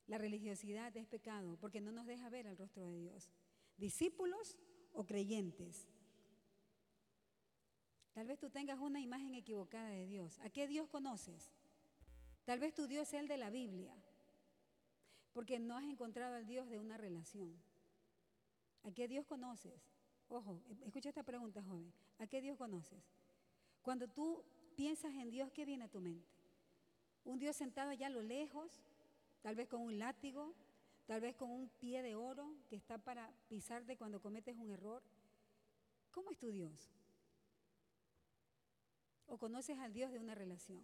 La 0.05 0.17
religiosidad 0.17 0.95
es 0.95 1.07
pecado 1.07 1.57
porque 1.59 1.81
no 1.81 1.91
nos 1.91 2.05
deja 2.05 2.29
ver 2.29 2.45
el 2.45 2.57
rostro 2.57 2.83
de 2.83 2.97
Dios. 2.97 3.29
Discípulos 3.77 4.55
o 4.93 5.05
creyentes. 5.05 5.87
Tal 8.13 8.27
vez 8.27 8.39
tú 8.39 8.49
tengas 8.49 8.79
una 8.79 8.99
imagen 8.99 9.35
equivocada 9.35 9.89
de 9.89 10.07
Dios. 10.07 10.39
¿A 10.39 10.49
qué 10.49 10.67
Dios 10.67 10.87
conoces? 10.89 11.51
Tal 12.47 12.59
vez 12.59 12.73
tu 12.73 12.87
Dios 12.87 13.09
es 13.09 13.13
el 13.15 13.27
de 13.27 13.35
la 13.35 13.49
Biblia, 13.49 13.93
porque 15.33 15.59
no 15.59 15.75
has 15.75 15.83
encontrado 15.83 16.33
al 16.33 16.47
Dios 16.47 16.69
de 16.69 16.79
una 16.79 16.95
relación. 16.95 17.53
¿A 18.83 18.91
qué 18.91 19.09
Dios 19.09 19.25
conoces? 19.25 19.73
Ojo, 20.29 20.61
escucha 20.85 21.09
esta 21.09 21.23
pregunta, 21.23 21.61
joven. 21.61 21.91
¿A 22.19 22.25
qué 22.25 22.39
Dios 22.39 22.57
conoces? 22.57 23.03
Cuando 23.81 24.07
tú 24.07 24.45
piensas 24.77 25.13
en 25.15 25.29
Dios, 25.29 25.51
¿qué 25.51 25.65
viene 25.65 25.83
a 25.83 25.89
tu 25.89 25.99
mente? 25.99 26.25
Un 27.25 27.37
Dios 27.37 27.53
sentado 27.53 27.89
allá 27.89 28.07
a 28.07 28.11
lo 28.11 28.23
lejos, 28.23 28.71
tal 29.41 29.55
vez 29.55 29.67
con 29.67 29.81
un 29.81 29.99
látigo, 29.99 30.53
tal 31.05 31.19
vez 31.19 31.35
con 31.35 31.51
un 31.51 31.67
pie 31.67 32.01
de 32.01 32.15
oro 32.15 32.55
que 32.69 32.77
está 32.77 32.97
para 32.97 33.29
pisarte 33.49 33.97
cuando 33.97 34.21
cometes 34.21 34.55
un 34.55 34.71
error. 34.71 35.03
¿Cómo 36.11 36.31
es 36.31 36.37
tu 36.37 36.47
Dios? 36.49 36.93
¿O 39.27 39.37
conoces 39.37 39.77
al 39.79 39.91
Dios 39.91 40.13
de 40.13 40.19
una 40.19 40.33
relación? 40.33 40.81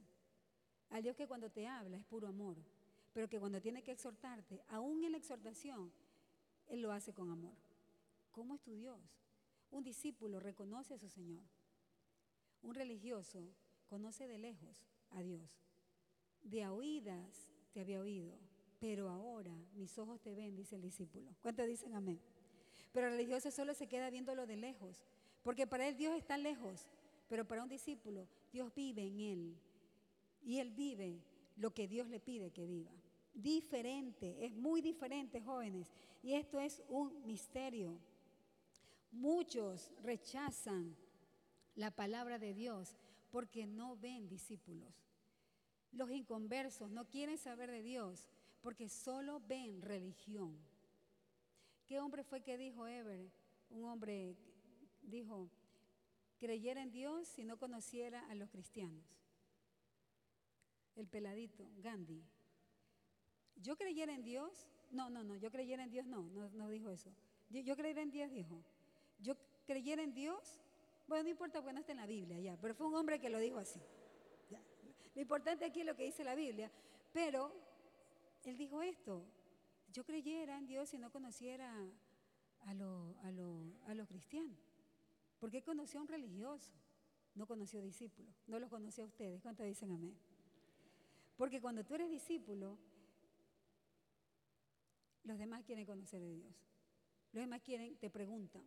Al 0.94 1.02
Dios 1.02 1.16
que 1.16 1.28
cuando 1.28 1.50
te 1.50 1.66
habla 1.66 1.98
es 1.98 2.06
puro 2.06 2.28
amor, 2.28 2.56
pero 3.14 3.28
que 3.28 3.39
cuando 3.39 3.60
tiene 3.60 3.82
que 3.82 3.91
exhortarte, 3.91 4.62
aún 4.68 5.04
en 5.04 5.14
la 5.14 5.18
exhortación, 5.18 5.91
Él 6.68 6.84
lo 6.84 6.91
hace 6.91 7.16
con 7.16 7.32
amor. 7.32 7.56
¿Cómo 8.32 8.54
es 8.54 8.62
tu 8.62 8.76
Dios? 8.76 9.00
Un 9.72 9.84
discípulo 9.84 10.39
reconoce 10.39 10.94
a 10.94 11.00
su 11.00 11.10
Señor. 11.10 11.41
Un 12.62 12.76
religioso 12.76 13.44
conoce 13.88 14.28
de 14.28 14.38
lejos 14.38 14.86
a 15.10 15.24
Dios. 15.24 15.64
De 16.44 16.68
oídas 16.68 17.52
te 17.74 17.82
había 17.82 18.00
oído, 18.00 18.38
pero 18.80 19.10
ahora 19.10 19.56
mis 19.74 19.98
ojos 19.98 20.22
te 20.22 20.36
ven, 20.36 20.56
dice 20.56 20.76
el 20.76 20.84
discípulo. 20.84 21.36
¿Cuántos 21.41 21.66
dicen 21.66 21.96
amén? 21.96 22.20
Pero 22.91 23.08
el 23.08 23.14
religioso 23.14 23.50
solo 23.50 23.74
se 23.74 23.88
queda 23.88 24.12
viéndolo 24.12 24.46
de 24.46 24.58
lejos, 24.58 25.02
porque 25.41 25.66
para 25.66 25.88
él 25.88 25.98
Dios 25.98 26.16
está 26.16 26.38
lejos, 26.38 26.86
pero 27.30 27.48
para 27.48 27.64
un 27.64 27.70
discípulo, 27.70 28.28
Dios 28.52 28.72
vive 28.76 29.02
en 29.08 29.20
él. 29.20 29.58
Y 30.44 30.60
él 30.60 30.72
vive 30.72 31.22
lo 31.58 31.74
que 31.74 31.88
Dios 31.88 32.08
le 32.10 32.20
pide 32.20 32.52
que 32.52 32.66
viva. 32.66 32.91
Diferente, 33.34 34.46
es 34.46 34.56
muy 34.56 34.82
diferente, 34.82 35.41
jóvenes. 35.41 35.91
Y 36.22 36.34
esto 36.34 36.60
es 36.60 36.84
un 36.88 37.26
misterio. 37.26 37.98
Muchos 39.12 39.91
rechazan 40.04 40.96
la 41.76 41.91
palabra 41.91 42.39
de 42.39 42.54
Dios 42.54 42.96
porque 43.32 43.66
no 43.66 43.98
ven 43.98 44.28
discípulos. 44.28 44.94
Los 45.91 46.12
inconversos 46.12 46.89
no 46.91 47.08
quieren 47.08 47.38
saber 47.38 47.70
de 47.72 47.84
Dios 47.84 48.28
porque 48.62 48.89
solo 48.89 49.41
ven 49.48 49.82
religión. 49.82 50.58
¿Qué 51.86 52.00
hombre 52.00 52.24
fue 52.24 52.41
que 52.41 52.58
dijo 52.58 52.88
Ever? 52.88 53.30
Un 53.70 53.86
hombre 53.86 54.36
dijo, 55.02 55.50
creyera 56.39 56.82
en 56.82 56.91
Dios 56.91 57.28
si 57.28 57.44
no 57.44 57.58
conociera 57.58 58.28
a 58.30 58.36
los 58.36 58.50
cristianos. 58.50 59.04
El 60.96 61.08
peladito, 61.08 61.68
Gandhi. 61.78 62.24
Yo 63.56 63.76
creyera 63.78 64.14
en 64.14 64.24
Dios, 64.24 64.68
no, 64.91 65.10
no, 65.10 65.24
no, 65.24 65.36
yo 65.36 65.52
creyera 65.52 65.84
en 65.84 65.89
Dios, 65.89 66.06
no, 66.06 66.24
no, 66.24 66.70
dijo 66.70 66.89
eso. 66.89 67.12
Yo, 67.50 67.76
creyera 67.76 68.02
en 68.02 68.12
Dios, 68.12 68.32
dijo. 68.32 68.64
Yo 69.20 69.36
creyera 69.66 70.04
en 70.04 70.14
Dios, 70.14 70.60
bueno, 71.08 71.24
no 71.24 71.30
importa 71.30 71.62
porque 71.62 71.74
no 71.74 71.80
está 71.80 71.91
en 71.91 72.00
la 72.00 72.06
Biblia 72.06 72.39
ya, 72.39 72.58
pero 72.60 72.74
fue 72.76 72.88
un 72.88 72.96
hombre 72.96 73.20
que 73.20 73.30
lo 73.30 73.39
dijo 73.39 73.58
así. 73.58 73.80
Lo 75.16 75.22
importante 75.22 75.66
aquí 75.66 75.82
es 75.82 75.86
lo 75.86 75.96
que 75.96 76.06
dice 76.06 76.24
la 76.24 76.34
Biblia, 76.34 76.72
pero 77.12 77.54
él 78.44 78.58
dijo 78.58 78.82
esto, 78.82 79.24
yo 79.91 80.04
creyera 80.04 80.58
en 80.58 80.66
Dios 80.66 80.89
si 80.89 80.98
no 80.98 81.12
conociera 81.12 81.72
a, 82.66 82.74
los 82.74 84.08
cristianos. 84.08 84.58
Porque 85.39 85.62
conoció 85.62 86.00
a 86.00 86.04
un 86.04 86.08
religioso, 86.08 86.74
no 87.36 87.46
conoció 87.46 87.82
discípulos, 87.82 88.34
no 88.48 88.60
los 88.60 88.70
conoció 88.70 89.04
a 89.04 89.08
ustedes. 89.08 89.41
¿Cuántos 89.41 89.66
dicen 89.66 89.91
amén? 89.91 90.18
Porque 91.36 91.60
cuando 91.60 91.84
tú 91.84 91.96
eres 91.96 92.10
discípulo, 92.10 92.78
los 95.24 95.38
demás 95.38 95.64
quieren 95.64 95.86
conocer 95.86 96.22
a 96.22 96.28
Dios. 96.28 96.54
Los 97.32 97.44
demás 97.44 97.62
quieren, 97.62 97.96
te 97.98 98.10
preguntan. 98.10 98.64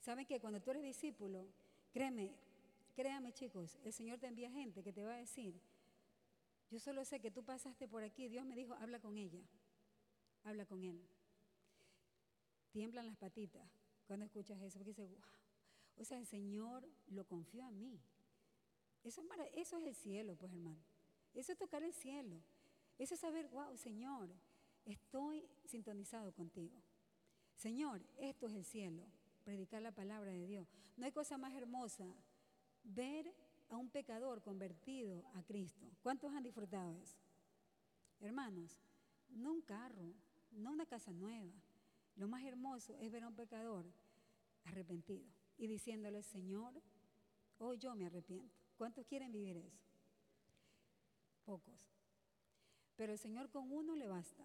¿Saben 0.00 0.24
que 0.26 0.40
cuando 0.40 0.60
tú 0.60 0.70
eres 0.70 0.82
discípulo, 0.82 1.46
créeme, 1.92 2.32
créame 2.94 3.32
chicos, 3.32 3.78
el 3.84 3.92
Señor 3.92 4.18
te 4.18 4.26
envía 4.26 4.50
gente 4.50 4.82
que 4.82 4.92
te 4.92 5.04
va 5.04 5.14
a 5.14 5.18
decir, 5.18 5.60
yo 6.70 6.78
solo 6.78 7.04
sé 7.04 7.20
que 7.20 7.30
tú 7.30 7.44
pasaste 7.44 7.88
por 7.88 8.02
aquí, 8.02 8.28
Dios 8.28 8.44
me 8.44 8.54
dijo, 8.54 8.74
habla 8.74 9.00
con 9.00 9.16
ella, 9.16 9.42
habla 10.44 10.64
con 10.66 10.82
él. 10.84 11.02
Tiemblan 12.70 13.06
las 13.06 13.16
patitas 13.16 13.68
cuando 14.06 14.26
escuchas 14.26 14.60
eso, 14.62 14.78
porque 14.78 14.90
dices, 14.90 15.08
wow, 15.08 15.20
o 15.96 16.04
sea, 16.04 16.18
el 16.18 16.26
Señor 16.26 16.88
lo 17.08 17.26
confió 17.26 17.64
a 17.64 17.70
mí. 17.70 18.00
Eso 19.04 19.20
es, 19.20 19.26
eso 19.54 19.78
es 19.78 19.86
el 19.86 19.94
cielo, 19.94 20.36
pues 20.36 20.52
hermano. 20.52 20.78
Eso 21.38 21.52
es 21.52 21.58
tocar 21.58 21.84
el 21.84 21.92
cielo. 21.92 22.42
Eso 22.98 23.14
es 23.14 23.20
saber, 23.20 23.46
wow, 23.46 23.76
Señor, 23.76 24.28
estoy 24.84 25.48
sintonizado 25.66 26.32
contigo. 26.32 26.74
Señor, 27.54 28.02
esto 28.16 28.48
es 28.48 28.54
el 28.54 28.64
cielo, 28.64 29.04
predicar 29.44 29.80
la 29.80 29.92
palabra 29.92 30.32
de 30.32 30.48
Dios. 30.48 30.66
No 30.96 31.06
hay 31.06 31.12
cosa 31.12 31.38
más 31.38 31.54
hermosa 31.54 32.12
ver 32.82 33.32
a 33.68 33.76
un 33.76 33.88
pecador 33.88 34.42
convertido 34.42 35.24
a 35.34 35.44
Cristo. 35.44 35.86
¿Cuántos 36.02 36.34
han 36.34 36.42
disfrutado 36.42 36.96
eso? 36.96 37.18
Hermanos, 38.18 38.76
no 39.28 39.52
un 39.52 39.62
carro, 39.62 40.12
no 40.50 40.72
una 40.72 40.86
casa 40.86 41.12
nueva. 41.12 41.52
Lo 42.16 42.26
más 42.26 42.42
hermoso 42.42 42.96
es 42.98 43.12
ver 43.12 43.22
a 43.22 43.28
un 43.28 43.36
pecador 43.36 43.86
arrepentido 44.64 45.30
y 45.56 45.68
diciéndole, 45.68 46.24
Señor, 46.24 46.82
hoy 47.58 47.78
yo 47.78 47.94
me 47.94 48.06
arrepiento. 48.06 48.56
¿Cuántos 48.76 49.06
quieren 49.06 49.30
vivir 49.30 49.56
eso? 49.56 49.87
Pocos. 51.48 51.80
Pero 52.94 53.14
el 53.14 53.18
Señor 53.18 53.48
con 53.48 53.72
uno 53.72 53.96
le 53.96 54.06
basta. 54.06 54.44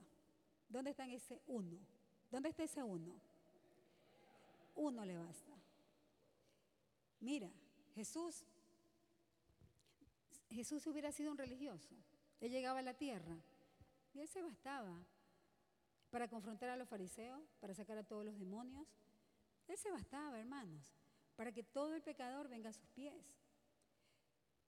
¿Dónde 0.70 0.91
está 0.91 1.06
ese 1.06 1.41
uno? 1.47 1.78
¿Dónde 2.32 2.47
está 2.47 2.64
ese 2.64 2.82
uno? 2.82 3.14
Uno 4.76 5.04
le 5.04 5.18
basta. 5.18 5.51
Mira, 7.20 7.51
Jesús, 7.93 8.45
Jesús 10.49 10.88
hubiera 10.88 11.12
sido 11.12 11.30
un 11.34 11.38
religioso. 11.38 11.93
Él 12.39 12.54
llegaba 12.54 12.80
a 12.80 12.84
la 12.84 12.93
tierra 12.93 13.36
y 14.14 14.22
él 14.22 14.30
se 14.30 14.41
bastaba 14.41 14.95
para 16.10 16.30
confrontar 16.30 16.70
a 16.70 16.78
los 16.78 16.88
fariseos, 16.88 17.54
para 17.60 17.74
sacar 17.74 17.97
a 17.97 18.06
todos 18.06 18.24
los 18.24 18.39
demonios. 18.39 18.88
Él 19.68 19.78
se 19.78 19.91
bastaba, 19.91 20.39
hermanos, 20.39 20.95
para 21.36 21.51
que 21.51 21.64
todo 21.64 21.95
el 21.95 22.01
pecador 22.01 22.47
venga 22.47 22.70
a 22.70 22.74
sus 22.74 22.88
pies. 22.91 23.26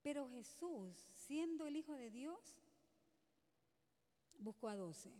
Pero 0.06 0.30
Jesús, 0.30 1.10
siendo 1.16 1.66
el 1.66 1.78
Hijo 1.78 1.95
de 1.95 2.12
Dios, 2.12 2.62
buscó 4.38 4.70
a 4.70 4.76
doce. 4.76 5.12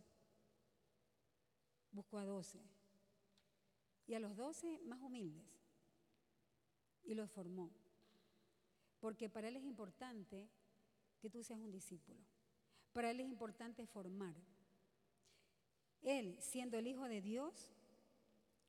Buscó 1.90 2.18
a 2.18 2.24
doce. 2.24 2.60
Y 4.06 4.14
a 4.14 4.20
los 4.20 4.36
doce 4.36 4.78
más 4.84 5.00
humildes. 5.00 5.44
Y 7.02 7.14
los 7.14 7.28
formó. 7.32 7.68
Porque 9.00 9.28
para 9.28 9.48
Él 9.48 9.56
es 9.56 9.64
importante 9.64 10.48
que 11.18 11.30
tú 11.30 11.42
seas 11.42 11.58
un 11.58 11.72
discípulo. 11.72 12.20
Para 12.92 13.10
Él 13.10 13.18
es 13.18 13.26
importante 13.26 13.88
formar. 13.88 14.36
Él, 16.02 16.38
siendo 16.40 16.78
el 16.78 16.86
Hijo 16.86 17.08
de 17.08 17.20
Dios, 17.20 17.72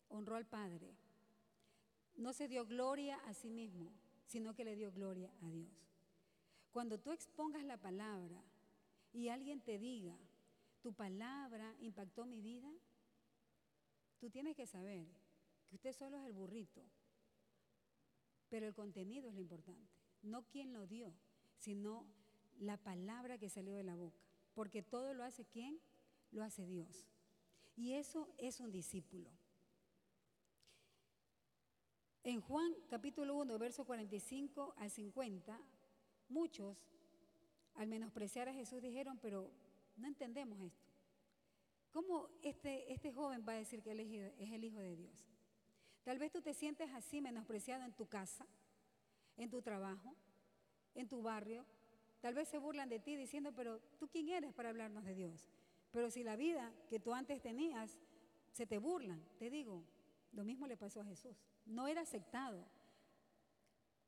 honró 0.10 0.36
al 0.36 0.48
Padre. 0.48 0.96
No 2.16 2.34
se 2.34 2.48
dio 2.48 2.66
gloria 2.66 3.18
a 3.28 3.36
sí 3.36 3.52
mismo, 3.52 3.94
sino 4.26 4.56
que 4.56 4.66
le 4.66 4.76
dio 4.76 4.92
gloria 4.92 5.32
a 5.44 5.50
Dios. 5.52 5.87
Cuando 6.78 7.00
tú 7.00 7.12
expongas 7.12 7.64
la 7.64 7.78
palabra 7.78 8.40
y 9.12 9.30
alguien 9.30 9.62
te 9.62 9.80
diga, 9.80 10.16
tu 10.84 10.94
palabra 10.94 11.76
impactó 11.80 12.28
mi 12.28 12.40
vida, 12.40 12.72
tú 14.20 14.30
tienes 14.30 14.56
que 14.56 14.68
saber 14.68 15.08
que 15.68 15.74
usted 15.74 15.92
solo 15.94 16.18
es 16.18 16.26
el 16.28 16.34
burrito, 16.34 16.84
pero 18.50 18.68
el 18.68 18.76
contenido 18.76 19.28
es 19.28 19.34
lo 19.34 19.42
importante, 19.42 19.92
no 20.22 20.44
quien 20.50 20.72
lo 20.72 20.86
dio, 20.86 21.12
sino 21.56 22.06
la 22.60 22.78
palabra 22.78 23.40
que 23.40 23.50
salió 23.50 23.74
de 23.74 23.84
la 23.84 23.96
boca, 23.96 24.22
porque 24.54 24.84
todo 24.84 25.16
lo 25.16 25.24
hace 25.24 25.46
quién? 25.46 25.80
Lo 26.30 26.44
hace 26.44 26.68
Dios. 26.68 27.08
Y 27.76 27.94
eso 27.94 28.30
es 28.38 28.60
un 28.60 28.72
discípulo. 28.72 29.32
En 32.24 32.40
Juan 32.40 32.72
capítulo 32.88 33.36
1, 33.38 33.58
verso 33.58 33.84
45 33.84 34.76
al 34.78 34.92
50, 34.92 35.60
muchos 36.30 36.78
al 37.76 37.88
menospreciar 37.88 38.50
a 38.50 38.54
Jesús 38.54 38.82
dijeron, 38.82 39.20
pero 39.22 39.52
no 39.98 40.08
entendemos 40.08 40.60
esto. 40.62 40.88
¿Cómo 41.92 42.30
este, 42.42 42.92
este 42.92 43.12
joven 43.12 43.46
va 43.48 43.54
a 43.54 43.58
decir 43.58 43.82
que 43.82 43.92
él 43.92 44.00
es 44.38 44.52
el 44.52 44.64
Hijo 44.64 44.80
de 44.80 44.96
Dios? 44.96 45.14
Tal 46.04 46.20
vez 46.20 46.32
tú 46.32 46.42
te 46.42 46.54
sientes 46.54 46.90
así 46.94 47.22
menospreciado 47.22 47.84
en 47.84 47.92
tu 47.92 48.08
casa, 48.08 48.46
en 49.36 49.50
tu 49.50 49.62
trabajo, 49.62 50.16
en 50.96 51.08
tu 51.08 51.22
barrio. 51.22 51.66
Tal 52.22 52.34
vez 52.34 52.48
se 52.48 52.58
burlan 52.58 52.90
de 52.90 53.00
ti 53.00 53.16
diciendo, 53.16 53.52
pero 53.56 53.80
tú 54.00 54.08
quién 54.08 54.30
eres 54.30 54.54
para 54.54 54.70
hablarnos 54.70 55.04
de 55.06 55.16
Dios. 55.16 55.50
Pero 55.92 56.10
si 56.10 56.24
la 56.24 56.36
vida 56.36 56.72
que 56.90 57.00
tú 57.00 57.14
antes 57.14 57.42
tenías 57.42 58.00
se 58.52 58.66
te 58.66 58.78
burlan, 58.78 59.22
te 59.38 59.50
digo, 59.50 59.84
lo 60.34 60.44
mismo 60.44 60.68
le 60.68 60.78
pasó 60.78 61.02
a 61.02 61.06
Jesús. 61.06 61.36
No 61.66 61.88
era 61.88 62.02
aceptado. 62.02 62.66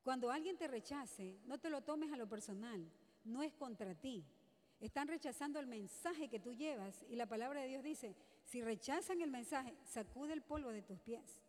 Cuando 0.03 0.31
alguien 0.31 0.57
te 0.57 0.67
rechace, 0.67 1.39
no 1.45 1.57
te 1.57 1.69
lo 1.69 1.81
tomes 1.81 2.11
a 2.11 2.17
lo 2.17 2.27
personal, 2.27 2.89
no 3.23 3.43
es 3.43 3.53
contra 3.53 3.93
ti. 3.95 4.25
Están 4.79 5.07
rechazando 5.07 5.59
el 5.59 5.67
mensaje 5.67 6.29
que 6.29 6.39
tú 6.39 6.53
llevas 6.53 7.03
y 7.09 7.15
la 7.15 7.25
palabra 7.25 7.61
de 7.61 7.67
Dios 7.67 7.83
dice, 7.83 8.15
si 8.45 8.61
rechazan 8.61 9.21
el 9.21 9.29
mensaje, 9.29 9.75
sacude 9.83 10.33
el 10.33 10.41
polvo 10.41 10.69
de 10.69 10.81
tus 10.81 10.99
pies. 10.99 11.41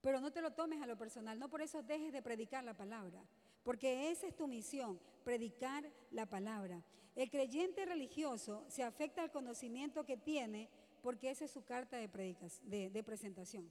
Pero 0.00 0.20
no 0.20 0.32
te 0.32 0.42
lo 0.42 0.52
tomes 0.52 0.82
a 0.82 0.86
lo 0.86 0.98
personal, 0.98 1.38
no 1.38 1.48
por 1.48 1.62
eso 1.62 1.82
dejes 1.82 2.12
de 2.12 2.22
predicar 2.22 2.64
la 2.64 2.76
palabra, 2.76 3.22
porque 3.62 4.10
esa 4.10 4.26
es 4.26 4.34
tu 4.34 4.48
misión, 4.48 4.98
predicar 5.24 5.88
la 6.10 6.26
palabra. 6.26 6.82
El 7.14 7.30
creyente 7.30 7.84
religioso 7.84 8.64
se 8.68 8.82
afecta 8.82 9.22
al 9.22 9.30
conocimiento 9.30 10.04
que 10.04 10.16
tiene 10.16 10.68
porque 11.02 11.30
esa 11.30 11.44
es 11.44 11.50
su 11.50 11.64
carta 11.64 11.96
de, 11.96 13.02
presentación. 13.04 13.70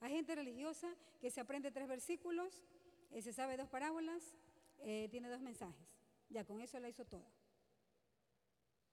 Hay 0.00 0.12
gente 0.12 0.34
religiosa 0.34 0.88
que 1.20 1.30
se 1.30 1.40
aprende 1.40 1.70
tres 1.70 1.88
versículos, 1.88 2.64
se 3.18 3.32
sabe 3.32 3.56
dos 3.56 3.68
parábolas, 3.68 4.36
eh, 4.78 5.08
tiene 5.10 5.28
dos 5.28 5.40
mensajes. 5.40 5.86
Ya 6.28 6.44
con 6.44 6.60
eso 6.60 6.78
la 6.78 6.88
hizo 6.88 7.04
toda. 7.04 7.28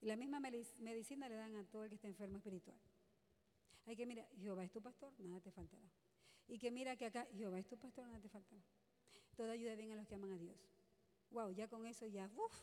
Y 0.02 0.06
la 0.06 0.16
misma 0.16 0.40
medicina 0.40 1.30
le 1.30 1.36
dan 1.36 1.56
a 1.56 1.64
todo 1.66 1.84
el 1.84 1.90
que 1.90 1.96
está 1.96 2.08
enfermo 2.08 2.38
espiritual. 2.38 2.78
Hay 3.86 3.96
que 3.96 4.06
mirar, 4.06 4.28
Jehová 4.40 4.64
es 4.64 4.72
tu 4.72 4.82
pastor, 4.82 5.14
nada 5.20 5.40
te 5.40 5.52
faltará. 5.52 5.90
Y 6.48 6.60
que 6.60 6.72
mira 6.72 6.96
que 6.96 7.06
acá, 7.06 7.28
Jehová 7.34 7.60
es 7.60 7.68
tu 7.68 7.78
pastor, 7.78 8.06
nada 8.06 8.20
te 8.20 8.30
faltará. 8.30 8.62
Toda 9.36 9.54
ayuda 9.54 9.76
viene 9.76 9.94
a 9.94 9.98
los 9.98 10.08
que 10.08 10.16
aman 10.16 10.32
a 10.32 10.38
Dios. 10.38 10.58
Wow, 11.32 11.52
ya 11.52 11.68
con 11.68 11.86
eso 11.86 12.06
ya, 12.06 12.30
uff. 12.36 12.54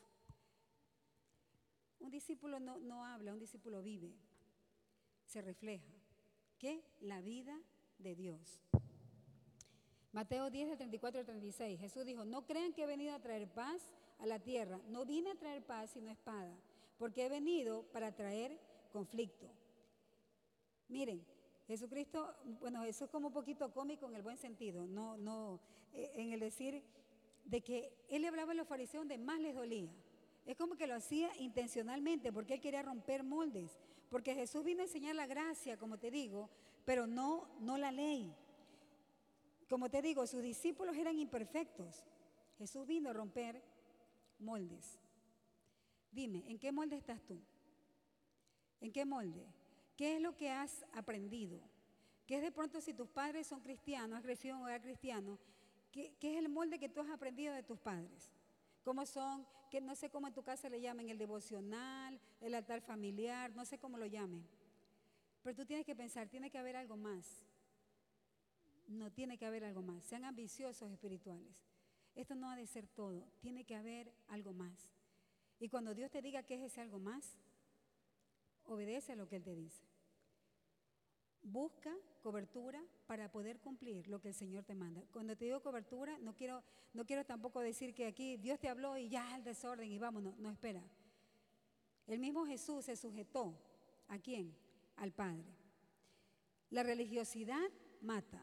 Un 2.00 2.10
discípulo 2.10 2.60
no, 2.60 2.78
no 2.78 3.04
habla, 3.04 3.32
un 3.32 3.38
discípulo 3.38 3.82
vive, 3.82 4.14
se 5.24 5.40
refleja. 5.40 5.92
¿Qué? 6.58 6.84
La 7.00 7.20
vida 7.20 7.58
de 7.98 8.14
Dios. 8.14 8.60
Mateo 10.14 10.48
10, 10.48 10.70
de 10.70 10.76
34 10.78 11.20
al 11.20 11.26
36. 11.26 11.78
Jesús 11.78 12.06
dijo, 12.06 12.24
no 12.24 12.46
crean 12.46 12.72
que 12.72 12.84
he 12.84 12.86
venido 12.86 13.14
a 13.14 13.20
traer 13.20 13.46
paz 13.48 13.82
a 14.18 14.24
la 14.24 14.38
tierra. 14.38 14.80
No 14.88 15.04
vine 15.04 15.32
a 15.32 15.34
traer 15.34 15.62
paz, 15.62 15.90
sino 15.90 16.10
espada 16.10 16.56
porque 16.98 17.26
he 17.26 17.28
venido 17.28 17.82
para 17.92 18.12
traer 18.12 18.58
conflicto. 18.92 19.46
Miren, 20.88 21.24
Jesucristo, 21.66 22.34
bueno, 22.60 22.84
eso 22.84 23.06
es 23.06 23.10
como 23.10 23.28
un 23.28 23.32
poquito 23.32 23.72
cómico 23.72 24.06
en 24.06 24.16
el 24.16 24.22
buen 24.22 24.36
sentido, 24.36 24.86
no, 24.86 25.16
no, 25.16 25.60
eh, 25.92 26.12
en 26.14 26.32
el 26.32 26.40
decir 26.40 26.82
de 27.44 27.60
que 27.62 27.92
él 28.08 28.22
le 28.22 28.28
hablaba 28.28 28.52
a 28.52 28.54
los 28.54 28.68
fariseos 28.68 29.02
donde 29.02 29.18
más 29.18 29.40
les 29.40 29.54
dolía. 29.54 29.90
Es 30.46 30.56
como 30.56 30.76
que 30.76 30.86
lo 30.86 30.94
hacía 30.94 31.34
intencionalmente 31.38 32.32
porque 32.32 32.54
él 32.54 32.60
quería 32.60 32.82
romper 32.82 33.24
moldes, 33.24 33.78
porque 34.10 34.34
Jesús 34.34 34.62
vino 34.62 34.82
a 34.82 34.84
enseñar 34.84 35.14
la 35.14 35.26
gracia, 35.26 35.78
como 35.78 35.98
te 35.98 36.10
digo, 36.10 36.50
pero 36.84 37.06
no, 37.06 37.48
no 37.60 37.78
la 37.78 37.90
ley. 37.92 38.34
Como 39.74 39.90
te 39.90 40.00
digo, 40.00 40.24
sus 40.24 40.40
discípulos 40.40 40.96
eran 40.96 41.18
imperfectos. 41.18 42.04
Jesús 42.58 42.86
vino 42.86 43.10
a 43.10 43.12
romper 43.12 43.60
moldes. 44.38 45.00
Dime, 46.12 46.44
¿en 46.46 46.60
qué 46.60 46.70
molde 46.70 46.94
estás 46.94 47.20
tú? 47.26 47.40
¿En 48.80 48.92
qué 48.92 49.04
molde? 49.04 49.44
¿Qué 49.96 50.14
es 50.14 50.22
lo 50.22 50.36
que 50.36 50.48
has 50.48 50.86
aprendido? 50.92 51.60
¿Qué 52.24 52.36
es 52.36 52.42
de 52.42 52.52
pronto 52.52 52.80
si 52.80 52.94
tus 52.94 53.08
padres 53.08 53.48
son 53.48 53.62
cristianos, 53.62 54.18
has 54.18 54.22
crecido 54.22 54.54
en 54.54 54.60
un 54.60 54.66
hogar 54.68 54.80
cristiano? 54.80 55.40
¿qué, 55.90 56.14
¿Qué, 56.20 56.34
es 56.34 56.38
el 56.38 56.48
molde 56.48 56.78
que 56.78 56.88
tú 56.88 57.00
has 57.00 57.10
aprendido 57.10 57.52
de 57.52 57.64
tus 57.64 57.80
padres? 57.80 58.30
¿Cómo 58.84 59.04
son? 59.04 59.44
Que 59.72 59.80
no 59.80 59.96
sé 59.96 60.08
cómo 60.08 60.28
en 60.28 60.34
tu 60.34 60.44
casa 60.44 60.68
le 60.68 60.80
llamen 60.80 61.08
el 61.08 61.18
devocional, 61.18 62.20
el 62.40 62.54
altar 62.54 62.80
familiar, 62.80 63.52
no 63.56 63.64
sé 63.64 63.80
cómo 63.80 63.98
lo 63.98 64.06
llamen. 64.06 64.46
Pero 65.42 65.56
tú 65.56 65.66
tienes 65.66 65.84
que 65.84 65.96
pensar, 65.96 66.28
tiene 66.28 66.48
que 66.48 66.58
haber 66.58 66.76
algo 66.76 66.96
más. 66.96 67.44
No 68.86 69.10
tiene 69.10 69.38
que 69.38 69.46
haber 69.46 69.64
algo 69.64 69.82
más. 69.82 70.04
Sean 70.04 70.24
ambiciosos 70.24 70.90
espirituales. 70.90 71.54
Esto 72.14 72.34
no 72.34 72.50
ha 72.50 72.56
de 72.56 72.66
ser 72.66 72.86
todo, 72.86 73.26
tiene 73.40 73.64
que 73.64 73.74
haber 73.74 74.12
algo 74.28 74.52
más. 74.52 74.88
Y 75.58 75.68
cuando 75.68 75.94
Dios 75.94 76.10
te 76.10 76.22
diga 76.22 76.42
que 76.42 76.54
es 76.54 76.62
ese 76.62 76.80
algo 76.80 76.98
más, 76.98 77.38
obedece 78.64 79.12
a 79.12 79.16
lo 79.16 79.28
que 79.28 79.36
Él 79.36 79.42
te 79.42 79.54
dice. 79.54 79.84
Busca 81.42 81.94
cobertura 82.22 82.82
para 83.06 83.30
poder 83.30 83.60
cumplir 83.60 84.08
lo 84.08 84.20
que 84.20 84.28
el 84.28 84.34
Señor 84.34 84.64
te 84.64 84.74
manda. 84.74 85.02
Cuando 85.12 85.36
te 85.36 85.44
digo 85.44 85.60
cobertura, 85.60 86.18
no 86.18 86.34
quiero, 86.34 86.62
no 86.94 87.04
quiero 87.04 87.24
tampoco 87.24 87.60
decir 87.60 87.94
que 87.94 88.06
aquí 88.06 88.36
Dios 88.38 88.58
te 88.58 88.68
habló 88.68 88.96
y 88.96 89.08
ya 89.08 89.36
el 89.36 89.44
desorden 89.44 89.90
y 89.90 89.98
vámonos. 89.98 90.38
No, 90.38 90.50
espera. 90.50 90.82
El 92.06 92.18
mismo 92.18 92.46
Jesús 92.46 92.84
se 92.84 92.96
sujetó. 92.96 93.54
¿A 94.08 94.18
quién? 94.18 94.54
Al 94.96 95.12
Padre. 95.12 95.44
La 96.70 96.82
religiosidad 96.82 97.70
mata, 98.00 98.42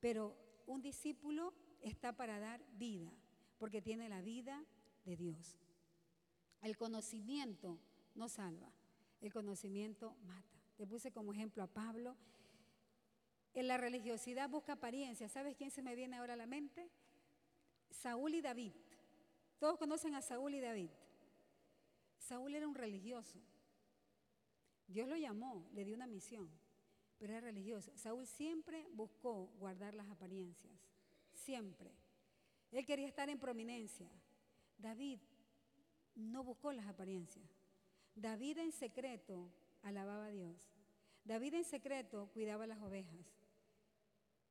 pero 0.00 0.36
un 0.66 0.82
discípulo 0.82 1.54
está 1.80 2.16
para 2.16 2.38
dar 2.38 2.64
vida, 2.72 3.12
porque 3.58 3.82
tiene 3.82 4.08
la 4.08 4.20
vida 4.22 4.64
de 5.04 5.16
Dios. 5.16 5.58
El 6.62 6.76
conocimiento 6.76 7.78
no 8.14 8.28
salva, 8.28 8.72
el 9.20 9.32
conocimiento 9.32 10.16
mata. 10.24 10.60
Te 10.76 10.86
puse 10.86 11.12
como 11.12 11.32
ejemplo 11.32 11.62
a 11.62 11.66
Pablo. 11.66 12.16
En 13.54 13.68
la 13.68 13.78
religiosidad 13.78 14.50
busca 14.50 14.74
apariencia. 14.74 15.28
¿Sabes 15.28 15.56
quién 15.56 15.70
se 15.70 15.82
me 15.82 15.94
viene 15.94 16.16
ahora 16.16 16.34
a 16.34 16.36
la 16.36 16.46
mente? 16.46 16.90
Saúl 17.90 18.34
y 18.34 18.42
David. 18.42 18.72
Todos 19.58 19.78
conocen 19.78 20.14
a 20.14 20.20
Saúl 20.20 20.54
y 20.54 20.60
David. 20.60 20.90
Saúl 22.18 22.54
era 22.54 22.68
un 22.68 22.74
religioso. 22.74 23.40
Dios 24.86 25.08
lo 25.08 25.16
llamó, 25.16 25.68
le 25.72 25.84
dio 25.84 25.94
una 25.94 26.06
misión, 26.06 26.50
pero 27.18 27.32
era 27.32 27.40
religioso. 27.40 27.96
Saúl 27.96 28.26
siempre 28.26 28.86
buscó 28.92 29.46
guardar 29.58 29.94
las 29.94 30.08
apariencias, 30.08 30.72
siempre. 31.32 31.92
Él 32.72 32.84
quería 32.84 33.08
estar 33.08 33.28
en 33.28 33.38
prominencia. 33.38 34.10
David 34.78 35.20
no 36.14 36.44
buscó 36.44 36.72
las 36.72 36.86
apariencias. 36.86 37.48
David 38.14 38.58
en 38.58 38.72
secreto 38.72 39.50
alababa 39.82 40.26
a 40.26 40.30
Dios. 40.30 40.70
David 41.24 41.54
en 41.54 41.64
secreto 41.64 42.30
cuidaba 42.32 42.66
las 42.66 42.80
ovejas. 42.80 43.26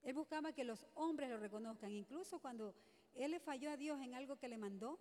Él 0.03 0.13
buscaba 0.13 0.53
que 0.53 0.63
los 0.63 0.85
hombres 0.93 1.29
lo 1.29 1.37
reconozcan. 1.37 1.91
Incluso 1.91 2.39
cuando 2.39 2.75
él 3.15 3.31
le 3.31 3.39
falló 3.39 3.71
a 3.71 3.77
Dios 3.77 3.99
en 4.01 4.13
algo 4.13 4.37
que 4.37 4.49
le 4.49 4.57
mandó, 4.57 4.99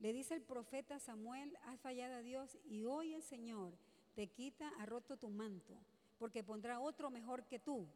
le 0.00 0.12
dice 0.12 0.34
el 0.34 0.42
profeta 0.42 0.98
Samuel, 0.98 1.56
has 1.62 1.80
fallado 1.80 2.16
a 2.16 2.22
Dios 2.22 2.58
y 2.64 2.84
hoy 2.84 3.14
el 3.14 3.22
Señor 3.22 3.76
te 4.14 4.28
quita, 4.28 4.68
ha 4.78 4.86
roto 4.86 5.16
tu 5.16 5.28
manto, 5.28 5.76
porque 6.18 6.42
pondrá 6.44 6.80
otro 6.80 7.10
mejor 7.10 7.44
que 7.44 7.58
tú. 7.58 7.86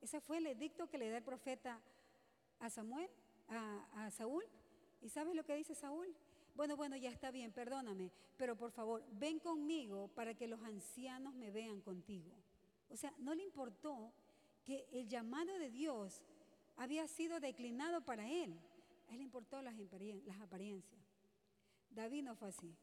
Ese 0.00 0.20
fue 0.20 0.38
el 0.38 0.46
edicto 0.46 0.88
que 0.88 0.98
le 0.98 1.10
da 1.10 1.18
el 1.18 1.24
profeta 1.24 1.80
a 2.58 2.70
Samuel, 2.70 3.08
a, 3.48 4.10
Saúl. 4.10 4.44
¿Y 5.00 5.08
sabes 5.08 5.34
lo 5.34 5.44
que 5.44 5.54
dice 5.54 5.74
Saúl? 5.74 6.14
Bueno, 6.54 6.76
bueno, 6.76 6.96
ya 6.96 7.10
está 7.10 7.30
bien, 7.30 7.50
perdóname, 7.52 8.10
pero 8.36 8.56
por 8.56 8.70
favor, 8.70 9.02
ven 9.12 9.38
conmigo 9.38 10.08
para 10.08 10.34
que 10.34 10.46
los 10.46 10.60
ancianos 10.62 11.34
me 11.34 11.50
vean 11.50 11.80
contigo. 11.80 12.30
O 12.90 12.96
sea, 12.96 13.12
no 13.18 13.34
le 13.34 13.42
importó 13.42 14.12
que 14.64 14.86
el 14.92 15.08
llamado 15.08 15.58
de 15.58 15.70
Dios 15.70 16.22
había 16.76 17.06
sido 17.08 17.40
declinado 17.40 18.04
para 18.04 18.30
él. 18.30 18.54
Él 19.10 19.18
le 19.18 19.22
importó 19.22 19.62
las, 19.62 19.74
las 19.76 20.40
apariencias. 20.40 21.00
David 21.90 22.24
no 22.24 22.34
fue 22.34 22.48
así. 22.48 22.74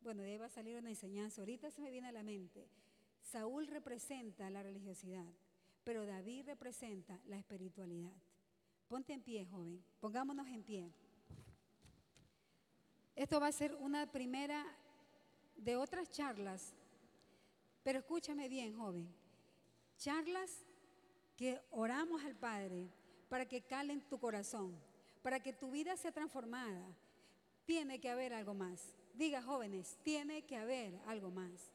Bueno, 0.00 0.22
de 0.22 0.32
ahí 0.32 0.38
va 0.38 0.46
a 0.46 0.50
salir 0.50 0.78
una 0.78 0.90
enseñanza. 0.90 1.40
Ahorita 1.40 1.70
se 1.70 1.80
me 1.80 1.90
viene 1.90 2.08
a 2.08 2.12
la 2.12 2.22
mente. 2.22 2.68
Saúl 3.26 3.66
representa 3.66 4.48
la 4.50 4.62
religiosidad, 4.62 5.26
pero 5.82 6.06
David 6.06 6.46
representa 6.46 7.20
la 7.26 7.36
espiritualidad. 7.36 8.12
Ponte 8.86 9.12
en 9.12 9.20
pie, 9.20 9.44
joven. 9.46 9.82
Pongámonos 9.98 10.46
en 10.46 10.62
pie. 10.62 10.92
Esto 13.16 13.40
va 13.40 13.48
a 13.48 13.52
ser 13.52 13.74
una 13.74 14.10
primera 14.12 14.64
de 15.56 15.74
otras 15.76 16.08
charlas, 16.08 16.72
pero 17.82 17.98
escúchame 17.98 18.48
bien, 18.48 18.76
joven. 18.76 19.08
Charlas 19.96 20.64
que 21.36 21.60
oramos 21.70 22.22
al 22.22 22.36
Padre 22.36 22.88
para 23.28 23.46
que 23.46 23.62
calen 23.62 24.02
tu 24.02 24.20
corazón, 24.20 24.78
para 25.22 25.40
que 25.40 25.52
tu 25.52 25.72
vida 25.72 25.96
sea 25.96 26.12
transformada. 26.12 26.86
Tiene 27.64 27.98
que 27.98 28.08
haber 28.08 28.32
algo 28.34 28.54
más. 28.54 28.94
Diga, 29.14 29.42
jóvenes, 29.42 29.98
tiene 30.04 30.42
que 30.42 30.56
haber 30.56 30.94
algo 31.06 31.30
más. 31.30 31.72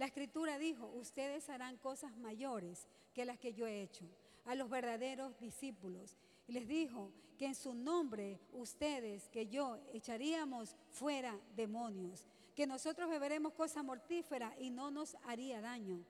La 0.00 0.06
escritura 0.06 0.56
dijo, 0.56 0.86
ustedes 0.86 1.50
harán 1.50 1.76
cosas 1.76 2.16
mayores 2.16 2.88
que 3.12 3.26
las 3.26 3.38
que 3.38 3.52
yo 3.52 3.66
he 3.66 3.82
hecho 3.82 4.06
a 4.46 4.54
los 4.54 4.70
verdaderos 4.70 5.38
discípulos. 5.38 6.16
Y 6.48 6.52
les 6.52 6.66
dijo 6.66 7.12
que 7.36 7.44
en 7.44 7.54
su 7.54 7.74
nombre 7.74 8.40
ustedes, 8.54 9.28
que 9.28 9.48
yo, 9.48 9.76
echaríamos 9.92 10.74
fuera 10.88 11.38
demonios, 11.54 12.24
que 12.54 12.66
nosotros 12.66 13.10
beberemos 13.10 13.52
cosa 13.52 13.82
mortífera 13.82 14.54
y 14.58 14.70
no 14.70 14.90
nos 14.90 15.16
haría 15.26 15.60
daño. 15.60 16.02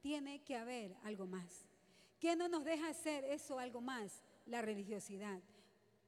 Tiene 0.00 0.44
que 0.44 0.54
haber 0.54 0.94
algo 1.02 1.26
más. 1.26 1.66
¿Qué 2.20 2.36
no 2.36 2.46
nos 2.46 2.64
deja 2.64 2.88
hacer 2.88 3.24
eso 3.24 3.58
algo 3.58 3.80
más? 3.80 4.22
La 4.46 4.62
religiosidad. 4.62 5.40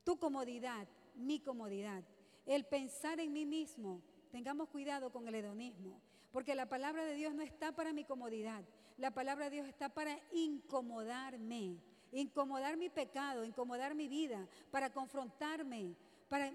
Tu 0.05 0.17
comodidad, 0.17 0.87
mi 1.17 1.41
comodidad. 1.41 2.05
El 2.47 2.67
pensar 2.67 3.19
en 3.19 3.33
mí 3.33 3.45
mismo. 3.45 4.01
Tengamos 4.31 4.69
cuidado 4.69 5.11
con 5.11 5.27
el 5.27 5.35
hedonismo. 5.35 6.01
Porque 6.33 6.55
la 6.55 6.69
palabra 6.69 7.05
de 7.05 7.15
Dios 7.15 7.35
no 7.35 7.43
está 7.43 7.73
para 7.73 7.93
mi 7.93 8.05
comodidad. 8.05 8.65
La 8.99 9.13
palabra 9.13 9.47
de 9.47 9.57
Dios 9.57 9.69
está 9.69 9.89
para 9.89 10.19
incomodarme 10.33 11.79
incomodar 12.13 12.77
mi 12.77 12.89
pecado, 12.89 13.45
incomodar 13.45 13.95
mi 13.95 14.09
vida, 14.09 14.49
para 14.71 14.91
confrontarme, 14.91 15.95
para 16.29 16.53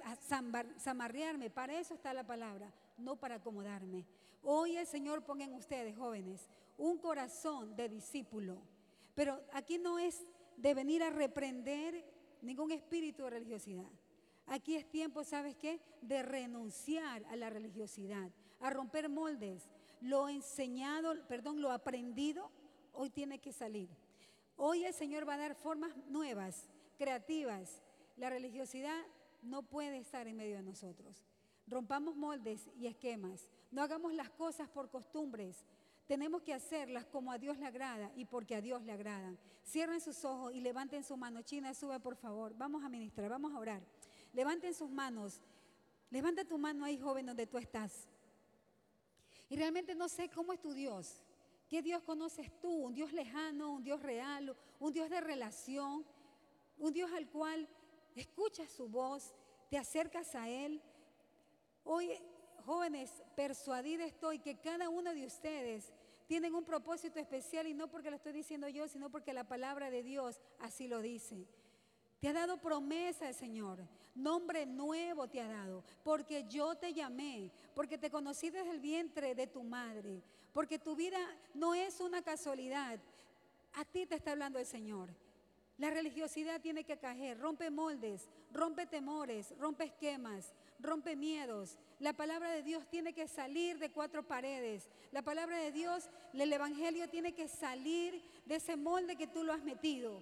zamarrearme. 0.80 1.50
Para 1.50 1.80
eso 1.80 1.94
está 1.94 2.14
la 2.14 2.26
palabra, 2.26 2.72
no 2.98 3.16
para 3.16 3.36
acomodarme. 3.36 4.06
Hoy 4.44 4.78
el 4.78 4.88
Señor 4.88 5.24
ponga 5.24 5.46
en 5.46 5.54
ustedes, 5.54 5.98
jóvenes, 5.98 6.50
un 6.78 6.98
corazón 6.98 7.76
de 7.76 7.90
discípulo. 7.90 8.58
Pero 9.14 9.40
aquí 9.54 9.78
no 9.78 10.00
es 10.00 10.26
de 10.58 10.74
venir 10.74 11.04
a 11.04 11.10
reprender 11.10 12.06
ningún 12.42 12.72
espíritu 12.72 13.24
de 13.24 13.30
religiosidad. 13.32 13.90
Aquí 14.48 14.76
es 14.76 14.90
tiempo, 14.90 15.24
¿sabes 15.24 15.56
qué? 15.56 15.80
De 16.02 16.24
renunciar 16.24 17.24
a 17.26 17.36
la 17.36 17.50
religiosidad, 17.50 18.32
a 18.62 18.70
romper 18.70 19.09
moldes. 19.09 19.68
Lo 19.99 20.30
enseñado, 20.30 21.14
perdón, 21.28 21.62
lo 21.62 21.72
aprendido, 21.72 22.49
hoy 22.93 23.09
tiene 23.09 23.39
que 23.39 23.53
salir. 23.53 23.89
Hoy 24.55 24.86
el 24.86 24.93
Señor 24.93 25.28
va 25.28 25.36
a 25.36 25.38
dar 25.38 25.55
formas 25.55 25.95
nuevas, 26.07 26.70
creativas. 26.97 27.82
La 28.18 28.30
religiosidad 28.30 28.99
no 29.41 29.64
puede 29.64 29.97
estar 29.97 30.28
en 30.28 30.38
medio 30.38 30.57
de 30.57 30.64
nosotros. 30.64 31.26
Rompamos 31.68 32.16
moldes 32.16 32.70
y 32.76 32.88
esquemas. 32.88 33.49
No 33.72 33.82
hagamos 33.82 34.14
las 34.14 34.30
cosas 34.30 34.70
por 34.70 34.89
costumbres. 34.89 35.66
Tenemos 36.05 36.41
que 36.41 36.53
hacerlas 36.53 37.05
como 37.05 37.32
a 37.32 37.38
Dios 37.38 37.57
le 37.57 37.66
agrada 37.66 38.12
y 38.16 38.26
porque 38.26 38.55
a 38.55 38.62
Dios 38.62 38.84
le 38.84 38.91
agradan. 38.91 39.39
Cierren 39.66 40.01
sus 40.01 40.26
ojos 40.26 40.53
y 40.53 40.59
levanten 40.59 41.03
su 41.03 41.16
mano. 41.16 41.41
China, 41.41 41.74
sube 41.74 41.99
por 41.99 42.16
favor. 42.16 42.53
Vamos 42.57 42.84
a 42.84 42.89
ministrar, 42.89 43.30
vamos 43.30 43.53
a 43.53 43.59
orar. 43.59 43.82
Levanten 44.34 44.74
sus 44.74 44.89
manos. 44.89 45.41
Levanta 46.09 46.43
tu 46.43 46.57
mano 46.57 46.84
ahí, 46.84 46.97
joven, 46.97 47.26
donde 47.26 47.47
tú 47.47 47.57
estás. 47.57 48.09
Y 49.52 49.58
realmente 49.58 49.93
no 49.93 50.08
sé 50.08 50.30
cómo 50.30 50.54
es 50.54 50.62
tu 50.62 50.74
Dios. 50.74 51.22
¿Qué 51.68 51.82
Dios 51.82 52.02
conoces 52.04 52.58
tú? 52.62 52.72
¿Un 52.72 52.93
Dios 52.93 53.12
lejano, 53.12 53.74
un 53.74 53.84
Dios 53.84 54.02
real, 54.02 54.56
un 54.80 54.93
Dios 54.93 55.10
de 55.10 55.20
relación? 55.20 56.06
Un 56.78 56.93
Dios 56.93 57.12
al 57.12 57.28
cual 57.28 57.68
escuchas 58.16 58.70
su 58.72 58.88
voz, 58.88 59.36
te 59.70 59.78
acercas 59.78 60.36
a 60.36 60.47
Él. 60.47 60.82
Hoy, 61.84 62.18
jóvenes, 62.66 63.12
persuadida 63.36 64.06
estoy 64.06 64.39
que 64.39 64.58
cada 64.62 64.88
uno 64.88 65.14
de 65.14 65.26
ustedes 65.26 65.91
tienen 66.28 66.56
un 66.56 66.64
propósito 66.64 67.20
especial 67.20 67.68
y 67.68 67.74
no 67.74 67.89
porque 67.89 68.10
lo 68.10 68.16
estoy 68.16 68.32
diciendo 68.32 68.70
yo, 68.70 68.88
sino 68.88 69.12
porque 69.12 69.34
la 69.34 69.49
palabra 69.49 69.91
de 69.91 70.02
Dios 70.02 70.39
así 70.60 70.88
lo 70.88 71.02
dice. 71.02 71.45
Te 72.22 72.30
ha 72.30 72.34
dado 72.34 72.62
promesa 72.62 73.28
el 73.28 73.36
Señor, 73.36 73.80
nombre 74.16 74.66
nuevo 74.66 75.28
te 75.28 75.42
ha 75.42 75.48
dado, 75.50 75.84
porque 76.04 76.46
yo 76.48 76.76
te 76.76 76.94
llamé, 76.94 77.52
porque 77.76 77.98
te 77.98 78.10
conocí 78.10 78.50
desde 78.50 78.72
el 78.72 78.80
vientre 78.80 79.36
de 79.36 79.48
tu 79.48 79.64
madre 79.64 80.24
porque 80.54 80.80
tu 80.80 80.96
vida 80.96 81.20
no 81.54 81.74
es 81.74 82.00
una 82.00 82.22
casualidad. 82.22 83.00
A 83.74 83.86
ti 83.86 84.06
te 84.06 84.16
está 84.16 84.32
hablando 84.32 84.60
el 84.60 84.66
Señor. 84.66 85.10
La 85.78 85.90
religiosidad 85.90 86.62
tiene 86.62 86.84
que 86.84 86.98
caer, 86.98 87.40
rompe 87.40 87.72
moldes, 87.72 88.30
rompe 88.52 88.86
temores, 88.86 89.58
rompe 89.58 89.86
esquemas, 89.86 90.54
rompe 90.80 91.16
miedos. 91.16 91.78
La 92.00 92.14
palabra 92.14 92.52
de 92.52 92.62
Dios 92.62 92.86
tiene 92.90 93.14
que 93.14 93.28
salir 93.28 93.80
de 93.80 93.92
cuatro 93.92 94.28
paredes. 94.28 94.90
La 95.12 95.24
palabra 95.24 95.58
de 95.58 95.72
Dios, 95.72 96.10
el 96.34 96.54
Evangelio 96.54 97.10
tiene 97.10 97.34
que 97.34 97.48
salir 97.48 98.22
de 98.46 98.56
ese 98.56 98.76
molde 98.76 99.16
que 99.16 99.28
tú 99.28 99.44
lo 99.44 99.54
has 99.54 99.64
metido. 99.64 100.22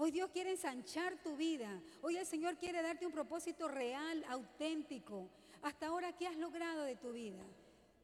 Hoy 0.00 0.12
Dios 0.12 0.30
quiere 0.32 0.52
ensanchar 0.52 1.14
tu 1.24 1.36
vida. 1.36 1.68
Hoy 2.02 2.16
el 2.16 2.24
Señor 2.24 2.56
quiere 2.56 2.80
darte 2.82 3.04
un 3.04 3.10
propósito 3.10 3.66
real, 3.66 4.24
auténtico. 4.30 5.26
Hasta 5.60 5.88
ahora, 5.88 6.12
¿qué 6.12 6.28
has 6.28 6.36
logrado 6.36 6.84
de 6.84 6.94
tu 6.94 7.10
vida? 7.10 7.42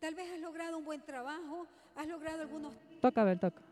Tal 0.01 0.17
vez 0.17 0.29
has 0.33 0.41
logrado 0.41 0.77
un 0.77 0.85
buen 0.85 1.01
trabajo, 1.03 1.69
has 1.95 2.09
logrado 2.09 2.43
algunos... 2.43 2.75
Toca, 3.01 3.23
a 3.23 3.25
ver, 3.25 3.39
toca. 3.39 3.63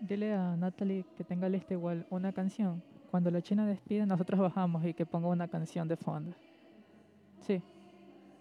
Dile 0.00 0.34
a 0.34 0.54
Natalie 0.54 1.06
que 1.16 1.24
tenga 1.24 1.48
lista 1.48 1.72
igual 1.72 2.06
una 2.10 2.30
canción. 2.30 2.82
Cuando 3.10 3.30
la 3.30 3.40
China 3.40 3.66
despide, 3.66 4.04
nosotros 4.04 4.38
bajamos 4.38 4.84
y 4.84 4.92
que 4.92 5.06
ponga 5.06 5.28
una 5.28 5.48
canción 5.48 5.88
de 5.88 5.96
fondo. 5.96 6.36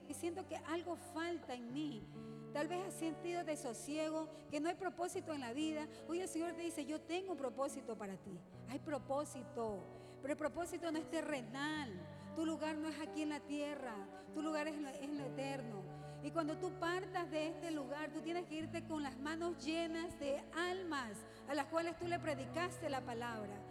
Y 0.09 0.13
siento 0.15 0.45
que 0.47 0.57
algo 0.67 0.97
falta 1.13 1.53
en 1.53 1.71
mí. 1.71 2.03
Tal 2.51 2.67
vez 2.67 2.85
has 2.87 2.95
sentido 2.95 3.43
desosiego, 3.43 4.27
que 4.49 4.59
no 4.59 4.67
hay 4.67 4.75
propósito 4.75 5.33
en 5.33 5.41
la 5.41 5.53
vida. 5.53 5.87
Hoy 6.07 6.19
el 6.19 6.27
Señor 6.27 6.53
te 6.53 6.63
dice, 6.63 6.83
yo 6.83 6.99
tengo 6.99 7.33
un 7.33 7.37
propósito 7.37 7.95
para 7.95 8.17
ti. 8.17 8.37
Hay 8.69 8.79
propósito, 8.79 9.83
pero 10.21 10.33
el 10.33 10.37
propósito 10.37 10.91
no 10.91 10.97
es 10.97 11.09
terrenal. 11.09 11.91
Tu 12.35 12.45
lugar 12.45 12.75
no 12.75 12.89
es 12.89 12.99
aquí 12.99 13.21
en 13.21 13.29
la 13.29 13.39
tierra, 13.39 13.93
tu 14.33 14.41
lugar 14.41 14.67
es 14.67 14.75
en 14.75 15.17
lo 15.17 15.25
eterno. 15.25 15.83
Y 16.23 16.31
cuando 16.31 16.57
tú 16.57 16.71
partas 16.79 17.29
de 17.31 17.47
este 17.47 17.71
lugar, 17.71 18.11
tú 18.11 18.21
tienes 18.21 18.45
que 18.45 18.55
irte 18.55 18.83
con 18.85 19.03
las 19.03 19.17
manos 19.19 19.63
llenas 19.63 20.19
de 20.19 20.41
almas 20.55 21.17
a 21.47 21.53
las 21.53 21.65
cuales 21.67 21.97
tú 21.97 22.07
le 22.07 22.19
predicaste 22.19 22.89
la 22.89 23.01
palabra. 23.01 23.68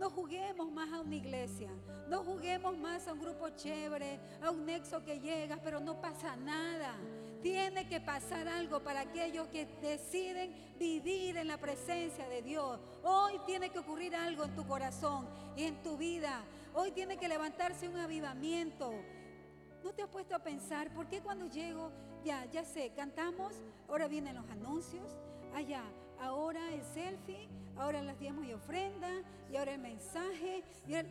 No 0.00 0.08
juguemos 0.08 0.72
más 0.72 0.90
a 0.94 1.02
una 1.02 1.14
iglesia, 1.14 1.68
no 2.08 2.24
juguemos 2.24 2.74
más 2.78 3.06
a 3.06 3.12
un 3.12 3.20
grupo 3.20 3.50
chévere, 3.50 4.18
a 4.42 4.50
un 4.50 4.64
nexo 4.64 5.04
que 5.04 5.20
llega, 5.20 5.58
pero 5.62 5.78
no 5.78 6.00
pasa 6.00 6.36
nada. 6.36 6.94
Tiene 7.42 7.86
que 7.86 8.00
pasar 8.00 8.48
algo 8.48 8.80
para 8.80 9.00
aquellos 9.00 9.48
que 9.48 9.66
deciden 9.82 10.54
vivir 10.78 11.36
en 11.36 11.48
la 11.48 11.58
presencia 11.58 12.26
de 12.30 12.40
Dios. 12.40 12.80
Hoy 13.02 13.40
tiene 13.44 13.68
que 13.68 13.78
ocurrir 13.78 14.16
algo 14.16 14.44
en 14.44 14.54
tu 14.54 14.66
corazón 14.66 15.28
y 15.54 15.64
en 15.64 15.82
tu 15.82 15.98
vida. 15.98 16.44
Hoy 16.72 16.92
tiene 16.92 17.18
que 17.18 17.28
levantarse 17.28 17.86
un 17.86 17.96
avivamiento. 17.96 18.90
¿No 19.84 19.92
te 19.92 20.02
has 20.02 20.08
puesto 20.08 20.34
a 20.34 20.38
pensar 20.38 20.94
por 20.94 21.08
qué 21.08 21.20
cuando 21.20 21.44
llego, 21.44 21.92
ya, 22.24 22.46
ya 22.46 22.64
sé, 22.64 22.90
cantamos, 22.96 23.52
ahora 23.86 24.08
vienen 24.08 24.34
los 24.34 24.48
anuncios, 24.48 25.10
allá, 25.54 25.82
ahora 26.20 26.60
el 26.72 26.82
selfie, 26.82 27.48
ahora 27.76 28.02
las 28.02 28.18
diezmos 28.18 28.46
y 28.46 28.52
ofrenda, 28.52 29.08
y 29.50 29.56
ahora 29.56 29.72
el 29.72 29.80
mensaje. 29.80 30.62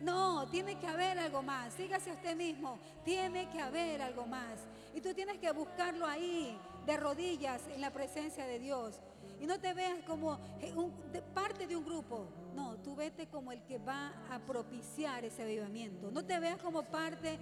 no, 0.02 0.48
tiene 0.48 0.78
que 0.78 0.86
haber 0.86 1.18
algo 1.18 1.42
más. 1.42 1.74
Sígase 1.74 2.12
usted 2.12 2.36
mismo, 2.36 2.78
tiene 3.04 3.48
que 3.50 3.60
haber 3.60 4.00
algo 4.02 4.26
más. 4.26 4.60
Y 4.94 5.00
tú 5.00 5.12
tienes 5.14 5.38
que 5.38 5.50
buscarlo 5.52 6.06
ahí, 6.06 6.58
de 6.86 6.96
rodillas, 6.96 7.60
en 7.68 7.80
la 7.80 7.90
presencia 7.90 8.46
de 8.46 8.58
Dios. 8.58 9.00
Y 9.40 9.46
no 9.46 9.58
te 9.58 9.72
veas 9.72 10.04
como 10.06 10.38
parte 11.34 11.66
de 11.66 11.76
un 11.76 11.84
grupo. 11.84 12.26
No, 12.54 12.76
tú 12.78 12.94
vete 12.94 13.26
como 13.28 13.52
el 13.52 13.62
que 13.62 13.78
va 13.78 14.12
a 14.30 14.38
propiciar 14.40 15.24
ese 15.24 15.42
avivamiento. 15.42 16.10
No 16.10 16.24
te 16.24 16.38
veas 16.38 16.60
como 16.60 16.82
parte 16.82 17.38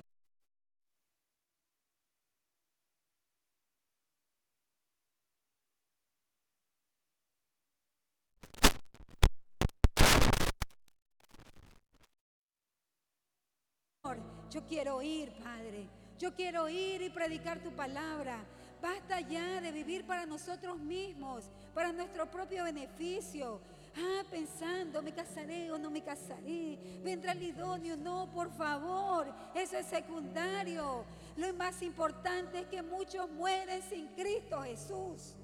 Yo 14.50 14.64
quiero 14.66 15.02
ir, 15.02 15.30
Padre. 15.32 15.86
Yo 16.18 16.34
quiero 16.34 16.68
ir 16.68 17.02
y 17.02 17.10
predicar 17.10 17.60
tu 17.60 17.70
palabra. 17.72 18.44
Basta 18.80 19.20
ya 19.20 19.60
de 19.60 19.72
vivir 19.72 20.06
para 20.06 20.24
nosotros 20.24 20.78
mismos, 20.78 21.50
para 21.74 21.92
nuestro 21.92 22.30
propio 22.30 22.64
beneficio. 22.64 23.60
Ah, 23.96 24.22
pensando, 24.30 25.02
me 25.02 25.12
casaré 25.12 25.70
o 25.72 25.78
no 25.78 25.90
me 25.90 26.02
casaré. 26.02 26.78
Vendrá 27.02 27.32
el 27.32 27.42
idóneo. 27.42 27.96
No, 27.96 28.30
por 28.30 28.50
favor, 28.52 29.32
eso 29.54 29.76
es 29.76 29.86
secundario. 29.86 31.04
Lo 31.36 31.52
más 31.54 31.82
importante 31.82 32.60
es 32.60 32.66
que 32.66 32.82
muchos 32.82 33.28
mueren 33.30 33.82
sin 33.82 34.06
Cristo 34.08 34.62
Jesús. 34.62 35.34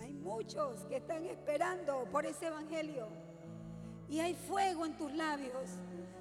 Hay 0.00 0.14
muchos 0.14 0.80
que 0.86 0.96
están 0.96 1.24
esperando 1.24 2.04
por 2.12 2.24
ese 2.24 2.46
evangelio. 2.46 3.08
Y 4.08 4.20
hay 4.20 4.34
fuego 4.34 4.86
en 4.86 4.96
tus 4.96 5.12
labios. 5.12 5.70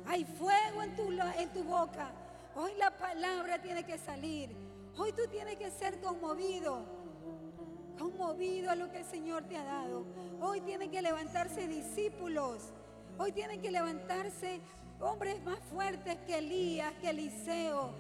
Hay 0.10 0.26
fuego 0.26 0.82
en 0.82 0.95
tu, 0.95 1.12
en 1.12 1.49
tu 1.49 1.64
boca. 1.64 2.10
Hoy 2.55 2.72
la 2.80 2.89
palabra 2.89 3.62
tiene 3.62 3.84
que 3.84 3.99
salir. 3.99 4.49
Hoy 4.97 5.12
tú 5.12 5.22
tienes 5.30 5.57
que 5.57 5.70
ser 5.70 6.01
conmovido. 6.01 6.84
Conmovido 7.95 8.72
a 8.72 8.76
lo 8.76 8.89
que 8.89 8.97
el 8.97 9.05
Señor 9.05 9.43
te 9.43 9.55
ha 9.55 9.64
dado. 9.64 10.07
Hoy 10.41 10.62
tienen 10.62 10.89
que 10.89 11.03
levantarse 11.03 11.68
discípulos. 11.68 12.72
Hoy 13.20 13.32
tienen 13.34 13.62
que 13.62 13.70
levantarse 13.70 14.62
hombres 14.99 15.43
más 15.43 15.60
fuertes 15.72 16.18
que 16.26 16.39
Elías, 16.39 16.91
que 17.01 17.12
Eliseo 17.12 17.93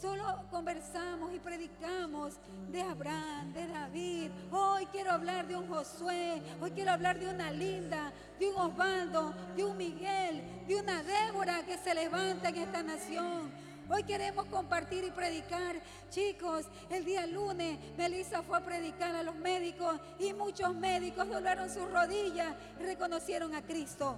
Solo 0.00 0.24
conversamos 0.50 1.34
y 1.34 1.38
predicamos 1.38 2.34
de 2.70 2.80
Abraham, 2.80 3.52
de 3.52 3.66
David. 3.68 4.30
Hoy 4.50 4.86
quiero 4.86 5.12
hablar 5.12 5.46
de 5.46 5.54
un 5.54 5.68
Josué, 5.68 6.42
hoy 6.60 6.70
quiero 6.70 6.92
hablar 6.92 7.18
de 7.18 7.28
una 7.28 7.50
Linda, 7.50 8.12
de 8.40 8.48
un 8.48 8.56
Osvaldo, 8.56 9.34
de 9.54 9.64
un 9.64 9.76
Miguel, 9.76 10.64
de 10.66 10.76
una 10.76 11.02
Débora 11.02 11.64
que 11.66 11.76
se 11.76 11.94
levanta 11.94 12.48
en 12.48 12.56
esta 12.56 12.82
nación. 12.82 13.52
Hoy 13.88 14.04
queremos 14.04 14.46
compartir 14.46 15.04
y 15.04 15.10
predicar. 15.10 15.76
Chicos, 16.08 16.66
el 16.88 17.04
día 17.04 17.26
lunes 17.26 17.78
Melissa 17.98 18.42
fue 18.42 18.56
a 18.56 18.64
predicar 18.64 19.14
a 19.14 19.22
los 19.22 19.34
médicos 19.36 20.00
y 20.18 20.32
muchos 20.32 20.74
médicos 20.74 21.28
doblaron 21.28 21.68
sus 21.68 21.90
rodillas 21.90 22.54
y 22.80 22.84
reconocieron 22.84 23.54
a 23.54 23.62
Cristo. 23.62 24.16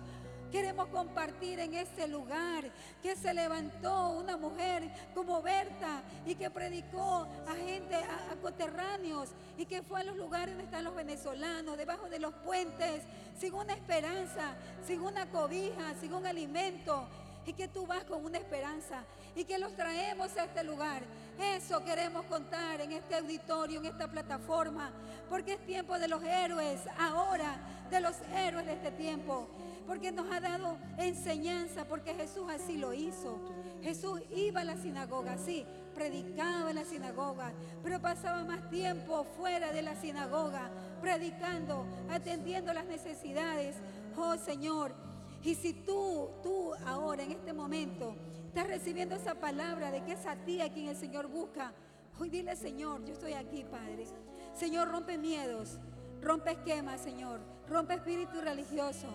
Queremos 0.55 0.87
compartir 0.87 1.59
en 1.59 1.75
este 1.75 2.07
lugar 2.07 2.71
que 3.03 3.17
se 3.17 3.35
levantó 3.35 4.11
una 4.11 4.37
mujer 4.37 4.89
como 5.13 5.43
Berta 5.43 6.05
y 6.25 6.37
que 6.37 6.49
predicó 6.49 7.27
a 7.49 7.55
gente, 7.57 7.97
a, 7.97 8.37
coterráneos 8.41 9.31
y 9.59 9.67
que 9.67 9.83
fue 9.83 10.03
a 10.03 10.05
los 10.05 10.17
lugares 10.17 10.55
donde 10.55 10.67
están 10.67 10.85
los 10.85 10.95
venezolanos, 10.95 11.77
debajo 11.77 12.09
de 12.09 12.21
los 12.21 12.33
puentes, 12.35 13.03
sin 13.37 13.53
una 13.53 13.75
esperanza, 13.75 14.55
sin 14.87 15.01
una 15.01 15.27
cobija, 15.27 15.93
sin 16.01 16.15
un 16.15 16.25
alimento 16.25 17.05
y 17.47 17.53
que 17.53 17.67
tú 17.67 17.85
vas 17.85 18.05
con 18.05 18.25
una 18.25 18.39
esperanza 18.39 19.03
y 19.35 19.45
que 19.47 19.59
los 19.59 19.75
traemos 19.75 20.37
a 20.37 20.45
este 20.45 20.63
lugar. 20.63 21.03
Eso 21.39 21.85
queremos 21.85 22.25
contar 22.27 22.81
en 22.81 22.93
este 22.93 23.17
auditorio, 23.17 23.81
en 23.81 23.87
esta 23.87 24.09
plataforma, 24.09 24.91
porque 25.29 25.55
es 25.55 25.67
tiempo 25.67 25.99
de 25.99 26.09
los 26.09 26.23
héroes, 26.23 26.81
ahora 26.99 27.57
de 27.91 28.01
los 28.01 28.15
héroes 28.35 28.67
de 28.67 28.73
este 28.75 28.91
tiempo 28.93 29.49
porque 29.87 30.13
nos 30.13 30.31
ha 30.31 30.41
dado 30.41 30.79
enseñanza, 30.99 31.87
porque 31.87 32.15
Jesús 32.15 32.45
así 32.49 32.77
lo 32.77 32.93
hizo. 32.95 33.39
Jesús 33.83 34.21
iba 34.35 34.63
a 34.63 34.65
la 34.65 34.77
sinagoga, 34.77 35.37
sí, 35.37 35.67
predicaba 35.95 36.71
en 36.71 36.77
la 36.77 36.85
sinagoga, 36.85 37.53
pero 37.83 38.01
pasaba 38.01 38.45
más 38.45 38.69
tiempo 38.71 39.25
fuera 39.37 39.73
de 39.73 39.83
la 39.83 39.95
sinagoga, 39.97 40.71
predicando, 41.01 41.87
atendiendo 42.11 42.73
las 42.73 42.87
necesidades. 42.87 43.77
Oh 44.17 44.37
Señor, 44.37 44.95
y 45.43 45.55
si 45.55 45.75
tú, 45.75 46.31
tú 46.43 46.73
ahora 46.87 47.23
en 47.23 47.33
este 47.33 47.53
momento 47.53 48.17
estás 48.55 48.69
recibiendo 48.69 49.17
esa 49.17 49.35
palabra 49.35 49.91
de 49.91 50.05
que 50.05 50.13
es 50.13 50.25
a 50.27 50.37
ti 50.37 50.61
a 50.61 50.73
quien 50.73 50.87
el 50.87 50.95
Señor 50.95 51.27
busca, 51.27 51.73
hoy 52.21 52.29
dile 52.29 52.55
Señor, 52.55 53.05
yo 53.05 53.13
estoy 53.13 53.33
aquí, 53.33 53.65
Padre. 53.65 54.07
Señor, 54.55 54.93
rompe 54.93 55.19
miedos, 55.19 55.81
rompe 56.23 56.53
esquemas, 56.53 57.01
Señor, 57.01 57.41
rompe 57.69 57.95
espíritu 57.95 58.41
religioso. 58.41 59.09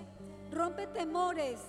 Rompe 0.52 0.88
temores 0.88 1.62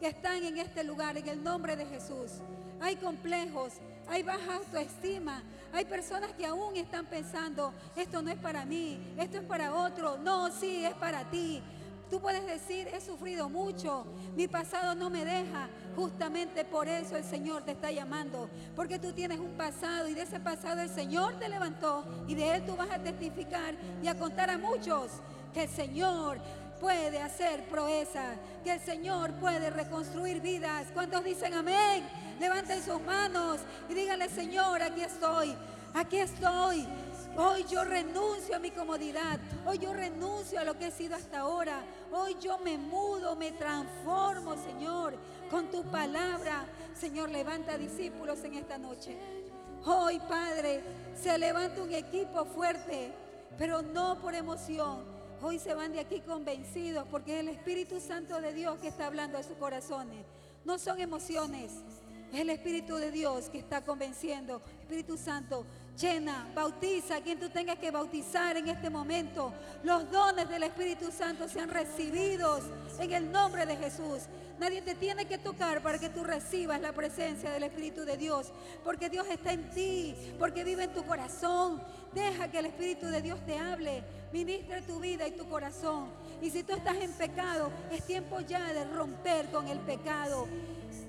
que 0.00 0.08
están 0.08 0.42
en 0.42 0.58
este 0.58 0.82
lugar 0.82 1.16
en 1.16 1.28
el 1.28 1.40
nombre 1.40 1.76
de 1.76 1.86
Jesús. 1.86 2.40
Hay 2.80 2.96
complejos, 2.96 3.74
hay 4.08 4.24
baja 4.24 4.56
autoestima, 4.56 5.44
hay 5.72 5.84
personas 5.84 6.32
que 6.32 6.46
aún 6.46 6.74
están 6.74 7.06
pensando, 7.06 7.72
esto 7.94 8.22
no 8.22 8.30
es 8.32 8.38
para 8.38 8.64
mí, 8.64 9.14
esto 9.18 9.36
es 9.36 9.44
para 9.44 9.72
otro. 9.72 10.16
No, 10.16 10.50
sí, 10.50 10.84
es 10.84 10.94
para 10.94 11.30
ti. 11.30 11.62
Tú 12.10 12.20
puedes 12.20 12.46
decir, 12.46 12.88
he 12.88 13.00
sufrido 13.00 13.48
mucho, 13.48 14.06
mi 14.36 14.46
pasado 14.46 14.94
no 14.94 15.10
me 15.10 15.24
deja. 15.24 15.68
Justamente 15.96 16.64
por 16.64 16.88
eso 16.88 17.16
el 17.16 17.24
Señor 17.24 17.62
te 17.62 17.72
está 17.72 17.90
llamando, 17.90 18.48
porque 18.74 18.98
tú 18.98 19.12
tienes 19.12 19.38
un 19.38 19.56
pasado 19.56 20.08
y 20.08 20.14
de 20.14 20.22
ese 20.22 20.40
pasado 20.40 20.80
el 20.80 20.90
Señor 20.90 21.38
te 21.38 21.48
levantó 21.48 22.04
y 22.26 22.34
de 22.34 22.56
él 22.56 22.66
tú 22.66 22.76
vas 22.76 22.90
a 22.90 22.98
testificar 22.98 23.74
y 24.02 24.08
a 24.08 24.18
contar 24.18 24.50
a 24.50 24.58
muchos 24.58 25.10
que 25.52 25.62
el 25.64 25.68
Señor 25.68 26.38
puede 26.80 27.22
hacer 27.22 27.64
proezas, 27.68 28.36
que 28.62 28.72
el 28.72 28.80
Señor 28.80 29.32
puede 29.34 29.70
reconstruir 29.70 30.40
vidas. 30.40 30.88
¿Cuántos 30.92 31.24
dicen 31.24 31.54
amén? 31.54 32.06
Levanten 32.40 32.82
sus 32.82 33.00
manos 33.00 33.60
y 33.88 33.94
díganle, 33.94 34.28
Señor, 34.28 34.82
aquí 34.82 35.00
estoy, 35.00 35.54
aquí 35.94 36.18
estoy. 36.18 36.86
Hoy 37.36 37.64
yo 37.68 37.84
renuncio 37.84 38.54
a 38.54 38.60
mi 38.60 38.70
comodidad. 38.70 39.40
Hoy 39.66 39.78
yo 39.78 39.92
renuncio 39.92 40.60
a 40.60 40.64
lo 40.64 40.78
que 40.78 40.86
he 40.86 40.90
sido 40.92 41.16
hasta 41.16 41.40
ahora. 41.40 41.82
Hoy 42.12 42.36
yo 42.40 42.58
me 42.58 42.78
mudo, 42.78 43.34
me 43.34 43.50
transformo, 43.52 44.56
Señor, 44.56 45.14
con 45.50 45.70
tu 45.70 45.82
palabra. 45.84 46.64
Señor, 46.94 47.30
levanta 47.30 47.76
discípulos 47.76 48.44
en 48.44 48.54
esta 48.54 48.78
noche. 48.78 49.18
Hoy, 49.84 50.20
Padre, 50.20 50.82
se 51.20 51.36
levanta 51.36 51.82
un 51.82 51.92
equipo 51.92 52.44
fuerte, 52.44 53.12
pero 53.58 53.82
no 53.82 54.18
por 54.20 54.34
emoción, 54.34 55.04
hoy 55.42 55.58
se 55.58 55.74
van 55.74 55.92
de 55.92 56.00
aquí 56.00 56.20
convencidos 56.20 57.06
porque 57.10 57.34
es 57.34 57.40
el 57.40 57.48
Espíritu 57.48 58.00
Santo 58.00 58.40
de 58.40 58.54
Dios 58.54 58.78
que 58.78 58.88
está 58.88 59.06
hablando 59.06 59.36
a 59.36 59.42
sus 59.42 59.56
corazones. 59.56 60.24
No 60.64 60.78
son 60.78 61.00
emociones, 61.00 61.72
es 62.32 62.40
el 62.40 62.48
Espíritu 62.48 62.96
de 62.96 63.10
Dios 63.10 63.50
que 63.50 63.58
está 63.58 63.84
convenciendo. 63.84 64.62
Espíritu 64.80 65.18
Santo, 65.18 65.66
llena, 66.00 66.46
bautiza 66.54 67.16
a 67.16 67.20
quien 67.20 67.38
tú 67.38 67.48
tengas 67.48 67.78
que 67.78 67.90
bautizar 67.90 68.56
en 68.56 68.68
este 68.68 68.90
momento. 68.90 69.52
Los 69.82 70.10
dones 70.10 70.48
del 70.48 70.64
Espíritu 70.64 71.10
Santo 71.10 71.48
sean 71.48 71.68
recibidos 71.68 72.64
en 72.98 73.12
el 73.12 73.30
nombre 73.30 73.66
de 73.66 73.76
Jesús. 73.76 74.22
Nadie 74.58 74.82
te 74.82 74.94
tiene 74.94 75.26
que 75.26 75.38
tocar 75.38 75.82
para 75.82 75.98
que 75.98 76.08
tú 76.08 76.22
recibas 76.22 76.80
la 76.80 76.92
presencia 76.92 77.50
del 77.50 77.64
Espíritu 77.64 78.04
de 78.04 78.16
Dios, 78.16 78.52
porque 78.84 79.10
Dios 79.10 79.26
está 79.28 79.52
en 79.52 79.68
ti, 79.70 80.14
porque 80.38 80.62
vive 80.62 80.84
en 80.84 80.92
tu 80.92 81.04
corazón. 81.04 81.82
Deja 82.14 82.48
que 82.48 82.60
el 82.60 82.66
Espíritu 82.66 83.06
de 83.06 83.20
Dios 83.20 83.44
te 83.44 83.58
hable, 83.58 84.04
ministre 84.32 84.82
tu 84.82 85.00
vida 85.00 85.26
y 85.26 85.32
tu 85.32 85.48
corazón. 85.48 86.08
Y 86.40 86.50
si 86.50 86.62
tú 86.62 86.74
estás 86.74 86.96
en 86.96 87.12
pecado, 87.12 87.70
es 87.90 88.04
tiempo 88.06 88.40
ya 88.40 88.72
de 88.72 88.84
romper 88.84 89.46
con 89.50 89.66
el 89.66 89.80
pecado. 89.80 90.46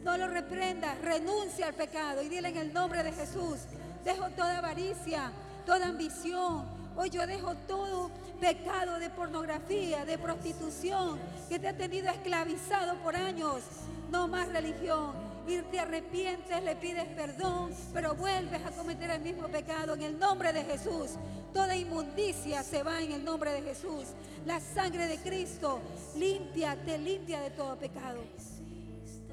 No 0.04 0.18
lo 0.18 0.28
reprendas, 0.28 1.00
renuncia 1.02 1.68
al 1.68 1.76
pecado 1.76 2.22
y 2.24 2.30
dile 2.30 2.50
en 2.50 2.58
el 2.58 2.74
nombre 2.74 3.04
de 3.04 3.12
Jesús, 3.12 3.60
dejo 4.06 4.30
toda 4.30 4.60
avaricia, 4.60 5.32
toda 5.66 5.88
ambición. 5.88 6.64
Hoy 6.96 7.10
yo 7.10 7.28
dejo 7.28 7.56
todo 7.68 8.12
pecado 8.40 9.00
de 9.00 9.10
pornografía, 9.10 10.06
de 10.06 10.18
prostitución, 10.18 11.20
que 11.50 11.60
te 11.60 11.68
ha 11.68 11.76
tenido 11.76 12.10
esclavizado 12.10 12.96
por 13.00 13.16
años. 13.16 13.64
No 14.12 14.28
más 14.28 14.48
religión. 14.48 15.26
y 15.48 15.60
te 15.62 15.80
arrepientes, 15.80 16.64
le 16.64 16.76
pides 16.76 17.06
perdón, 17.10 17.72
pero 17.94 18.16
vuelves 18.16 18.66
a 18.66 18.72
cometer 18.72 19.12
el 19.12 19.22
mismo 19.22 19.48
pecado 19.48 19.94
en 19.94 20.02
el 20.02 20.18
nombre 20.18 20.52
de 20.54 20.64
Jesús. 20.64 21.12
Toda 21.54 21.76
inmundicia 21.76 22.64
se 22.64 22.82
va 22.82 23.00
en 23.02 23.12
el 23.12 23.24
nombre 23.24 23.52
de 23.52 23.62
Jesús. 23.62 24.06
La 24.46 24.60
sangre 24.60 25.08
de 25.08 25.18
Cristo 25.18 25.82
limpia, 26.16 26.76
te 26.84 26.98
limpia 26.98 27.42
de 27.42 27.52
todo 27.52 27.76
pecado. 27.76 28.24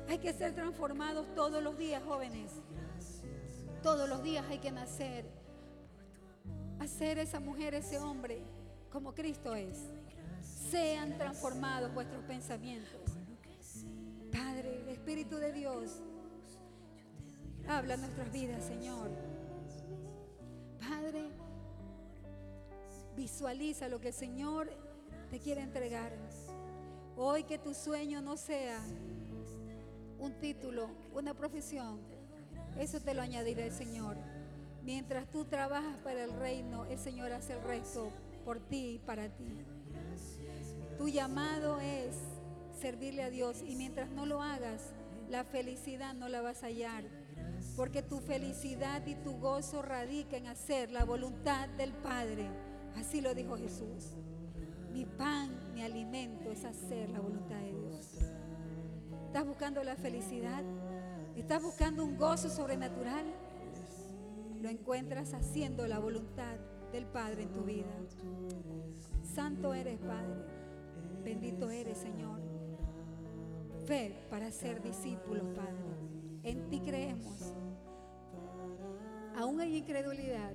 Hay 0.08 0.18
que 0.18 0.34
ser 0.34 0.54
transformados 0.54 1.26
todos 1.34 1.62
los 1.62 1.78
días, 1.78 2.02
jóvenes. 2.06 2.50
Todos 3.82 4.08
los 4.08 4.22
días 4.22 4.44
hay 4.48 4.58
que 4.58 4.70
nacer. 4.70 5.24
Hacer 6.78 7.18
esa 7.18 7.40
mujer, 7.40 7.74
ese 7.74 7.98
hombre, 7.98 8.44
como 8.90 9.12
Cristo 9.12 9.56
es. 9.56 9.76
Sean 10.70 11.18
transformados 11.18 11.92
vuestros 11.92 12.22
pensamientos. 12.24 13.00
Padre, 14.30 14.90
Espíritu 14.92 15.36
de 15.36 15.52
Dios, 15.52 16.00
habla 17.68 17.96
nuestras 17.96 18.32
vidas, 18.32 18.64
Señor. 18.64 19.10
Padre, 20.80 21.28
visualiza 23.16 23.88
lo 23.88 24.00
que 24.00 24.08
el 24.08 24.14
Señor 24.14 24.70
te 25.30 25.40
quiere 25.40 25.60
entregar. 25.60 26.12
Hoy 27.16 27.42
que 27.44 27.58
tu 27.58 27.74
sueño 27.74 28.22
no 28.22 28.36
sea 28.36 28.80
un 30.18 30.34
título, 30.40 30.88
una 31.12 31.34
profesión, 31.34 32.11
eso 32.78 33.00
te 33.00 33.14
lo 33.14 33.22
añadirá 33.22 33.64
el 33.64 33.72
Señor. 33.72 34.16
Mientras 34.82 35.30
tú 35.30 35.44
trabajas 35.44 35.96
para 35.98 36.24
el 36.24 36.32
reino, 36.32 36.84
el 36.86 36.98
Señor 36.98 37.32
hace 37.32 37.52
el 37.52 37.62
resto 37.62 38.12
por 38.44 38.58
ti 38.58 38.94
y 38.94 38.98
para 38.98 39.28
ti. 39.28 39.64
Tu 40.98 41.08
llamado 41.08 41.80
es 41.80 42.14
servirle 42.80 43.22
a 43.22 43.30
Dios 43.30 43.62
y 43.66 43.76
mientras 43.76 44.10
no 44.10 44.26
lo 44.26 44.42
hagas, 44.42 44.92
la 45.28 45.44
felicidad 45.44 46.14
no 46.14 46.28
la 46.28 46.42
vas 46.42 46.62
a 46.62 46.66
hallar. 46.66 47.04
Porque 47.76 48.02
tu 48.02 48.18
felicidad 48.18 49.06
y 49.06 49.14
tu 49.14 49.38
gozo 49.38 49.82
radica 49.82 50.36
en 50.36 50.48
hacer 50.48 50.90
la 50.90 51.04
voluntad 51.04 51.68
del 51.70 51.92
Padre. 51.92 52.48
Así 52.96 53.20
lo 53.20 53.34
dijo 53.34 53.56
Jesús. 53.56 54.16
Mi 54.92 55.06
pan, 55.06 55.72
mi 55.72 55.82
alimento 55.82 56.50
es 56.50 56.64
hacer 56.64 57.08
la 57.10 57.20
voluntad 57.20 57.56
de 57.56 57.72
Dios. 57.72 58.18
¿Estás 59.26 59.46
buscando 59.46 59.82
la 59.82 59.96
felicidad? 59.96 60.62
¿Estás 61.36 61.62
buscando 61.62 62.04
un 62.04 62.18
gozo 62.18 62.50
sobrenatural? 62.50 63.24
Lo 64.60 64.68
encuentras 64.68 65.32
haciendo 65.32 65.86
la 65.86 65.98
voluntad 65.98 66.56
del 66.92 67.06
Padre 67.06 67.44
en 67.44 67.52
tu 67.52 67.62
vida. 67.62 67.90
Santo 69.22 69.72
eres, 69.72 69.98
Padre. 69.98 70.44
Bendito 71.24 71.70
eres, 71.70 71.98
Señor. 71.98 72.38
Fe 73.86 74.14
para 74.30 74.50
ser 74.50 74.82
discípulos, 74.82 75.44
Padre. 75.56 75.96
En 76.42 76.68
ti 76.68 76.80
creemos. 76.80 77.54
Aún 79.36 79.60
hay 79.60 79.78
incredulidad. 79.78 80.52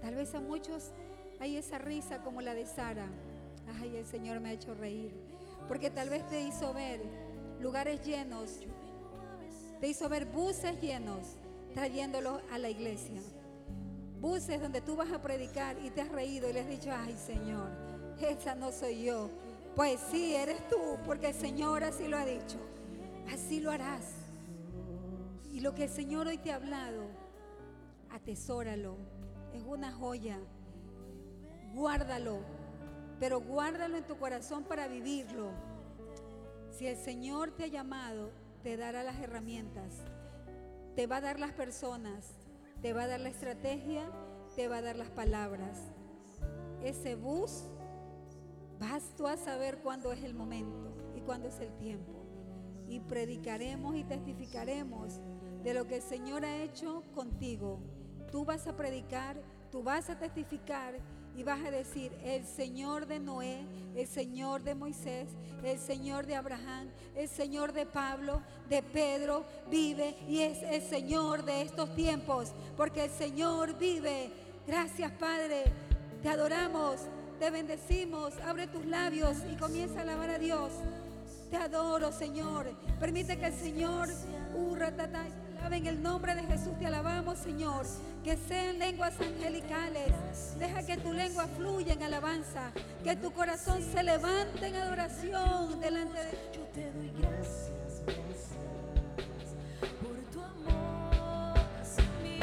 Tal 0.00 0.16
vez 0.16 0.34
a 0.34 0.40
muchos 0.40 0.92
hay 1.38 1.56
esa 1.56 1.78
risa 1.78 2.22
como 2.22 2.40
la 2.40 2.54
de 2.54 2.66
Sara. 2.66 3.06
Ay, 3.80 3.96
el 3.96 4.04
Señor 4.04 4.40
me 4.40 4.48
ha 4.48 4.52
hecho 4.52 4.74
reír. 4.74 5.12
Porque 5.68 5.90
tal 5.90 6.10
vez 6.10 6.26
te 6.28 6.42
hizo 6.42 6.74
ver 6.74 7.00
lugares 7.60 8.04
llenos. 8.04 8.60
Te 9.80 9.88
hizo 9.88 10.08
ver 10.08 10.26
buses 10.26 10.80
llenos 10.80 11.36
trayéndolos 11.74 12.40
a 12.50 12.58
la 12.58 12.68
iglesia. 12.68 13.20
Buses 14.20 14.60
donde 14.60 14.80
tú 14.80 14.96
vas 14.96 15.12
a 15.12 15.22
predicar 15.22 15.76
y 15.84 15.90
te 15.90 16.00
has 16.00 16.08
reído 16.08 16.50
y 16.50 16.52
le 16.52 16.60
has 16.60 16.68
dicho, 16.68 16.90
ay 16.92 17.16
Señor, 17.16 17.70
esa 18.20 18.54
no 18.54 18.72
soy 18.72 19.04
yo. 19.04 19.30
Pues 19.76 20.00
sí, 20.10 20.34
eres 20.34 20.66
tú, 20.68 20.76
porque 21.06 21.28
el 21.28 21.34
Señor 21.34 21.84
así 21.84 22.08
lo 22.08 22.16
ha 22.16 22.24
dicho. 22.24 22.58
Así 23.32 23.60
lo 23.60 23.70
harás. 23.70 24.04
Y 25.52 25.60
lo 25.60 25.74
que 25.74 25.84
el 25.84 25.90
Señor 25.90 26.26
hoy 26.26 26.38
te 26.38 26.50
ha 26.50 26.56
hablado, 26.56 27.04
atesóralo. 28.10 28.96
Es 29.54 29.62
una 29.62 29.92
joya. 29.92 30.38
Guárdalo. 31.74 32.40
Pero 33.20 33.40
guárdalo 33.40 33.96
en 33.96 34.04
tu 34.04 34.16
corazón 34.16 34.64
para 34.64 34.88
vivirlo. 34.88 35.50
Si 36.70 36.86
el 36.86 36.96
Señor 36.96 37.52
te 37.52 37.64
ha 37.64 37.68
llamado, 37.68 38.30
te 38.62 38.76
dará 38.76 39.02
las 39.02 39.18
herramientas. 39.20 40.04
Te 40.96 41.06
va 41.06 41.16
a 41.16 41.20
dar 41.20 41.38
las 41.38 41.52
personas. 41.52 42.34
Te 42.82 42.92
va 42.92 43.02
a 43.02 43.06
dar 43.06 43.20
la 43.20 43.28
estrategia. 43.28 44.10
Te 44.56 44.68
va 44.68 44.78
a 44.78 44.82
dar 44.82 44.96
las 44.96 45.10
palabras. 45.10 45.78
Ese 46.82 47.16
bus 47.16 47.64
Vas 48.78 49.12
tú 49.16 49.26
a 49.26 49.36
saber 49.36 49.78
cuándo 49.78 50.12
es 50.12 50.22
el 50.22 50.34
momento 50.34 50.92
y 51.16 51.20
cuándo 51.20 51.48
es 51.48 51.58
el 51.58 51.72
tiempo. 51.78 52.12
Y 52.88 53.00
predicaremos 53.00 53.96
y 53.96 54.04
testificaremos 54.04 55.20
de 55.64 55.74
lo 55.74 55.86
que 55.88 55.96
el 55.96 56.02
Señor 56.02 56.44
ha 56.44 56.62
hecho 56.62 57.02
contigo. 57.14 57.80
Tú 58.30 58.44
vas 58.44 58.68
a 58.68 58.76
predicar, 58.76 59.36
tú 59.72 59.82
vas 59.82 60.08
a 60.10 60.18
testificar 60.18 60.94
y 61.38 61.44
vas 61.44 61.64
a 61.64 61.70
decir, 61.70 62.10
el 62.24 62.44
Señor 62.44 63.06
de 63.06 63.20
Noé, 63.20 63.64
el 63.94 64.08
Señor 64.08 64.64
de 64.64 64.74
Moisés, 64.74 65.28
el 65.62 65.78
Señor 65.78 66.26
de 66.26 66.34
Abraham, 66.34 66.88
el 67.14 67.28
Señor 67.28 67.72
de 67.72 67.86
Pablo, 67.86 68.42
de 68.68 68.82
Pedro, 68.82 69.44
vive 69.70 70.16
y 70.28 70.40
es 70.40 70.64
el 70.64 70.82
Señor 70.82 71.44
de 71.44 71.62
estos 71.62 71.94
tiempos, 71.94 72.52
porque 72.76 73.04
el 73.04 73.10
Señor 73.12 73.78
vive. 73.78 74.32
Gracias 74.66 75.12
Padre, 75.12 75.62
te 76.24 76.28
adoramos, 76.28 77.02
te 77.38 77.50
bendecimos. 77.50 78.34
Abre 78.44 78.66
tus 78.66 78.84
labios 78.84 79.36
y 79.52 79.54
comienza 79.54 80.00
a 80.00 80.02
alabar 80.02 80.30
a 80.30 80.38
Dios. 80.40 80.72
Te 81.50 81.56
adoro, 81.56 82.10
Señor. 82.10 82.66
Permite 82.98 83.38
que 83.38 83.46
el 83.46 83.54
Señor, 83.54 84.08
hurra, 84.56 84.90
en 85.66 85.86
el 85.86 86.02
nombre 86.02 86.34
de 86.34 86.42
Jesús. 86.42 86.78
Te 86.78 86.86
alabamos, 86.86 87.38
Señor. 87.38 87.86
Que 88.24 88.36
sean 88.36 88.78
lenguas 88.78 89.14
angelicales. 89.20 90.12
Deja 90.58 90.82
que 90.84 90.96
tu 90.96 91.12
lengua 91.12 91.46
fluya 91.56 91.92
en 91.92 92.02
alabanza. 92.02 92.72
Que 93.04 93.16
tu 93.16 93.32
corazón 93.32 93.82
se 93.82 94.02
levante 94.02 94.66
en 94.66 94.76
adoración 94.76 95.80
delante 95.80 96.18
de 96.18 96.32
Yo 96.54 96.62
te 96.74 96.90
doy 96.92 97.12
gracias, 97.18 98.02
por 100.00 100.16
tu 100.32 100.40
amor 100.40 101.58
hacia 101.80 102.04
mí. 102.22 102.40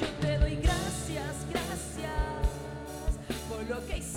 Yo 0.00 0.06
te 0.20 0.38
doy 0.38 0.56
gracias, 0.56 1.34
gracias 1.50 2.40
por 3.48 3.68
lo 3.68 3.86
que 3.86 3.98
hiciste. 3.98 4.09